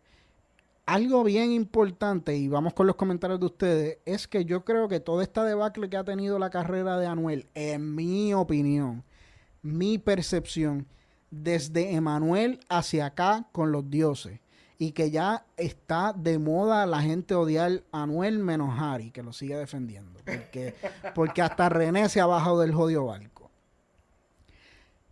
[0.86, 5.00] algo bien importante, y vamos con los comentarios de ustedes, es que yo creo que
[5.00, 9.02] toda esta debacle que ha tenido la carrera de Anuel, en mi opinión,
[9.62, 10.86] mi percepción,
[11.30, 14.38] desde Emanuel hacia acá con los dioses,
[14.79, 19.33] y que ya está de moda la gente odiar a Anuel menos Harry, que lo
[19.33, 20.74] sigue defendiendo, porque,
[21.14, 23.51] porque hasta René se ha bajado del jodido barco.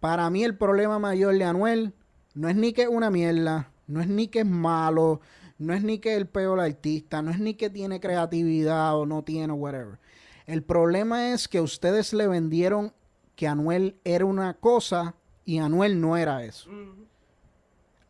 [0.00, 1.94] Para mí el problema mayor de Anuel
[2.34, 5.20] no es ni que es una mierda, no es ni que es malo,
[5.58, 9.22] no es ni que el peor artista, no es ni que tiene creatividad o no
[9.24, 9.98] tiene, whatever.
[10.46, 12.92] El problema es que ustedes le vendieron
[13.34, 15.14] que Anuel era una cosa
[15.46, 16.70] y Anuel no era eso.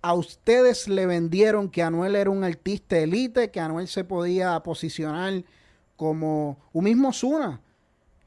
[0.05, 5.43] A ustedes le vendieron que Anuel era un artista elite, que Anuel se podía posicionar
[5.97, 7.63] como un mismo Zuna,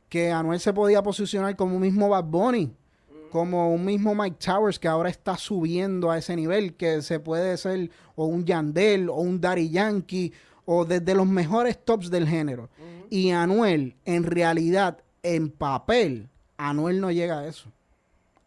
[0.09, 2.73] que Anuel se podía posicionar como un mismo Bad Bunny
[3.29, 7.55] como un mismo Mike Towers que ahora está subiendo a ese nivel, que se puede
[7.57, 10.33] ser o un Yandel o un Daddy Yankee
[10.65, 12.69] o desde los mejores tops del género.
[13.11, 17.71] Y Anuel, en realidad, en papel, Anuel no llega a eso.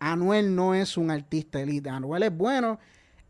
[0.01, 1.91] Anuel no es un artista elite.
[1.91, 2.81] Anuel es bueno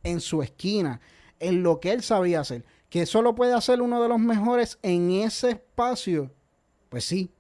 [0.03, 1.01] en su esquina,
[1.39, 2.65] en lo que él sabía hacer.
[2.89, 6.31] Que solo puede hacer uno de los mejores en ese espacio,
[6.89, 7.31] pues sí.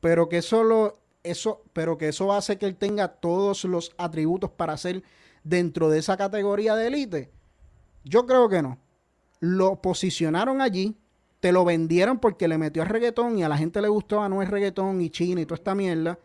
[0.00, 5.02] Pero que eso, pero que eso hace que él tenga todos los atributos para ser
[5.44, 7.30] dentro de esa categoría de élite.
[8.04, 8.78] Yo creo que no.
[9.40, 10.96] Lo posicionaron allí,
[11.40, 14.28] te lo vendieron porque le metió a reggaetón y a la gente le gustó a
[14.28, 16.18] no es reggaetón y china y toda esta mierda.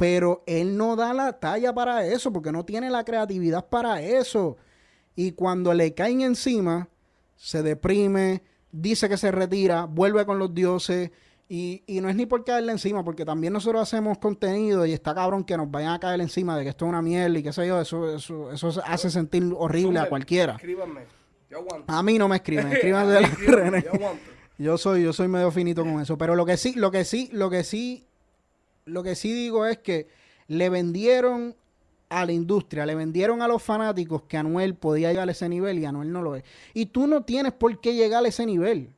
[0.00, 4.56] Pero él no da la talla para eso, porque no tiene la creatividad para eso.
[5.14, 6.88] Y cuando le caen encima,
[7.36, 8.42] se deprime,
[8.72, 11.10] dice que se retira, vuelve con los dioses
[11.50, 15.14] y, y, no es ni por caerle encima, porque también nosotros hacemos contenido y está
[15.14, 17.52] cabrón que nos vayan a caer encima de que esto es una mierda y qué
[17.52, 20.54] sé yo, eso, eso, eso hace sentir horrible a cualquiera.
[20.54, 21.02] Escríbanme,
[21.50, 21.92] yo aguanto.
[21.92, 24.22] A mí no me escriben, escríbanme de la Yo aguanto.
[24.56, 26.16] Yo soy, yo soy medio finito con eso.
[26.16, 28.06] Pero lo que sí, lo que sí, lo que sí,
[28.90, 30.08] lo que sí digo es que
[30.48, 31.56] le vendieron
[32.08, 35.78] a la industria, le vendieron a los fanáticos que Anuel podía llegar a ese nivel
[35.78, 36.44] y Anuel no lo es.
[36.74, 38.90] Y tú no tienes por qué llegar a ese nivel.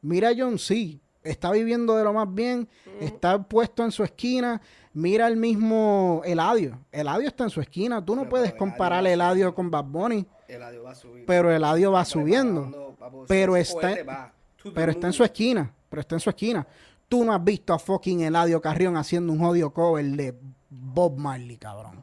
[0.00, 2.68] Mira a John C está viviendo de lo más bien,
[3.00, 4.60] está puesto en su esquina.
[4.92, 6.78] Mira el mismo Eladio.
[6.90, 8.04] Eladio está en su esquina.
[8.04, 10.26] Tú no puedes comparar el Eladio con Bad Bunny.
[10.48, 10.94] Eladio va
[11.26, 12.96] Pero Eladio va subiendo.
[13.26, 14.32] Pero está,
[14.74, 15.72] pero está en su esquina.
[15.88, 16.66] Pero está en su esquina.
[17.12, 20.34] Tú no has visto a fucking Eladio Carrión haciendo un jodido cover de
[20.70, 22.02] Bob Marley, cabrón.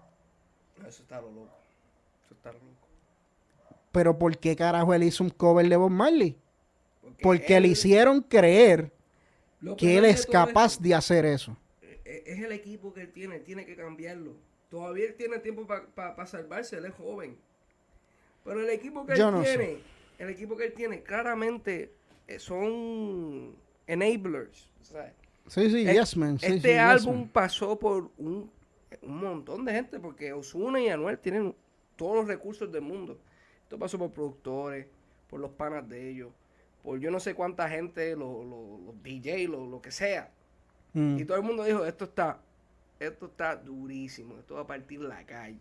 [0.88, 1.50] Eso está loco.
[2.26, 2.66] Eso está loco.
[3.92, 6.38] Pero ¿por qué carajo él hizo un cover de Bob Marley?
[7.24, 8.94] Porque, le hicieron creer
[9.80, 11.58] que él es capaz de hacer eso.
[11.82, 14.36] E, e, es el equipo que él tiene, él tiene que cambiarlo.
[14.70, 17.36] Todavía él tiene tiempo para salvarse, él es joven.
[18.46, 19.80] Pero el equipo que él tiene,
[20.20, 21.96] el equipo que él tiene, claramente
[22.28, 23.56] eh, son
[23.88, 24.69] enablers.
[25.48, 26.38] Sí, sí, yes, man.
[26.42, 28.52] este álbum pasó por un,
[29.02, 31.56] un, montón de gente, porque Osuna y Anuel tienen
[31.96, 33.20] todos los recursos del mundo.
[33.64, 34.88] Esto pasó por productores,
[35.30, 36.32] por los panas de ellos,
[36.84, 40.32] por yo no sé cuánta gente, los, los, DJ, lo, que sea.
[40.94, 41.20] Mm.
[41.20, 42.40] Y todo el mundo dijo, esto está,
[43.00, 45.60] esto está durísimo, esto va a partir la calle.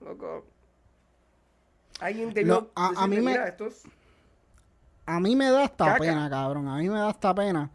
[0.00, 0.46] Loco.
[2.00, 3.36] Alguien te a, a, mí me,
[5.10, 6.68] a mí me da esta pena, cabrón.
[6.68, 7.70] A mí me da esta pena.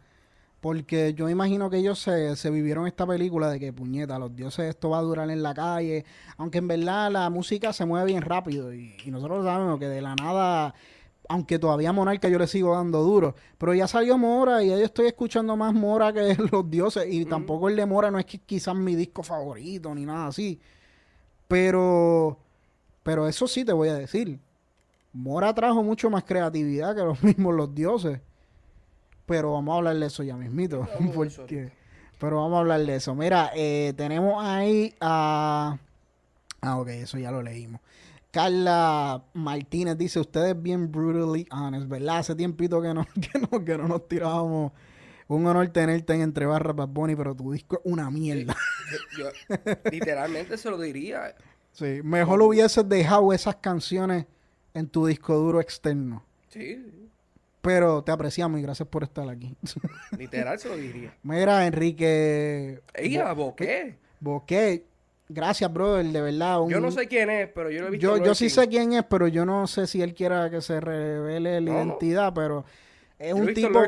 [0.66, 4.68] Porque yo imagino que ellos se, se, vivieron esta película de que, puñeta, los dioses,
[4.68, 6.04] esto va a durar en la calle.
[6.38, 8.74] Aunque en verdad la música se mueve bien rápido.
[8.74, 10.74] Y, y nosotros sabemos que de la nada
[11.28, 15.06] aunque todavía Monarca yo le sigo dando duro, pero ya salió Mora y yo estoy
[15.06, 18.74] escuchando más Mora que los dioses y tampoco el de Mora no es que quizás
[18.74, 20.58] mi disco favorito ni nada así.
[21.46, 22.40] Pero
[23.04, 24.40] pero eso sí te voy a decir.
[25.12, 28.18] Mora trajo mucho más creatividad que los mismos los dioses.
[29.26, 30.88] Pero vamos a hablar de eso ya mismito.
[32.18, 33.14] pero vamos a hablar de eso.
[33.14, 35.78] Mira, eh, tenemos ahí a...
[36.60, 37.80] Ah, ok, eso ya lo leímos.
[38.30, 42.18] Carla Martínez dice, ustedes bien brutally honest, ¿verdad?
[42.18, 44.72] Hace tiempito que no, que no, que no nos tirábamos.
[45.28, 48.54] Un honor tenerte en Entre Barras Bad Bunny, pero tu disco es una mierda.
[49.18, 49.26] yo,
[49.90, 51.34] literalmente se lo diría.
[51.72, 54.26] Sí, mejor hubieses dejado esas canciones
[54.72, 56.22] en tu disco duro externo.
[56.48, 57.05] Sí.
[57.66, 59.56] Pero te apreciamos y gracias por estar aquí.
[60.18, 61.12] Literal se lo diría.
[61.24, 62.80] Mira, Enrique.
[62.94, 63.98] Ella, Boqué.
[64.20, 64.84] Boqué.
[65.28, 66.60] Gracias, brother, de verdad.
[66.68, 68.16] Yo no sé quién es, pero yo lo he visto.
[68.16, 70.80] Yo, yo sí sé quién es, pero yo no sé si él quiera que se
[70.80, 72.64] revele la identidad, pero
[73.18, 73.82] es un tipo.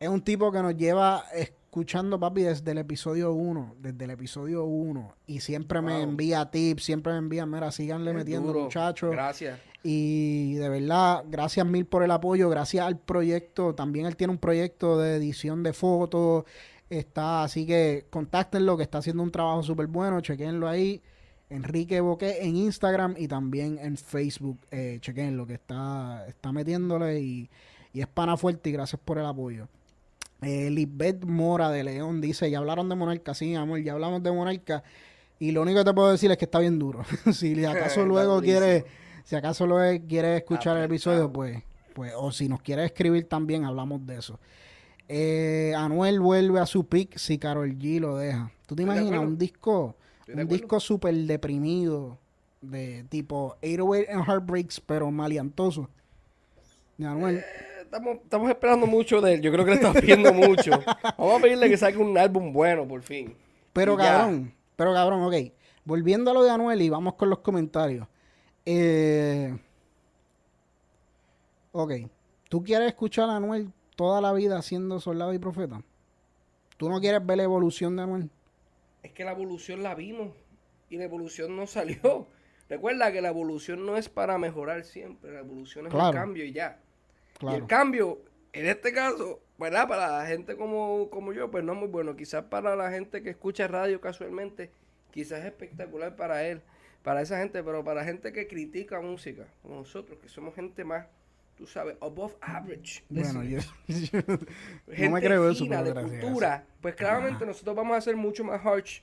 [0.00, 3.74] Es un tipo que nos lleva escuchando, papi, desde el episodio 1.
[3.80, 5.14] Desde el episodio 1.
[5.26, 9.10] Y siempre me envía tips, siempre me envía, mira, síganle metiendo, muchachos.
[9.10, 9.58] Gracias.
[9.82, 13.74] Y de verdad, gracias mil por el apoyo, gracias al proyecto.
[13.74, 16.44] También él tiene un proyecto de edición de fotos.
[16.90, 20.20] Está, así que contáctenlo, que está haciendo un trabajo súper bueno.
[20.20, 21.00] Chequenlo ahí.
[21.50, 24.58] Enrique Boqué en Instagram y también en Facebook.
[24.70, 27.48] Eh, chequenlo, que está, está metiéndole y,
[27.92, 29.68] y, es pana fuerte y gracias por el apoyo.
[30.42, 34.30] Eh, Lisbeth Mora de León dice, ya hablaron de Monarca, sí, amor, ya hablamos de
[34.30, 34.82] Monarca.
[35.38, 37.04] Y lo único que te puedo decir es que está bien duro.
[37.32, 38.84] si acaso luego quiere
[39.28, 39.76] si acaso lo
[40.08, 41.62] quieres escuchar el episodio, pues,
[41.92, 44.40] pues, o si nos quieres escribir también, hablamos de eso.
[45.06, 48.50] Eh, Anuel vuelve a su pick si Carol G lo deja.
[48.64, 49.96] ¿Tú te imaginas un disco,
[50.32, 52.16] un disco súper deprimido,
[52.62, 55.90] de tipo 808 and Heartbreaks, pero maliantoso?
[56.96, 57.36] De Anuel.
[57.36, 57.44] Eh,
[57.82, 59.42] estamos, estamos esperando mucho de él.
[59.42, 60.70] Yo creo que le estamos pidiendo mucho.
[61.18, 63.36] Vamos a pedirle que saque un álbum bueno, por fin.
[63.74, 65.52] Pero cabrón, pero cabrón, ok.
[65.84, 68.08] Volviendo a lo de Anuel y vamos con los comentarios.
[68.70, 69.56] Eh,
[71.72, 71.92] ok.
[72.50, 75.82] ¿Tú quieres escuchar a Anuel toda la vida siendo soldado y profeta?
[76.76, 78.30] ¿Tú no quieres ver la evolución de Anuel?
[79.02, 80.34] Es que la evolución la vimos
[80.90, 82.26] y la evolución no salió.
[82.68, 86.52] Recuerda que la evolución no es para mejorar siempre, la evolución es un cambio y
[86.52, 86.78] ya.
[87.40, 88.20] Y el cambio,
[88.52, 89.88] en este caso, ¿verdad?
[89.88, 92.16] Para la gente como, como yo, pues no es muy bueno.
[92.16, 94.70] Quizás para la gente que escucha radio casualmente,
[95.10, 96.60] quizás es espectacular para él
[97.08, 101.06] para esa gente, pero para gente que critica música, como nosotros, que somos gente más,
[101.56, 103.02] tú sabes, above average.
[103.08, 108.44] Bueno, yo, no me creo eso, de cultura, pues claramente nosotros vamos a ser mucho
[108.44, 109.00] más harsh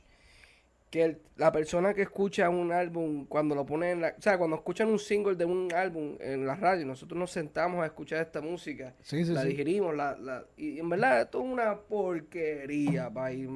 [0.91, 4.57] que la persona que escucha un álbum cuando lo pone en la, o sea, cuando
[4.57, 8.39] escuchan un single de un álbum en la radio, nosotros nos sentamos a escuchar esta
[8.39, 13.49] música, la digerimos, la, la, y en verdad esto es una porquería, bye.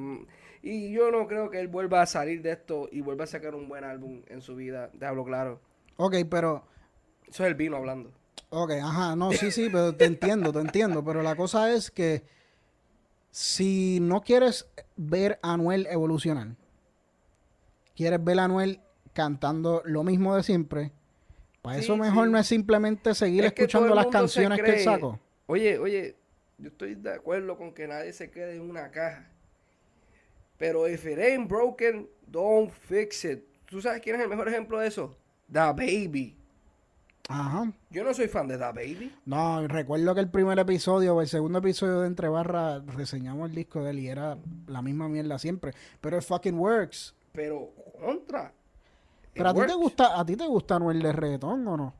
[0.62, 3.54] Y yo no creo que él vuelva a salir de esto y vuelva a sacar
[3.54, 5.60] un buen álbum en su vida, te hablo claro.
[5.96, 6.64] Ok, pero...
[7.26, 8.12] Eso es el vino hablando.
[8.50, 12.24] Ok, ajá, no, sí, sí, pero te entiendo, te entiendo, pero la cosa es que
[13.30, 16.48] si no quieres ver a Anuel evolucionar,
[17.94, 18.80] quieres ver a Anuel
[19.12, 20.92] cantando lo mismo de siempre,
[21.62, 25.20] para eso mejor no es simplemente seguir escuchando las canciones que él sacó.
[25.46, 26.16] Oye, oye,
[26.58, 29.30] yo estoy de acuerdo con que nadie se quede en una caja.
[30.60, 33.42] Pero if it ain't broken, don't fix it.
[33.64, 35.16] ¿Tú sabes quién es el mejor ejemplo de eso?
[35.50, 36.36] The Baby.
[37.30, 37.72] Ajá.
[37.88, 39.10] Yo no soy fan de The Baby.
[39.24, 43.56] No, recuerdo que el primer episodio o el segundo episodio de Entre Barras reseñamos el
[43.56, 44.36] disco de él y era
[44.66, 45.72] la misma mierda siempre.
[45.98, 47.14] Pero it fucking works.
[47.32, 48.52] Pero contra.
[49.32, 51.94] Pero a ti te gusta, a ti te gusta Anuel de reggaetón o no?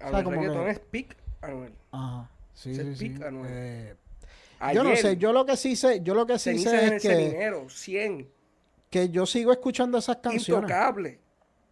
[0.00, 1.74] A o reggaetón es pick Anuel.
[1.92, 2.30] Ajá.
[2.54, 3.14] Sí, sí, sí.
[3.22, 3.46] Anuel.
[3.50, 3.94] Eh,
[4.72, 7.16] yo no sé, yo lo que sí sé, yo lo que sí sé es que
[7.16, 8.28] dinero, 100.
[8.90, 10.64] Que yo sigo escuchando esas canciones.
[10.64, 11.20] Intocable.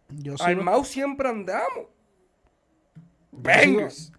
[0.09, 1.87] Yo Al mouse siempre andamos.
[3.31, 4.11] Vengas.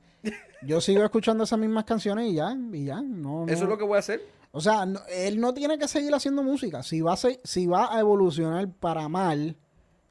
[0.63, 3.01] Yo, sigo escuchando esas mismas canciones y ya, y ya.
[3.01, 4.23] No, Eso es lo que voy a hacer.
[4.51, 6.83] O sea, él no tiene que seguir haciendo música.
[6.83, 9.57] Si va, a si va a evolucionar para mal,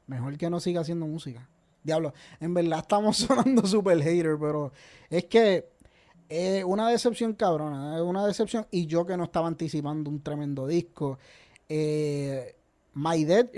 [0.06, 1.48] mejor que no siga haciendo música.
[1.82, 4.72] Diablo, en verdad estamos sonando super hater, pero
[5.10, 5.68] es que
[6.28, 8.66] es una decepción cabrona, una decepción.
[8.70, 11.18] Y yo que no estaba anticipando un tremendo disco.
[11.68, 12.54] Eh,
[12.94, 13.48] My Dead.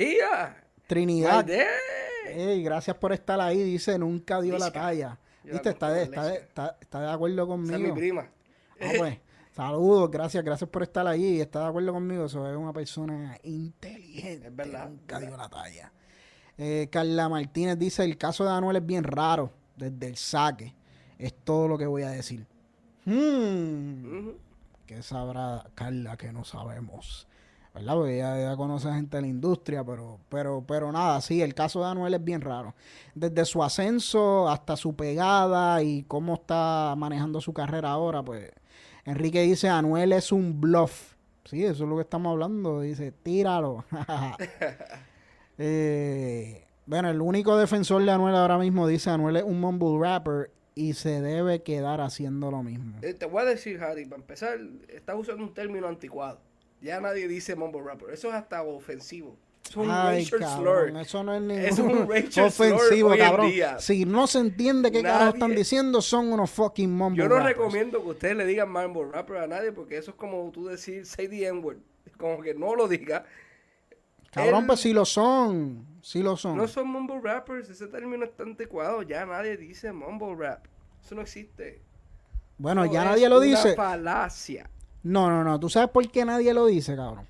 [0.86, 1.46] Trinidad.
[1.46, 3.62] My gracias por estar ahí.
[3.62, 5.18] Dice, nunca dio la talla.
[5.42, 5.70] ¿Viste?
[5.70, 7.74] Está de, está, está, de acuerdo conmigo.
[7.74, 8.30] Esa es mi prima.
[8.80, 9.18] Ah, pues,
[9.52, 11.40] saludos, gracias, gracias por estar ahí.
[11.40, 12.26] Está de acuerdo conmigo.
[12.26, 14.48] Eso es una persona inteligente.
[14.48, 14.90] Es verdad.
[14.90, 15.92] Nunca dio la talla.
[16.58, 20.74] Eh, Carla Martínez dice: el caso de Anuel es bien raro desde el saque.
[21.18, 22.46] Es todo lo que voy a decir.
[23.10, 24.30] Hmm.
[24.86, 27.26] ¿Qué sabrá Carla que no sabemos?
[27.74, 27.94] ¿Verdad?
[27.94, 31.86] Porque ella, conoce gente de la industria, pero, pero, pero nada, sí, el caso de
[31.86, 32.74] Anuel es bien raro.
[33.14, 38.50] Desde su ascenso hasta su pegada y cómo está manejando su carrera ahora, pues
[39.04, 41.14] Enrique dice, Anuel es un bluff.
[41.44, 42.80] Sí, eso es lo que estamos hablando.
[42.80, 43.84] Dice, tíralo.
[45.58, 50.50] eh, Bueno, el único defensor de Anuel ahora mismo dice Anuel es un mumble rapper
[50.74, 52.98] y se debe quedar haciendo lo mismo.
[53.02, 54.58] Eh, te voy a decir, Harry, para empezar,
[54.88, 56.40] estás usando un término anticuado.
[56.80, 58.10] Ya nadie dice mumble rapper.
[58.10, 59.36] Eso es hasta ofensivo.
[59.68, 60.96] Es un racial slur.
[60.96, 62.02] Eso no es ningún
[62.44, 63.52] ofensivo, cabrón.
[63.78, 68.02] Si no se entiende qué carajo están diciendo, son unos fucking mumble Yo no recomiendo
[68.02, 71.28] que ustedes le digan mumble rapper a nadie porque eso es como tú decir say
[71.28, 71.78] the N-word.
[72.16, 73.24] Como que no lo diga.
[74.30, 75.86] Cabrón, pues sí lo son.
[76.02, 76.56] Sí lo son.
[76.56, 77.68] No son mumble rappers.
[77.68, 79.02] Ese término está anticuado.
[79.02, 80.66] Ya nadie dice mumble rap.
[81.04, 81.80] Eso no existe.
[82.58, 83.74] Bueno, ya nadie lo dice.
[83.74, 84.68] falacia.
[85.02, 85.58] No, no, no.
[85.58, 87.26] ¿Tú sabes por qué nadie lo dice, cabrón?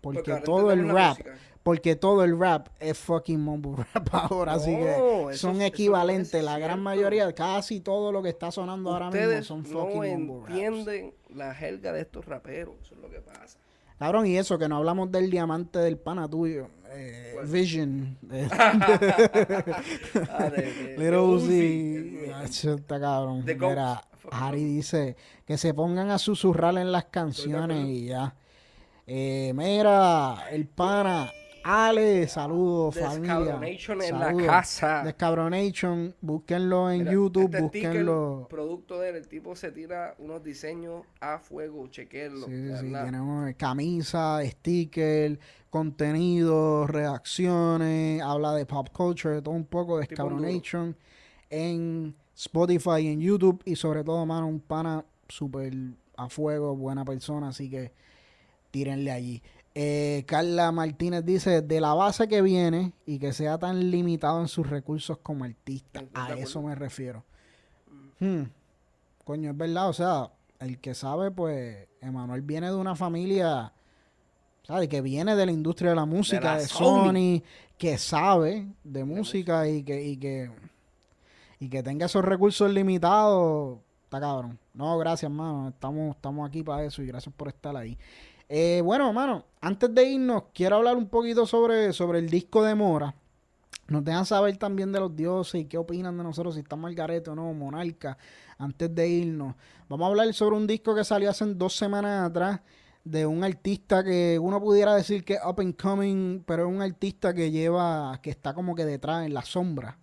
[0.00, 1.18] Porque, todo el rap,
[1.62, 6.42] porque todo el rap es fucking mumble rap ahora, así que son equivalentes.
[6.42, 11.14] la gran mayoría, casi todo lo que está sonando ahora mismo son fucking no entienden
[11.34, 13.58] la jerga de estos raperos, eso es lo que pasa.
[13.98, 16.68] Cabrón, y eso, que no hablamos del diamante del pana tuyo.
[16.90, 18.16] Eh, Vision.
[18.52, 20.50] ah,
[20.96, 22.20] Little Uzi.
[22.42, 23.44] Está cabrón.
[23.44, 28.34] Mira, Harry dice que se pongan a susurrar en las canciones y ya.
[29.06, 31.30] Eh, mira, el pana.
[31.62, 33.60] Ale, saludos, familia.
[33.60, 35.02] en la casa.
[35.04, 38.46] Descabronation, búsquenlo en YouTube, este búsquenlo.
[38.48, 42.46] producto de él, el tipo se tira unos diseños a fuego, chequenlo.
[42.46, 45.38] Sí, sí, tenemos camisa, sticker,
[45.70, 50.96] contenido, reacciones, habla de pop culture, todo un poco de Descabronation
[51.50, 55.74] en Spotify, en YouTube y sobre todo, mano, un pana súper
[56.16, 57.92] a fuego, buena persona, así que
[58.70, 59.42] tírenle allí.
[59.80, 64.48] Eh, Carla Martínez dice, de la base que viene y que sea tan limitado en
[64.48, 66.02] sus recursos como artista.
[66.14, 67.22] A eso me refiero.
[68.18, 68.42] Hmm.
[69.22, 73.72] Coño, es verdad, o sea, el que sabe, pues, Emanuel viene de una familia,
[74.64, 74.88] ¿sabes?
[74.88, 77.44] Que viene de la industria de la música, de, Sony,
[77.78, 80.50] que sabe de música y que, y que,
[81.60, 84.58] y que tenga esos recursos limitados, está cabrón.
[84.74, 85.68] No, gracias, hermano.
[85.68, 87.96] Estamos, estamos aquí para eso y gracias por estar ahí.
[88.48, 92.74] Eh, bueno, mano, antes de irnos, quiero hablar un poquito sobre, sobre el disco de
[92.74, 93.14] Mora.
[93.88, 96.94] Nos dejan saber también de los dioses y qué opinan de nosotros, si estamos al
[96.94, 98.16] garete o no, Monarca,
[98.58, 99.54] antes de irnos.
[99.88, 102.60] Vamos a hablar sobre un disco que salió hace dos semanas atrás
[103.04, 106.82] de un artista que uno pudiera decir que es up and coming, pero es un
[106.82, 109.98] artista que lleva, que está como que detrás, en la sombra.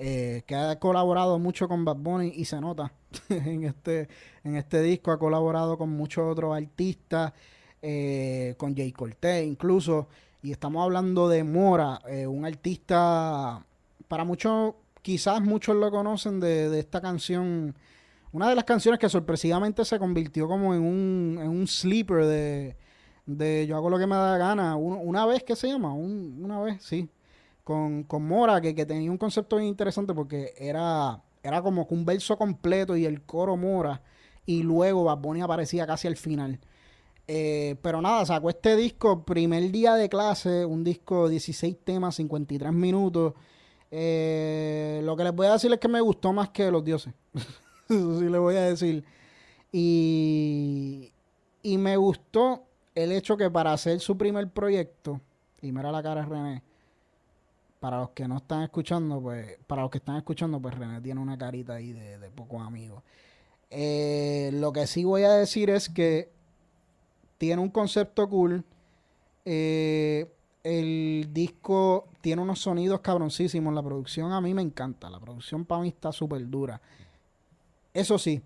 [0.00, 2.92] Eh, que ha colaborado mucho con Bad Bunny y se nota
[3.30, 4.08] en este,
[4.44, 7.32] en este disco, ha colaborado con muchos otros artistas.
[7.80, 10.08] Eh, con Jay Cortez incluso.
[10.42, 13.64] Y estamos hablando de Mora, eh, un artista,
[14.06, 17.74] para muchos, quizás muchos lo conocen de, esta canción.
[18.32, 22.76] Una de las canciones que sorpresivamente se convirtió como en un, en un sleeper de,
[23.26, 24.76] de Yo hago lo que me da gana.
[24.76, 25.92] una vez, ¿qué se llama?
[25.92, 27.08] una vez, sí.
[27.64, 31.94] Con, con Mora, que, que, tenía un concepto bien interesante porque era, era como que
[31.94, 34.02] un verso completo y el coro Mora.
[34.46, 36.58] Y luego Bad Bunny aparecía casi al final.
[37.30, 42.72] Eh, pero nada, sacó este disco, primer día de clase, un disco 16 temas, 53
[42.72, 43.34] minutos.
[43.90, 47.12] Eh, lo que les voy a decir es que me gustó más que Los Dioses.
[47.88, 49.04] Eso sí les voy a decir.
[49.70, 51.12] Y,
[51.62, 52.64] y me gustó
[52.94, 55.20] el hecho que para hacer su primer proyecto,
[55.60, 56.62] y mira la cara de René,
[57.78, 61.20] para los que no están escuchando, pues, para los que están escuchando, pues René tiene
[61.20, 63.02] una carita ahí de, pocos amigos.
[63.68, 66.37] Eh, lo que sí voy a decir es que
[67.38, 68.64] tiene un concepto cool.
[69.44, 70.30] Eh,
[70.62, 73.72] el disco tiene unos sonidos cabroncísimos.
[73.72, 75.08] La producción a mí me encanta.
[75.08, 76.80] La producción para mí está súper dura.
[77.94, 78.42] Eso sí,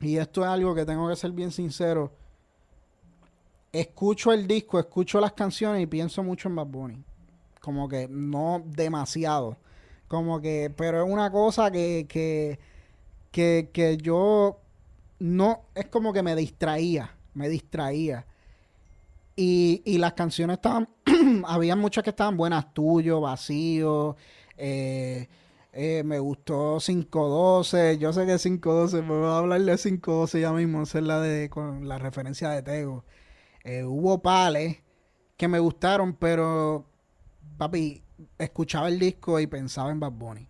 [0.00, 2.12] y esto es algo que tengo que ser bien sincero.
[3.70, 7.04] Escucho el disco, escucho las canciones y pienso mucho en Bad Bunny.
[7.60, 9.56] Como que no demasiado.
[10.08, 12.58] Como que, pero es una cosa que, que,
[13.30, 14.58] que, que yo
[15.18, 18.26] no, es como que me distraía me distraía.
[19.36, 20.88] Y, y las canciones estaban,
[21.46, 24.16] había muchas que estaban buenas, tuyo, vacío,
[24.56, 25.28] eh,
[25.72, 30.52] eh, me gustó 512, yo sé que 512, me voy a hablar de 512 ya
[30.52, 33.04] mismo, es la de con la referencia de Tego.
[33.62, 34.78] Eh, hubo pales
[35.36, 36.84] que me gustaron, pero
[37.58, 38.02] papi,
[38.38, 40.48] escuchaba el disco y pensaba en Bad Bunny.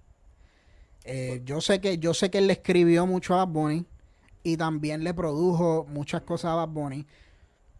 [1.44, 3.86] yo sé que yo sé que él le escribió mucho a Bad Bunny
[4.42, 7.06] y también le produjo muchas cosas a Bad Bunny.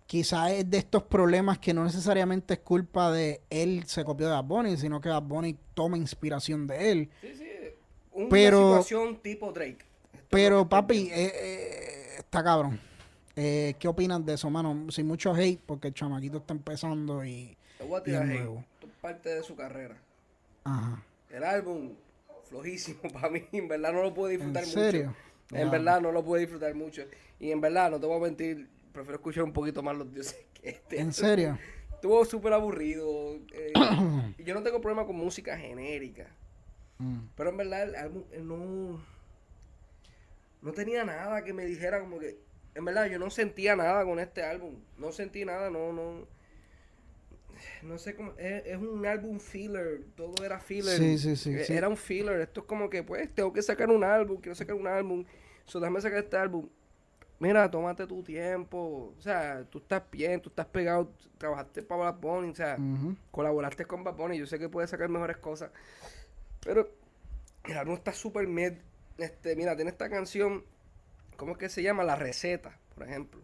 [0.07, 4.33] Quizás es de estos problemas que no necesariamente es culpa de él se copió de
[4.33, 7.11] Bad Bunny, sino que Bad Bunny toma inspiración de él.
[7.21, 7.45] Sí, sí.
[8.13, 9.79] Una situación tipo Drake.
[10.29, 12.81] pero, papi, eh, eh, está cabrón.
[13.37, 14.91] Eh, ¿Qué opinas de eso, mano?
[14.91, 17.57] Sin mucho hate, porque el chamaquito está empezando y.
[17.79, 18.65] Te voy a tirar hate.
[19.01, 19.97] parte de su carrera.
[20.65, 21.05] Ajá.
[21.31, 21.93] El álbum,
[22.49, 25.15] flojísimo para mí, en verdad no lo puedo disfrutar ¿En serio?
[25.53, 27.05] En verdad no lo puedo disfrutar mucho.
[27.41, 30.47] Y en verdad, no te voy a mentir, prefiero escuchar un poquito más los dioses
[30.55, 31.01] que este.
[31.01, 31.59] ¿En serio?
[31.95, 33.37] Estuvo súper aburrido.
[33.53, 33.73] Eh,
[34.39, 36.27] y yo no tengo problema con música genérica.
[36.99, 37.21] Mm.
[37.37, 39.01] Pero en verdad el álbum eh, no,
[40.63, 42.39] no tenía nada que me dijera como que...
[42.75, 44.77] En verdad yo no sentía nada con este álbum.
[44.99, 46.27] No sentí nada, no, no
[47.83, 50.99] no sé cómo, es, un álbum filler, todo era filler.
[50.99, 54.05] Sí, sí, sí, Era un filler, esto es como que, pues, tengo que sacar un
[54.05, 55.24] álbum, quiero sacar un álbum,
[55.64, 56.68] so déjame sacar este álbum.
[57.41, 62.20] Mira, tómate tu tiempo, o sea, tú estás bien, tú estás pegado, trabajaste para Bad
[62.20, 62.76] Bunny, o sea,
[63.31, 65.70] colaboraste con Bad Bunny, yo sé que puedes sacar mejores cosas,
[66.61, 66.91] pero
[67.64, 68.72] el álbum está súper mid,
[69.18, 70.64] este, mira, tiene esta canción,
[71.37, 72.03] ¿cómo es que se llama?
[72.03, 73.41] La Receta, por ejemplo.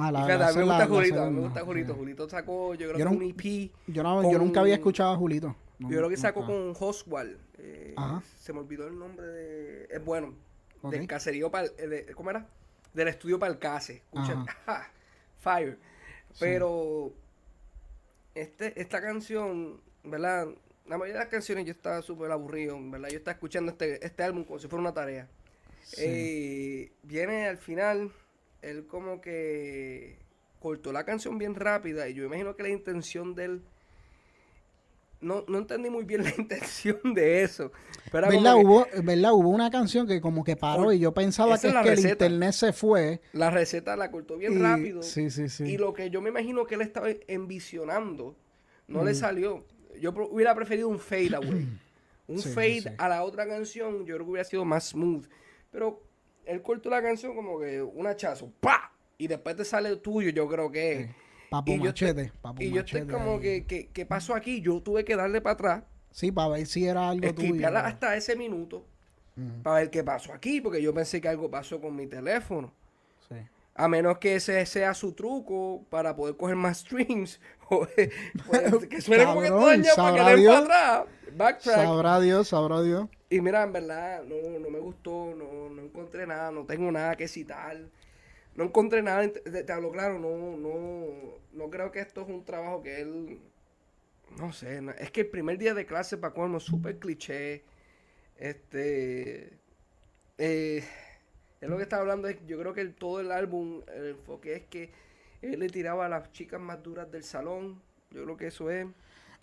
[0.00, 1.94] Ah, la, fíjate, me gusta Julito, me gusta Julito.
[1.94, 3.70] Julito sacó, yo creo que un EP.
[3.88, 5.54] Yo, no, yo nunca había escuchado a Julito.
[5.78, 7.38] yo creo que sacó con Hoswald.
[7.58, 7.94] Eh,
[8.38, 9.88] se me olvidó el nombre de.
[9.90, 10.34] Es bueno.
[10.82, 11.68] Del caserío para.
[12.14, 12.46] ¿Cómo era?
[12.94, 14.02] Del estudio para el case.
[14.12, 14.44] Escuchen.
[15.40, 15.78] Fire.
[16.40, 17.12] Pero.
[18.34, 20.48] Este, esta canción, ¿verdad?
[20.86, 23.10] La mayoría de las canciones yo estaba súper aburrido, ¿verdad?
[23.10, 25.28] Yo estaba escuchando este, este álbum como si fuera una tarea.
[25.98, 28.10] Eh, viene al final
[28.62, 30.18] él como que
[30.60, 33.62] cortó la canción bien rápida y yo imagino que la intención de él
[35.22, 37.72] no, no entendí muy bien la intención de eso.
[38.10, 38.56] Pero ¿Verdad?
[38.56, 39.32] Hubo, ¿Verdad?
[39.32, 43.20] Hubo una canción que como que paró y yo pensaba que, el internet se fue.
[43.32, 45.02] La receta la cortó bien rápido.
[45.02, 45.64] Sí, sí, sí.
[45.64, 48.36] Y lo que yo me imagino que él estaba envisionando
[48.88, 49.64] no le salió.
[50.00, 51.68] Yo hubiera preferido un fade away.
[52.26, 55.26] un fade a la otra canción, yo creo que hubiera sido más smooth.
[55.70, 56.02] Pero
[56.46, 58.92] él cortó la canción como que un hachazo, ¡pa!
[59.18, 61.10] Y después te sale tuyo, yo creo que
[61.50, 64.62] Papo y machete, y yo estoy como que, ¿qué pasó aquí?
[64.62, 65.84] Yo tuve que darle para atrás.
[66.10, 67.68] Sí, para ver si era algo tuyo.
[67.76, 68.86] hasta ese minuto.
[69.62, 72.72] Para ver qué pasó aquí, porque yo pensé que algo pasó con mi teléfono.
[73.28, 73.36] Sí.
[73.74, 77.40] A menos que ese sea su truco para poder coger más streams.
[77.72, 81.04] Pues, que suene como que para que para atrás.
[81.34, 81.76] Backtrack.
[81.76, 83.08] Sabrá Dios, sabrá Dios.
[83.32, 87.16] Y mira, en verdad, no, no me gustó, no, no encontré nada, no tengo nada
[87.16, 87.78] que citar.
[88.54, 92.82] No encontré nada, te, hablo claro, no, no, no creo que esto es un trabajo
[92.82, 93.40] que él,
[94.38, 97.62] no sé, es que el primer día de clase para colmo súper cliché,
[98.36, 99.58] este,
[100.36, 100.84] eh,
[101.62, 104.90] es lo que estaba hablando, yo creo que todo el álbum, el enfoque es que
[105.40, 107.80] él le tiraba a las chicas más duras del salón,
[108.10, 108.86] yo creo que eso es.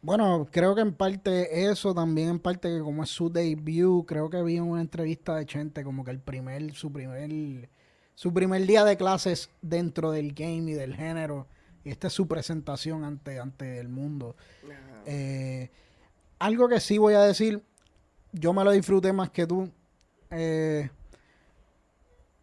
[0.02, 4.30] Bueno, creo que en parte eso, también en parte que como es su debut, creo
[4.30, 7.70] que vi en una entrevista de Chente como que el primer, su primer,
[8.16, 11.48] su primer día de clases dentro del game y del género.
[11.84, 14.38] Y esta es su presentación ante, ante el mundo.
[15.06, 15.70] Eh,
[16.40, 17.62] algo que sí voy a decir,
[18.32, 19.70] yo me lo disfruté más que tú.
[20.32, 20.90] Eh,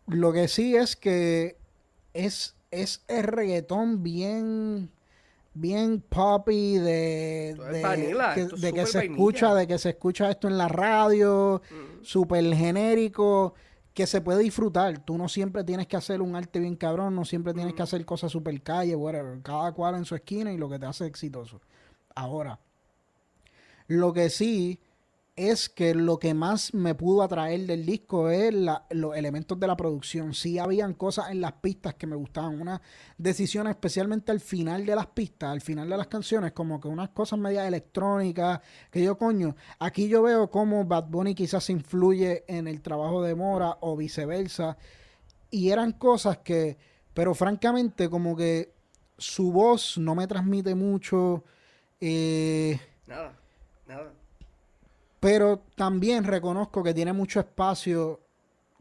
[0.09, 1.57] lo que sí es que
[2.13, 4.91] es, es el reggaetón bien
[5.57, 11.63] bien poppy de, de, que, se escucha de que se escucha esto en la radio
[12.03, 13.55] súper genérico
[13.95, 14.99] que se puede disfrutar.
[14.99, 18.05] Tú no siempre tienes que hacer un arte bien cabrón no siempre tienes que hacer
[18.05, 19.41] cosas super calle whatever.
[19.43, 21.61] Cada cual en su esquina y lo que te hace exitoso.
[22.15, 22.59] Ahora
[23.89, 24.81] lo que sí
[25.37, 28.55] es que lo que más me pudo atraer del disco es
[28.91, 30.33] los elementos de la producción.
[30.33, 32.81] Sí habían cosas en las pistas que me gustaban, una
[33.19, 37.11] decisión especialmente al final de las pistas, al final de las canciones, como que unas
[37.11, 38.61] cosas medias electrónicas,
[38.91, 43.35] que yo coño, aquí yo veo cómo Bad Bunny quizás influye en el trabajo de
[43.35, 44.79] Mora o viceversa,
[45.51, 46.79] y eran cosas que,
[47.13, 48.73] pero francamente como que
[49.19, 51.45] su voz no me transmite mucho.
[52.01, 53.39] Eh, nada,
[53.87, 54.13] nada.
[55.27, 58.21] Pero también reconozco que tiene mucho espacio,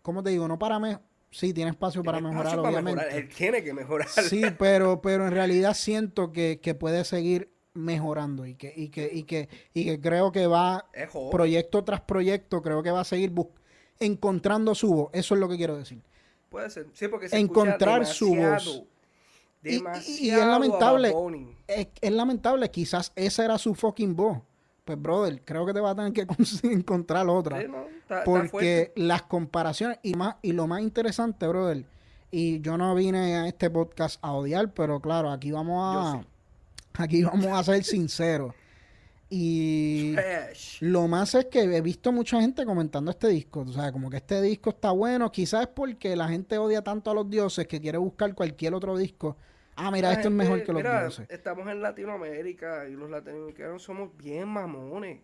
[0.04, 0.48] ¿cómo te digo?
[0.48, 0.96] No para mí,
[1.32, 3.04] sí, tiene espacio para mejorar, obviamente.
[3.18, 4.08] Él tiene que mejorar.
[4.08, 9.24] Sí, pero, pero en realidad siento que, puede seguir mejorando y que, y que, y
[9.24, 10.88] que, y que creo que va
[11.32, 13.34] proyecto tras proyecto, creo que va a seguir
[13.99, 15.10] encontrando su voz.
[15.14, 16.03] Eso es lo que quiero decir.
[16.49, 18.84] Puede ser, sí, porque se encontrar su voz.
[19.64, 19.82] Y,
[20.19, 21.11] y, es lamentable,
[21.65, 24.44] es, es, lamentable, quizás esa era su fucking voz
[24.86, 26.28] pues brother, creo que te va a tener que
[26.64, 27.60] encontrar otra.
[28.24, 31.84] porque las comparaciones y más y lo más interesante, brother,
[32.32, 37.24] y yo no vine a este podcast a odiar, pero claro, aquí vamos a aquí
[37.24, 38.53] vamos a ser sinceros.
[39.28, 40.16] Y
[40.82, 43.62] lo más es que he visto mucha gente comentando este disco.
[43.62, 45.32] O sea, como que este disco está bueno.
[45.32, 48.95] Quizás es porque la gente odia tanto a los dioses que quiere buscar cualquier otro
[48.95, 49.36] disco
[49.76, 54.15] Ah, mira, esto es mejor que los mira, Estamos en Latinoamérica y los latinoamericanos somos
[54.18, 55.19] bien mamones.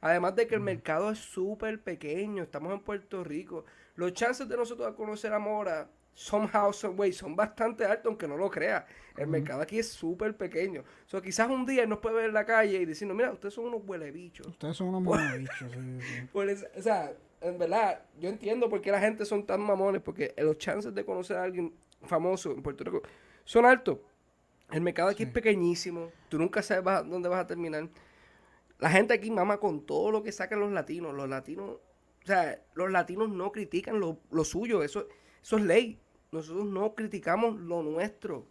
[0.00, 3.64] Además de que el mercado es súper pequeño, estamos en Puerto Rico.
[3.94, 8.36] Los chances de nosotros conocer a Mora, somehow, some way, son bastante altos, aunque no
[8.36, 8.86] lo crea.
[9.16, 10.82] El mercado aquí es súper pequeño.
[10.82, 13.54] O sea, quizás un día nos puede ver en la calle y decirnos, mira, ustedes
[13.54, 14.46] son unos huele bichos.
[14.46, 18.90] Ustedes son unos huele bichos, sí, pues, o sea, en verdad, yo entiendo por qué
[18.90, 22.84] la gente son tan mamones, porque los chances de conocer a alguien famoso en Puerto
[22.84, 23.02] Rico
[23.46, 23.98] son altos.
[24.70, 27.88] El mercado aquí es pequeñísimo, tú nunca sabes dónde vas a terminar.
[28.78, 31.14] La gente aquí mama con todo lo que sacan los latinos.
[31.14, 35.06] Los latinos, o sea, los latinos no critican lo, suyo, eso,
[35.42, 36.00] eso es ley.
[36.32, 38.46] Nosotros no criticamos lo nuestro.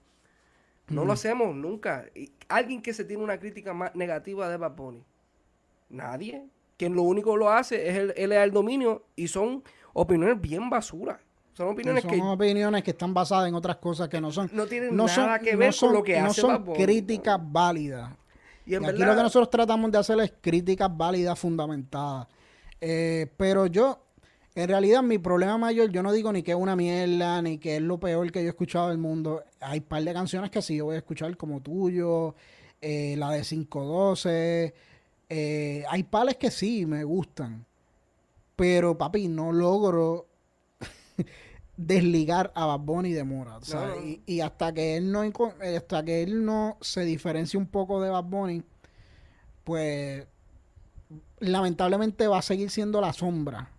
[0.87, 2.05] No lo hacemos nunca.
[2.47, 5.03] alguien que se tiene una crítica más negativa de Bad Bunny.
[5.89, 6.47] Nadie.
[6.77, 9.63] Quien lo único lo hace es el, él el dominio y son
[9.93, 11.21] opiniones bien basura.
[11.55, 14.49] Son opiniones son opiniones que están basadas en otras cosas que no son.
[14.51, 18.11] No tienen nada que ver con lo que hace No son críticas válidas.
[18.65, 22.27] Y, aquí lo que nosotros tratamos de hacer es críticas válidas, fundamentadas.
[22.81, 23.99] Eh, pero yo,
[24.53, 27.77] en realidad, mi problema mayor, yo no digo ni que es una mierda, ni que
[27.77, 29.41] es lo peor que yo he escuchado del mundo.
[29.61, 32.35] Hay un par de canciones que sí yo voy a escuchar, como tuyo,
[32.81, 34.73] eh, la de 512.
[35.29, 37.65] Eh, hay pales que sí me gustan.
[38.57, 40.25] Pero, papi, no logro
[41.77, 43.59] desligar a Bad Bunny de Mora.
[44.25, 48.23] Y, hasta que él no hasta que él no se diferencie un poco de Bad
[48.25, 48.63] Bunny,
[49.63, 50.25] pues
[51.39, 53.71] lamentablemente va a seguir siendo la sombra.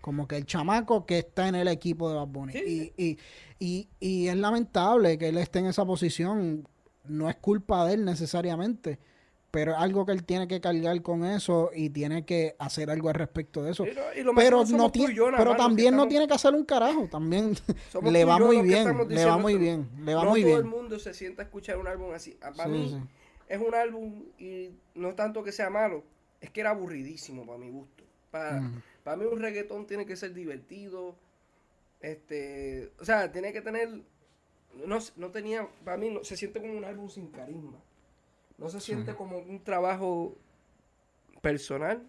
[0.00, 2.52] Como que el chamaco que está en el equipo de Bad Bunny.
[2.54, 3.18] Y,
[3.58, 6.68] y, y es lamentable que él esté en esa posición.
[7.04, 8.98] No es culpa de él necesariamente
[9.50, 13.08] pero es algo que él tiene que cargar con eso y tiene que hacer algo
[13.08, 13.84] al respecto de eso.
[14.34, 17.54] pero no tiene, pero también no tiene que hacer un carajo, también
[18.02, 20.56] le va muy bien, le va muy bien, le va muy bien.
[20.56, 22.36] todo el mundo se sienta a escuchar un álbum así.
[22.42, 23.00] Ah, para mí
[23.48, 26.04] es un álbum y no tanto que sea malo,
[26.40, 28.04] es que era aburridísimo para mi gusto.
[28.30, 28.82] Para, mm.
[29.04, 31.14] para mí un reggaetón tiene que ser divertido,
[32.00, 34.02] este, o sea, tiene que tener
[34.84, 37.78] no, no tenía, para mí no, se siente como un álbum sin carisma.
[38.58, 40.34] No se siente como un trabajo
[41.42, 42.02] personal.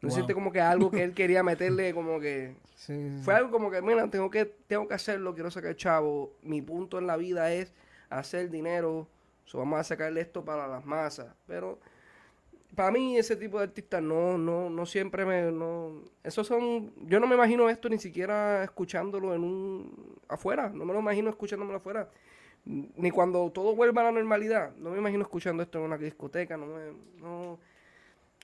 [0.00, 2.56] No se siente como que algo que él quería meterle como que...
[3.22, 6.32] Fue algo como que, mira, tengo que, tengo que hacerlo, quiero sacar chavo.
[6.42, 7.72] Mi punto en la vida es
[8.08, 9.08] hacer dinero.
[9.44, 11.34] So, vamos a sacarle esto para las masas.
[11.46, 11.78] Pero
[12.74, 15.50] para mí ese tipo de artistas no, no, no siempre me...
[15.52, 16.92] No, esos son...
[17.06, 20.16] Yo no me imagino esto ni siquiera escuchándolo en un...
[20.28, 20.70] afuera.
[20.70, 22.08] No me lo imagino escuchándomelo afuera
[22.64, 24.74] ni cuando todo vuelva a la normalidad.
[24.76, 27.58] No me imagino escuchando esto en una discoteca, no me, no,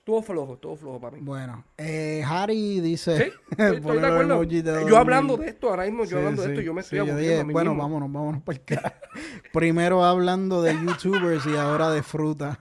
[0.05, 1.23] Estuvo flojo, todo flojo para mí.
[1.23, 3.33] Bueno, eh, Harry dice.
[3.57, 4.43] estoy de acuerdo.
[4.43, 7.51] yo hablando de esto, ahora mismo yo hablando de esto, yo me estoy aburriendo.
[7.51, 8.63] bueno, vámonos, vámonos para el
[9.51, 12.55] Primero hablando de YouTubers y ahora de fruta.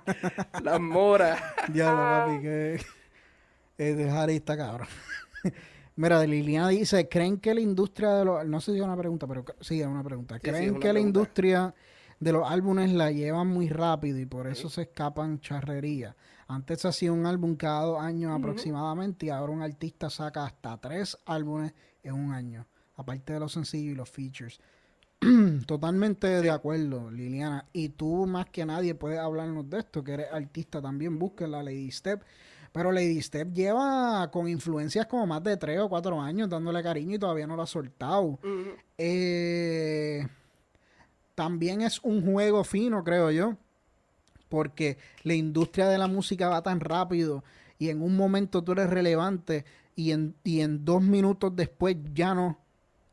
[0.62, 1.38] Las moras.
[1.74, 2.80] ya lo papi, que.
[3.76, 4.88] Este Harry está cabrón.
[5.98, 8.46] Mira, Liliana dice, ¿creen que la industria de los...
[8.46, 10.38] No sé si es una pregunta, pero sí es una pregunta.
[10.38, 11.74] ¿Creen que la industria
[12.20, 16.14] de los álbumes la llevan muy rápido y por eso se escapan charrerías?
[16.46, 20.80] Antes se hacía un álbum cada dos años aproximadamente y ahora un artista saca hasta
[20.80, 24.60] tres álbumes en un año, aparte de los sencillos y los features.
[25.66, 27.66] Totalmente de acuerdo, Liliana.
[27.72, 31.18] Y tú más que nadie puedes hablarnos de esto, que eres artista también.
[31.18, 32.22] Busca la Lady Step
[32.78, 37.16] pero Lady Step lleva con influencias como más de tres o cuatro años dándole cariño
[37.16, 38.38] y todavía no lo ha soltado.
[38.96, 40.24] Eh,
[41.34, 43.56] también es un juego fino, creo yo.
[44.48, 47.42] Porque la industria de la música va tan rápido
[47.80, 49.64] y en un momento tú eres relevante
[49.96, 52.60] y en, y en dos minutos después ya no.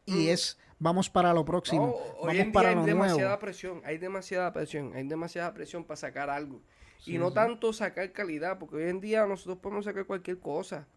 [0.06, 1.96] Y es, vamos para lo próximo.
[2.24, 6.62] vamos para hay demasiada presión, hay demasiada presión, hay demasiada presión para sacar algo
[7.06, 10.88] y no tanto sacar calidad, porque hoy en día nosotros podemos sacar cualquier cosa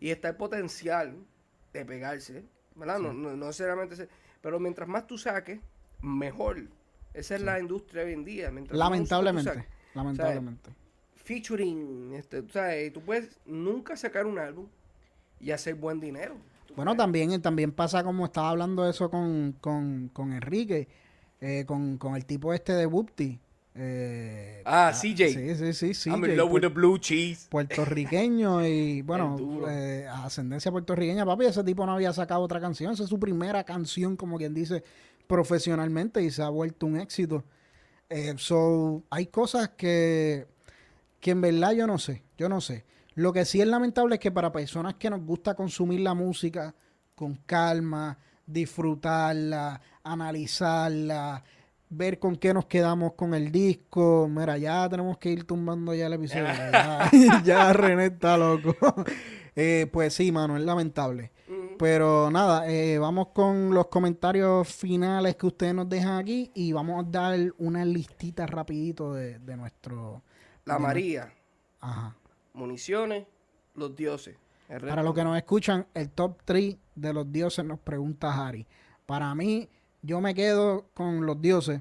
[0.00, 1.16] y está el potencial
[1.72, 2.44] de pegarse,
[2.74, 2.98] ¿verdad?
[2.98, 4.08] No, no, necesariamente,
[4.40, 5.60] pero mientras más tú saques,
[6.02, 6.62] mejor.
[7.14, 8.52] Esa es la industria hoy en día.
[8.70, 10.70] lamentablemente, lamentablemente.
[11.14, 12.42] featuring, este,
[12.90, 14.66] tú puedes nunca sacar un álbum
[15.40, 16.36] y hacer buen dinero.
[16.76, 20.88] Bueno, también, también pasa como estaba hablando eso con, con, con Enrique,
[21.40, 23.38] eh, con, con el tipo este de Whoopty
[23.76, 25.28] eh, ah, CJ.
[25.28, 25.94] Sí, sí, sí.
[25.94, 27.48] sí I'm in love with the blue cheese.
[27.50, 29.36] Puertorriqueño y, bueno,
[29.68, 31.26] eh, ascendencia puertorriqueña.
[31.26, 32.92] Papi, ese tipo no había sacado otra canción.
[32.92, 34.84] Esa es su primera canción, como quien dice,
[35.26, 37.44] profesionalmente y se ha vuelto un éxito.
[38.08, 40.46] Eh, so, hay cosas que,
[41.18, 42.22] que en verdad yo no sé.
[42.38, 42.84] Yo no sé.
[43.14, 46.74] Lo que sí es lamentable es que para personas que nos gusta consumir la música
[47.14, 51.42] con calma, disfrutarla, analizarla,
[51.96, 54.28] ver con qué nos quedamos con el disco.
[54.28, 56.46] Mira, ya tenemos que ir tumbando ya el episodio.
[57.44, 58.74] ya, René está loco.
[59.56, 61.30] Eh, pues sí, mano, es lamentable.
[61.78, 67.04] Pero nada, eh, vamos con los comentarios finales que ustedes nos dejan aquí y vamos
[67.04, 70.24] a dar una listita rapidito de, nuestro...
[70.64, 71.32] La María.
[71.80, 72.16] Ajá.
[72.52, 73.28] Municiones,
[73.76, 74.36] los dioses.
[74.66, 78.66] Para los que nos escuchan, el top 3 de los dioses nos pregunta Harry.
[79.06, 79.68] Para mí,
[80.04, 81.80] yo me quedo con los dioses.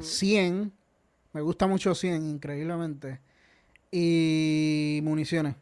[0.00, 0.72] 100.
[1.32, 3.20] Me gusta mucho 100, increíblemente.
[3.90, 5.54] Y municiones.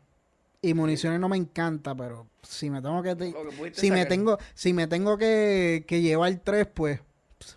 [0.63, 4.87] Y municiones no me encanta, pero si me tengo que, si me tengo si me
[4.87, 7.01] tengo que, llevar tres, pues,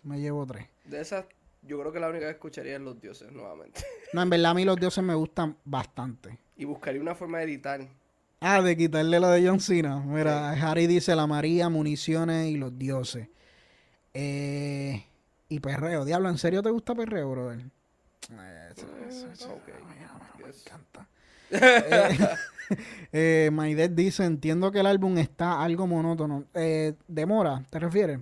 [0.04, 0.68] me llevo tres.
[0.86, 1.26] De esas,
[1.64, 3.82] yo creo que la única que escucharía es los dioses nuevamente.
[4.12, 6.40] No, en verdad a mí los dioses me gustan bastante.
[6.58, 7.88] Y buscaría una forma de editar.
[8.42, 10.00] Ah, de quitarle lo de John Cena.
[10.00, 13.28] Mira, Harry dice la María, municiones y los dioses.
[14.14, 15.06] Eh,
[15.50, 16.06] y perreo.
[16.06, 17.66] Diablo, ¿en serio te gusta perreo, brother?
[18.70, 19.60] Eso, eso,
[20.40, 21.08] Me encanta.
[23.12, 26.46] eh, eh dice, entiendo que el álbum está algo monótono.
[26.54, 27.64] Eh, ¿Demora?
[27.70, 28.20] ¿Te refieres?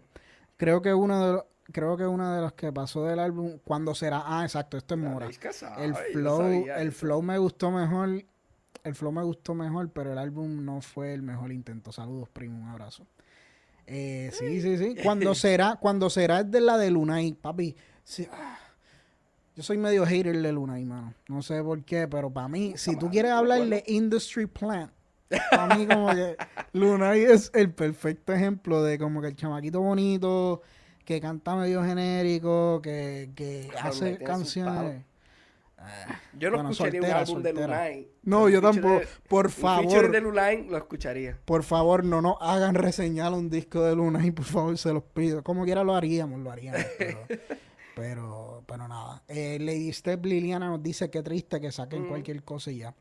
[0.55, 3.93] Creo que uno de los, creo que una de los que pasó del álbum, cuando
[3.93, 4.23] será?
[4.25, 5.27] Ah, exacto, esto es Mora.
[5.77, 8.23] El flow, el flow me gustó mejor.
[8.83, 11.91] El flow me gustó mejor, pero el álbum no fue el mejor intento.
[11.91, 13.05] Saludos, primo, un abrazo.
[13.87, 14.95] Eh, sí, sí, sí.
[15.03, 17.75] Cuando será, cuando será es de la de Lunay, papi.
[18.03, 18.57] Sí, ah.
[19.57, 21.15] Yo soy medio hater de Luna, mano.
[21.27, 24.91] No sé por qué, pero para mí, si tú quieres hablar de industry plant,
[25.49, 26.37] para mí como que
[26.73, 30.61] Luna es el perfecto ejemplo de como que el chamaquito bonito,
[31.03, 35.03] que canta medio genérico, que, que hace canciones.
[35.79, 38.11] Ah, yo no escucharía un álbum de Lunay.
[38.23, 39.01] No, yo tampoco.
[39.27, 40.05] por favor.
[40.05, 41.39] Un de lo escucharía.
[41.45, 45.43] Por favor, no nos hagan reseñar un disco de Lunay, por favor, se los pido.
[45.43, 46.83] Como quiera lo haríamos, lo haríamos.
[46.97, 47.19] Pero,
[47.95, 49.23] pero, pero nada.
[49.27, 52.09] Eh, Lady Step Liliana nos dice que triste que saquen mm.
[52.09, 52.95] cualquier cosa y ya.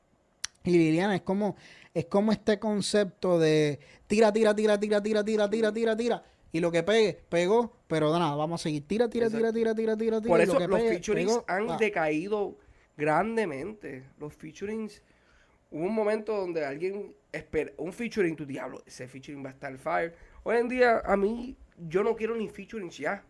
[0.64, 1.56] Y Liliana es como,
[1.94, 6.22] es como este concepto de tira, tira, tira, tira, tira, tira, tira, tira, tira.
[6.52, 8.86] Y lo que pegue, pegó, pero nada, vamos a seguir.
[8.86, 10.32] Tira, tira, tira, tira, tira, tira, tira.
[10.32, 12.56] Por eso los featurings han decaído
[12.96, 14.04] grandemente.
[14.18, 15.02] Los featurings.
[15.70, 19.76] Hubo un momento donde alguien espera un featuring, tu diablo, ese featuring va a estar
[19.78, 20.14] fire.
[20.44, 23.24] Hoy en día, a mí, yo no quiero ni featurings ya.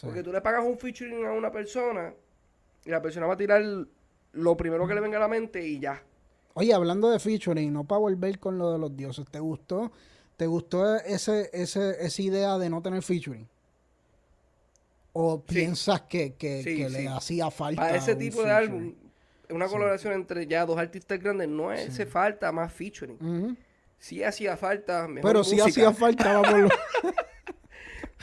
[0.00, 2.14] Porque tú le pagas un featuring a una persona
[2.84, 3.62] y la persona va a tirar
[4.32, 6.02] lo primero que le venga a la mente y ya.
[6.54, 9.92] Oye, hablando de featuring, no para volver con lo de los dioses, ¿te gustó?
[10.36, 13.46] ¿Te gustó ese, ese, esa idea de no tener featuring?
[15.14, 16.34] ¿O piensas que,
[16.90, 17.82] le hacía falta?
[17.82, 18.94] Para ese tipo de álbum,
[19.50, 23.56] una colaboración entre ya dos artistas grandes, no hace falta más featuring.
[23.98, 26.72] Sí hacía falta mejor Pero sí hacía falta, vamos.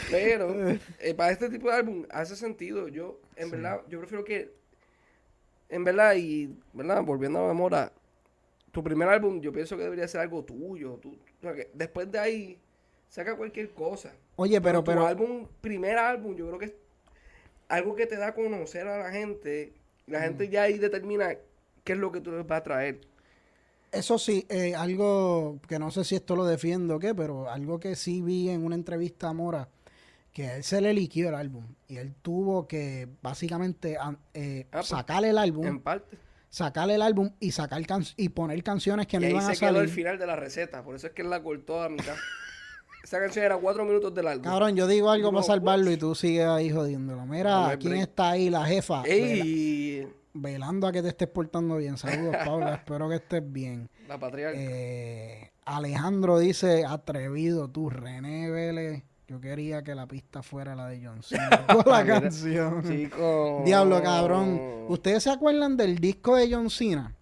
[0.10, 0.56] Pero
[0.99, 2.88] eh, para este tipo de álbum hace sentido.
[2.88, 4.52] Yo, en verdad, yo prefiero que,
[5.70, 7.03] en verdad, y, ¿verdad?
[7.03, 7.91] Volviendo a la memoria,
[8.72, 10.99] tu primer álbum yo pienso que debería ser algo tuyo.
[11.74, 12.60] después de ahí,
[13.07, 14.14] saca cualquier cosa.
[14.40, 15.02] Oye, pero, pero...
[15.02, 16.74] Tu álbum, primer álbum, yo creo que es
[17.68, 19.74] algo que te da a conocer a la gente.
[20.07, 21.36] La gente ya ahí determina
[21.84, 23.02] qué es lo que tú les vas a traer.
[23.91, 27.82] Eso sí, eh, algo que no sé si esto lo defiendo o qué, pero algo
[27.82, 29.68] que sí vi en una entrevista a Mora
[30.32, 33.98] que él se le liquidó el álbum y él tuvo que básicamente
[34.34, 35.66] eh, ah, pues, sacar el álbum.
[35.66, 36.18] En parte.
[36.49, 37.82] Sacar el álbum y sacar
[38.16, 39.60] y poner canciones que no iban a salir.
[39.60, 42.16] Quedó el final de la receta, por eso es que él la cortó a mitad.
[43.03, 44.43] Esa canción era cuatro minutos del álbum.
[44.43, 47.26] Cabrón, yo digo algo para salvarlo y tú sigues ahí jodiéndolo.
[47.26, 48.49] Mira, ¿quién está ahí?
[48.49, 49.03] La jefa.
[49.05, 50.07] Ey.
[50.34, 51.97] velando a que te estés portando bien.
[51.97, 52.76] Saludos, Paula.
[52.76, 53.89] Espero que estés bien.
[54.07, 54.59] La patriarca.
[54.59, 59.03] Eh, Alejandro dice, atrevido tú, René Vélez.
[59.27, 61.65] Yo quería que la pista fuera la de John Cena.
[61.85, 62.81] la canción.
[63.63, 64.59] Diablo, cabrón.
[64.88, 67.15] ¿Ustedes se acuerdan del disco de John Cena?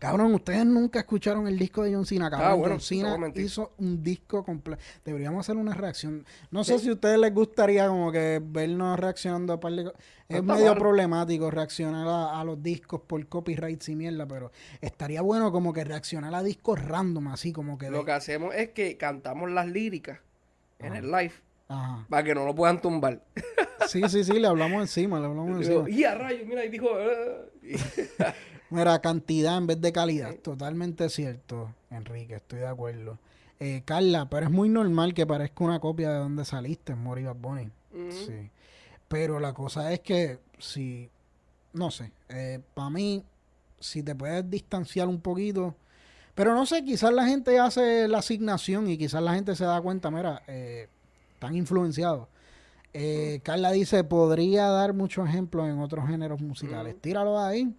[0.00, 2.28] Cabrón, ustedes nunca escucharon el disco de John Cena.
[2.28, 4.82] Cabrón, ah, John Cena hizo un disco completo.
[5.04, 6.24] Deberíamos hacer una reacción.
[6.50, 9.92] No sé si a ustedes les gustaría como que vernos reaccionando a par de
[10.28, 14.50] Es medio problemático reaccionar a, los discos por copyrights y mierda, pero
[14.80, 17.90] estaría bueno como que reaccionar a discos random, así como que...
[17.90, 20.18] Lo que hacemos es que cantamos las líricas
[20.80, 21.32] en el live.
[22.08, 23.22] Para que no lo puedan tumbar.
[23.88, 25.88] Sí, sí, sí, le hablamos encima, le hablamos encima.
[25.88, 26.88] Y a rayos, mira, y dijo.
[26.90, 28.34] Ah".
[28.70, 30.34] mira, cantidad en vez de calidad.
[30.36, 33.18] Totalmente cierto, Enrique, estoy de acuerdo.
[33.60, 37.70] Eh, Carla, pero es muy normal que parezca una copia de donde saliste, Mori Bonnie.
[38.10, 38.50] Sí.
[39.08, 41.08] Pero la cosa es que si,
[41.72, 43.22] no sé, eh, para mí,
[43.78, 45.74] si te puedes distanciar un poquito,
[46.34, 49.80] pero no sé, quizás la gente hace la asignación y quizás la gente se da
[49.80, 50.88] cuenta, mira, eh,
[51.34, 52.26] están influenciados.
[52.92, 57.00] Eh, Carla dice, podría dar muchos ejemplos en otros géneros musicales.
[57.00, 57.74] Tíralo ahí.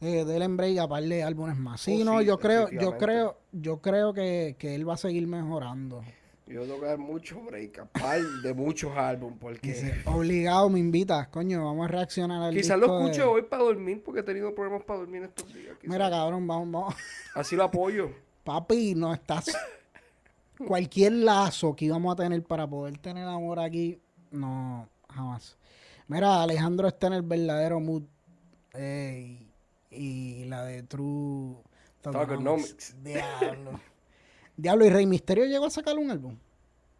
[0.00, 1.80] Eh, del break a par de álbumes más.
[1.80, 5.26] Sí, oh, no, yo creo, yo creo, yo creo que, que él va a seguir
[5.26, 6.02] mejorando.
[6.46, 10.02] Yo tengo que dar mucho break, a par de muchos álbumes, porque...
[10.04, 14.20] obligado, me invitas, coño, vamos a reaccionar al Quizás lo escuche hoy para dormir, porque
[14.20, 15.74] he tenido problemas para dormir estos días.
[15.82, 16.94] Mira, cabrón, vamos, vamos.
[17.34, 18.10] Así lo apoyo.
[18.44, 19.56] Papi, no estás...
[20.68, 23.98] Cualquier lazo que íbamos a tener para poder tener amor aquí,
[24.30, 25.56] no, jamás.
[26.06, 28.04] Mira, Alejandro está en el verdadero mood.
[29.96, 31.56] Y la de True...
[32.00, 32.96] Talkonomics.
[33.02, 33.80] Diablo.
[34.56, 36.36] Diablo, ¿y Rey Misterio llegó a sacar un álbum?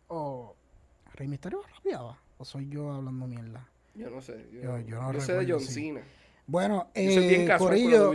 [0.08, 0.54] ¿O
[1.12, 2.18] Rey Misterio rapeaba?
[2.38, 3.68] ¿O soy yo hablando mierda?
[3.94, 4.48] Yo no sé.
[4.52, 4.78] Yo,
[5.12, 6.02] no sé de John Cena.
[6.46, 8.12] Bueno, eh, Gorillo,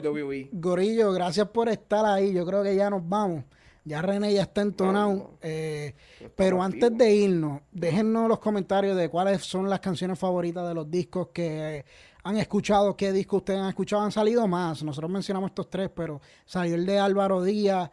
[0.52, 2.34] Gorillo, gracias por estar ahí.
[2.34, 3.44] Yo creo que ya nos vamos.
[3.86, 5.32] Ya René ya está entonado.
[5.42, 5.96] Eh,
[6.36, 10.92] pero antes de irnos, déjennos los comentarios de cuáles son las canciones favoritas de los
[10.92, 11.86] discos que
[12.30, 14.04] han escuchado, qué discos ustedes han escuchado.
[14.04, 14.84] Han salido más.
[14.84, 17.90] Nosotros mencionamos estos tres, pero salió el de Álvaro Díaz.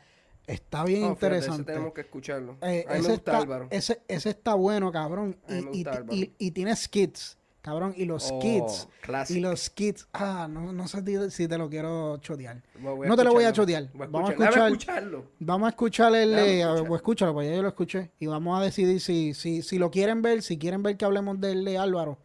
[0.46, 1.62] Está bien interesante.
[1.62, 2.56] ese tenemos que escucharlo.
[2.60, 5.36] Eh, ese, está, ese, ese, está bueno, cabrón.
[5.72, 5.80] Y,
[6.10, 7.94] y, y, tiene skits, cabrón.
[7.96, 8.88] Y los oh, skits.
[9.30, 10.06] Y los skits.
[10.12, 12.62] Ah, no, no sé si te lo quiero chotear.
[12.80, 13.88] No te lo voy a chotear.
[13.92, 15.24] vamos a escuchar, escucharlo.
[15.40, 16.38] Vamos a escuchar el.
[16.38, 16.64] Eh,
[16.94, 18.12] escúchalo, pues ya yo lo escuché.
[18.20, 21.40] Y vamos a decidir si, si, si lo quieren ver, si quieren ver que hablemos
[21.40, 22.18] del de Álvaro,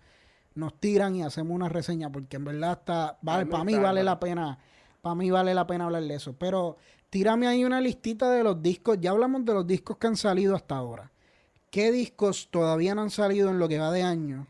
[0.56, 2.12] nos tiran y hacemos una reseña.
[2.12, 3.18] Porque en verdad está.
[3.22, 4.58] Vale, para mí vale la pena.
[5.02, 6.34] Para mí vale la pena hablar de eso.
[6.34, 6.78] Pero
[7.10, 8.98] tírame ahí una listita de los discos.
[9.00, 11.12] Ya hablamos de los discos que han salido hasta ahora.
[11.70, 14.46] ¿Qué discos todavía no han salido en lo que va de año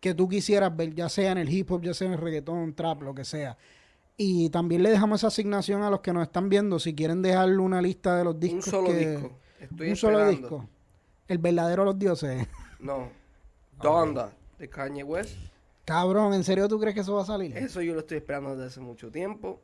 [0.00, 2.74] que tú quisieras ver, ya sea en el hip hop, ya sea en el reggaetón,
[2.74, 3.56] trap, lo que sea?
[4.16, 7.58] Y también le dejamos esa asignación a los que nos están viendo, si quieren dejarle
[7.58, 8.66] una lista de los discos.
[8.66, 9.38] Un solo disco.
[9.78, 10.68] un solo disco.
[11.28, 12.48] El verdadero Los Dioses.
[12.80, 13.08] No.
[13.80, 15.36] Donda, de Kanye West.
[15.84, 17.56] Cabrón, ¿en serio tú crees que eso va a salir?
[17.56, 19.62] Eso yo lo estoy esperando desde hace mucho tiempo.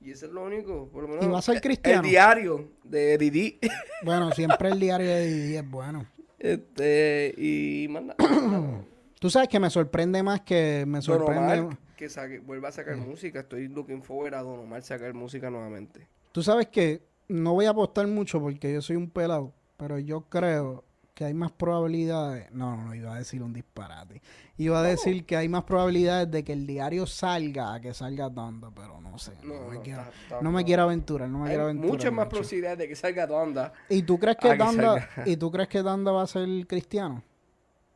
[0.00, 1.24] Y eso es lo único, por lo menos.
[1.24, 2.02] ¿Y va a ser cristiano?
[2.02, 3.58] El diario de Didi.
[4.04, 6.06] Bueno, siempre el diario de Didi es bueno.
[6.38, 8.14] Este, y manda.
[9.20, 11.74] Tú sabes que me sorprende más que me sorprende.
[11.96, 13.40] que saque, vuelva a sacar música.
[13.40, 16.06] Estoy looking forward a Don Omar sacar música nuevamente.
[16.32, 20.22] Tú sabes que no voy a apostar mucho porque yo soy un pelado, pero yo
[20.22, 20.84] creo
[21.14, 22.50] que hay más probabilidades.
[22.50, 24.20] No, no, iba a decir un disparate.
[24.58, 28.28] Iba a decir que hay más probabilidades de que el diario salga a que salga
[28.28, 29.32] Donda, pero no sé.
[29.44, 30.02] No, me, quiero,
[30.42, 31.90] no me quiero aventurar, no me quiero aventurar.
[31.90, 33.72] Muchas más probabilidades de que salga Donda.
[33.88, 37.22] ¿Y tú crees que Donda, ¿y tú crees que Donda va a ser cristiano?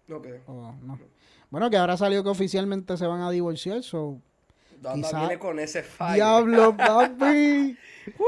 [0.07, 0.43] No creo.
[0.83, 0.99] no.
[1.51, 4.21] Bueno, que ahora salió que oficialmente se van a divorciar, so
[4.81, 6.15] Donda viene con ese fire.
[6.15, 7.77] Diablo, papi.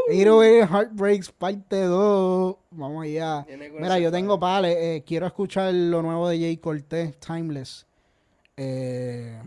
[0.09, 2.57] Hero Heartbreaks parte 2.
[2.73, 3.47] Vamos allá.
[3.79, 4.77] Mira, yo tengo pales.
[4.79, 7.87] Eh, quiero escuchar lo nuevo de Jay Cortez, Timeless.
[8.57, 9.41] Eh,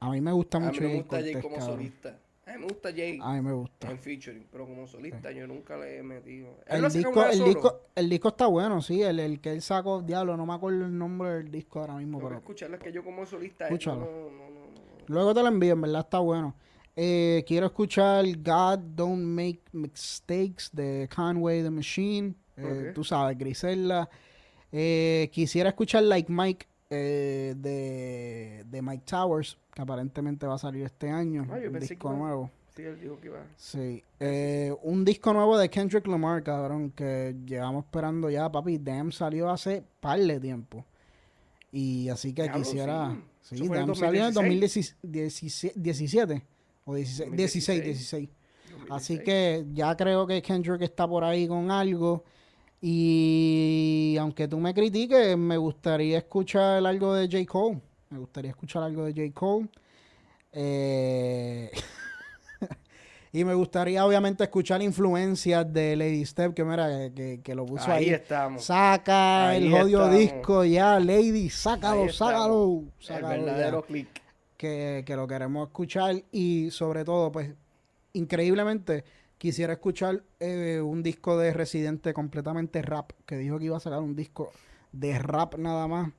[0.00, 0.80] a mí me gusta mucho.
[0.80, 2.18] A mí me gusta Jay, como solista.
[2.46, 3.18] A mí me gusta Jay.
[3.22, 3.90] A mí me gusta.
[3.90, 6.48] En featuring, pero como solista yo nunca le he metido.
[6.66, 9.02] El disco, el, disco, el disco está bueno, sí.
[9.02, 12.18] El, el, que él sacó, diablo, no me acuerdo el nombre del disco ahora mismo.
[12.18, 13.66] pero escucharlo, es que yo como solista.
[13.66, 14.00] Escúchalo.
[14.00, 16.54] No, no, no, Luego te lo envío, en verdad está bueno.
[17.00, 22.34] Eh, quiero escuchar God Don't Make Mistakes de Conway the Machine.
[22.56, 24.08] Eh, tú sabes, Grisella.
[24.72, 31.08] Eh, quisiera escuchar Like Mike de, de, Mike Towers, que aparentemente va a salir este
[31.08, 31.46] año.
[31.48, 32.50] Ah, un disco nuevo.
[32.74, 33.46] Sí, él dijo que iba.
[33.56, 34.02] Sí.
[34.82, 38.78] un disco nuevo de Kendrick Lamar, cabrón, que llevamos esperando ya, papi.
[38.78, 40.84] Damn salió hace par de tiempo.
[41.70, 43.16] Y así que quisiera.
[43.48, 46.44] Sí, salió en 2017
[46.84, 48.28] o 16, 16, 16.
[48.90, 52.24] Así que ya creo que Kendrick está por ahí con algo.
[52.80, 57.44] Y aunque tú me critiques, me gustaría escuchar algo de J.
[57.46, 57.80] Cole.
[58.10, 59.32] Me gustaría escuchar algo de J.
[59.34, 59.68] Cole.
[60.52, 61.70] Eh,
[63.38, 67.88] y me gustaría obviamente escuchar influencias de Lady Step, que mira, que, que lo puso
[67.92, 68.06] ahí.
[68.06, 68.64] Ahí estamos.
[68.64, 72.82] Saca el odio disco ya, Lady, sácalo, sácalo.
[72.98, 73.32] sácalo.
[73.32, 74.08] El verdadero click.
[74.56, 77.52] Que, que, lo queremos escuchar y sobre todo, pues,
[78.12, 79.04] increíblemente,
[79.38, 84.00] quisiera escuchar eh, un disco de Residente completamente rap, que dijo que iba a sacar
[84.00, 84.50] un disco
[84.90, 86.10] de rap nada más.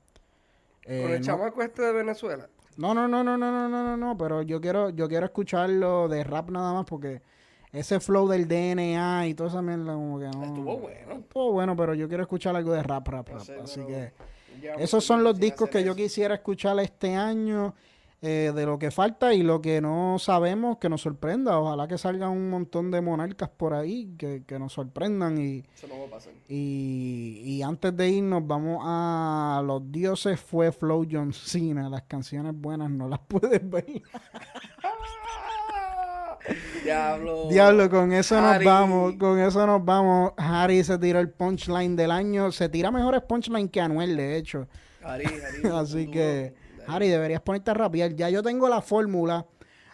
[0.86, 2.48] Eh, Con el chamaco este de Venezuela.
[2.78, 6.08] No, no, no, no, no, no, no, no, no, pero yo quiero, yo quiero escucharlo
[6.08, 7.22] de rap nada más porque
[7.72, 10.44] ese flow del DNA y toda esa mierda como que no.
[10.44, 11.14] Estuvo bueno.
[11.14, 13.42] Estuvo bueno, pero yo quiero escuchar algo de rap, rap, rap.
[13.64, 14.12] así que
[14.78, 17.74] esos son los discos que yo quisiera escuchar este año.
[18.22, 21.58] Eh, de lo que falta y lo que no sabemos que nos sorprenda.
[21.58, 25.38] Ojalá que salgan un montón de monarcas por ahí que, nos sorprendan.
[25.38, 26.34] Y, Eso no va a pasar.
[26.50, 31.90] Y, y, antes de irnos, vamos a Los Dioses fue Flow John Cena.
[31.90, 33.86] Las canciones buenas no las puedes ver.
[36.84, 37.48] Diablo.
[37.50, 39.16] Diablo, con eso nos vamos.
[39.16, 40.34] Con eso nos vamos.
[40.38, 42.52] Harry se tiró el punchline del año.
[42.52, 44.68] Se tira mejores punchline que Anuel, de hecho.
[45.04, 46.54] Harry, Harry, Así que.
[46.90, 48.16] Harry, deberías ponerte a rapear.
[48.16, 49.46] Ya yo tengo la fórmula.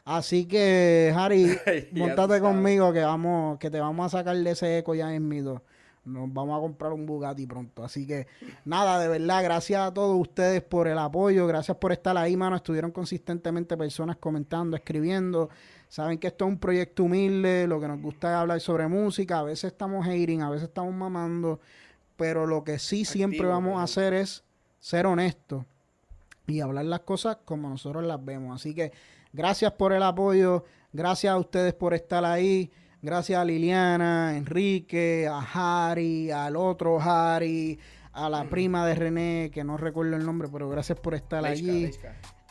[0.05, 1.57] Así que, Harry,
[1.93, 5.61] montate conmigo que vamos, que te vamos a sacar de ese eco ya en dos.
[6.05, 7.83] Nos vamos a comprar un Bugatti pronto.
[7.83, 8.27] Así que,
[8.63, 11.47] nada, de verdad, gracias a todos ustedes por el apoyo.
[11.47, 12.55] Gracias por estar ahí, mano.
[12.55, 15.49] Estuvieron consistentemente personas comentando, escribiendo.
[15.89, 17.65] Saben que esto es un proyecto humilde.
[17.65, 19.39] Lo que nos gusta es hablar sobre música.
[19.39, 21.59] A veces estamos hating, a veces estamos mamando.
[22.15, 24.43] Pero lo que sí siempre vamos a hacer es
[24.79, 25.65] ser honestos
[26.47, 28.55] y hablar las cosas como nosotros las vemos.
[28.55, 28.91] Así que
[29.33, 30.63] gracias por el apoyo,
[30.93, 35.39] gracias a ustedes por estar ahí, gracias a Liliana, Enrique, a
[35.89, 37.79] Harry, al otro Harry,
[38.13, 41.91] a la prima de René, que no recuerdo el nombre, pero gracias por estar allí.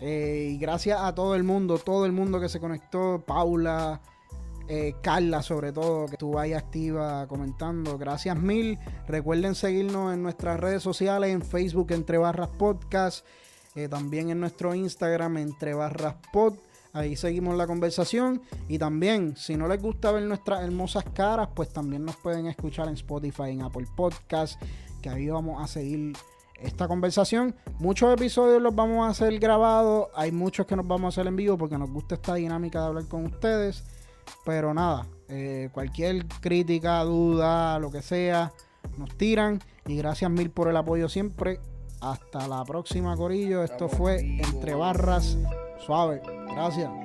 [0.00, 4.00] Eh, y gracias a todo el mundo, todo el mundo que se conectó, Paula,
[4.68, 7.96] eh, Carla sobre todo, que estuvo ahí activa comentando.
[7.96, 8.78] Gracias mil.
[9.06, 13.24] Recuerden seguirnos en nuestras redes sociales, en Facebook entre barras podcast
[13.74, 16.54] eh, también en nuestro Instagram, entre barras pod.
[16.92, 18.40] Ahí seguimos la conversación.
[18.68, 22.86] Y también, si no les gusta ver nuestras hermosas caras, pues también nos pueden escuchar
[22.86, 24.62] en Spotify, en Apple Podcast,
[25.02, 26.16] que ahí vamos a seguir
[26.60, 27.56] esta conversación.
[27.80, 30.06] Muchos episodios los vamos a hacer grabados.
[30.14, 32.86] Hay muchos que nos vamos a hacer en vivo porque nos gusta esta dinámica de
[32.86, 33.82] hablar con ustedes.
[34.44, 38.52] Pero nada, eh, cualquier crítica, duda, lo que sea,
[38.96, 39.60] nos tiran.
[39.86, 41.58] Y gracias mil por el apoyo siempre.
[42.04, 43.64] Hasta la próxima, Corillo.
[43.64, 45.38] Esto fue Entre Barras
[45.86, 46.20] Suave.
[46.54, 47.03] Gracias.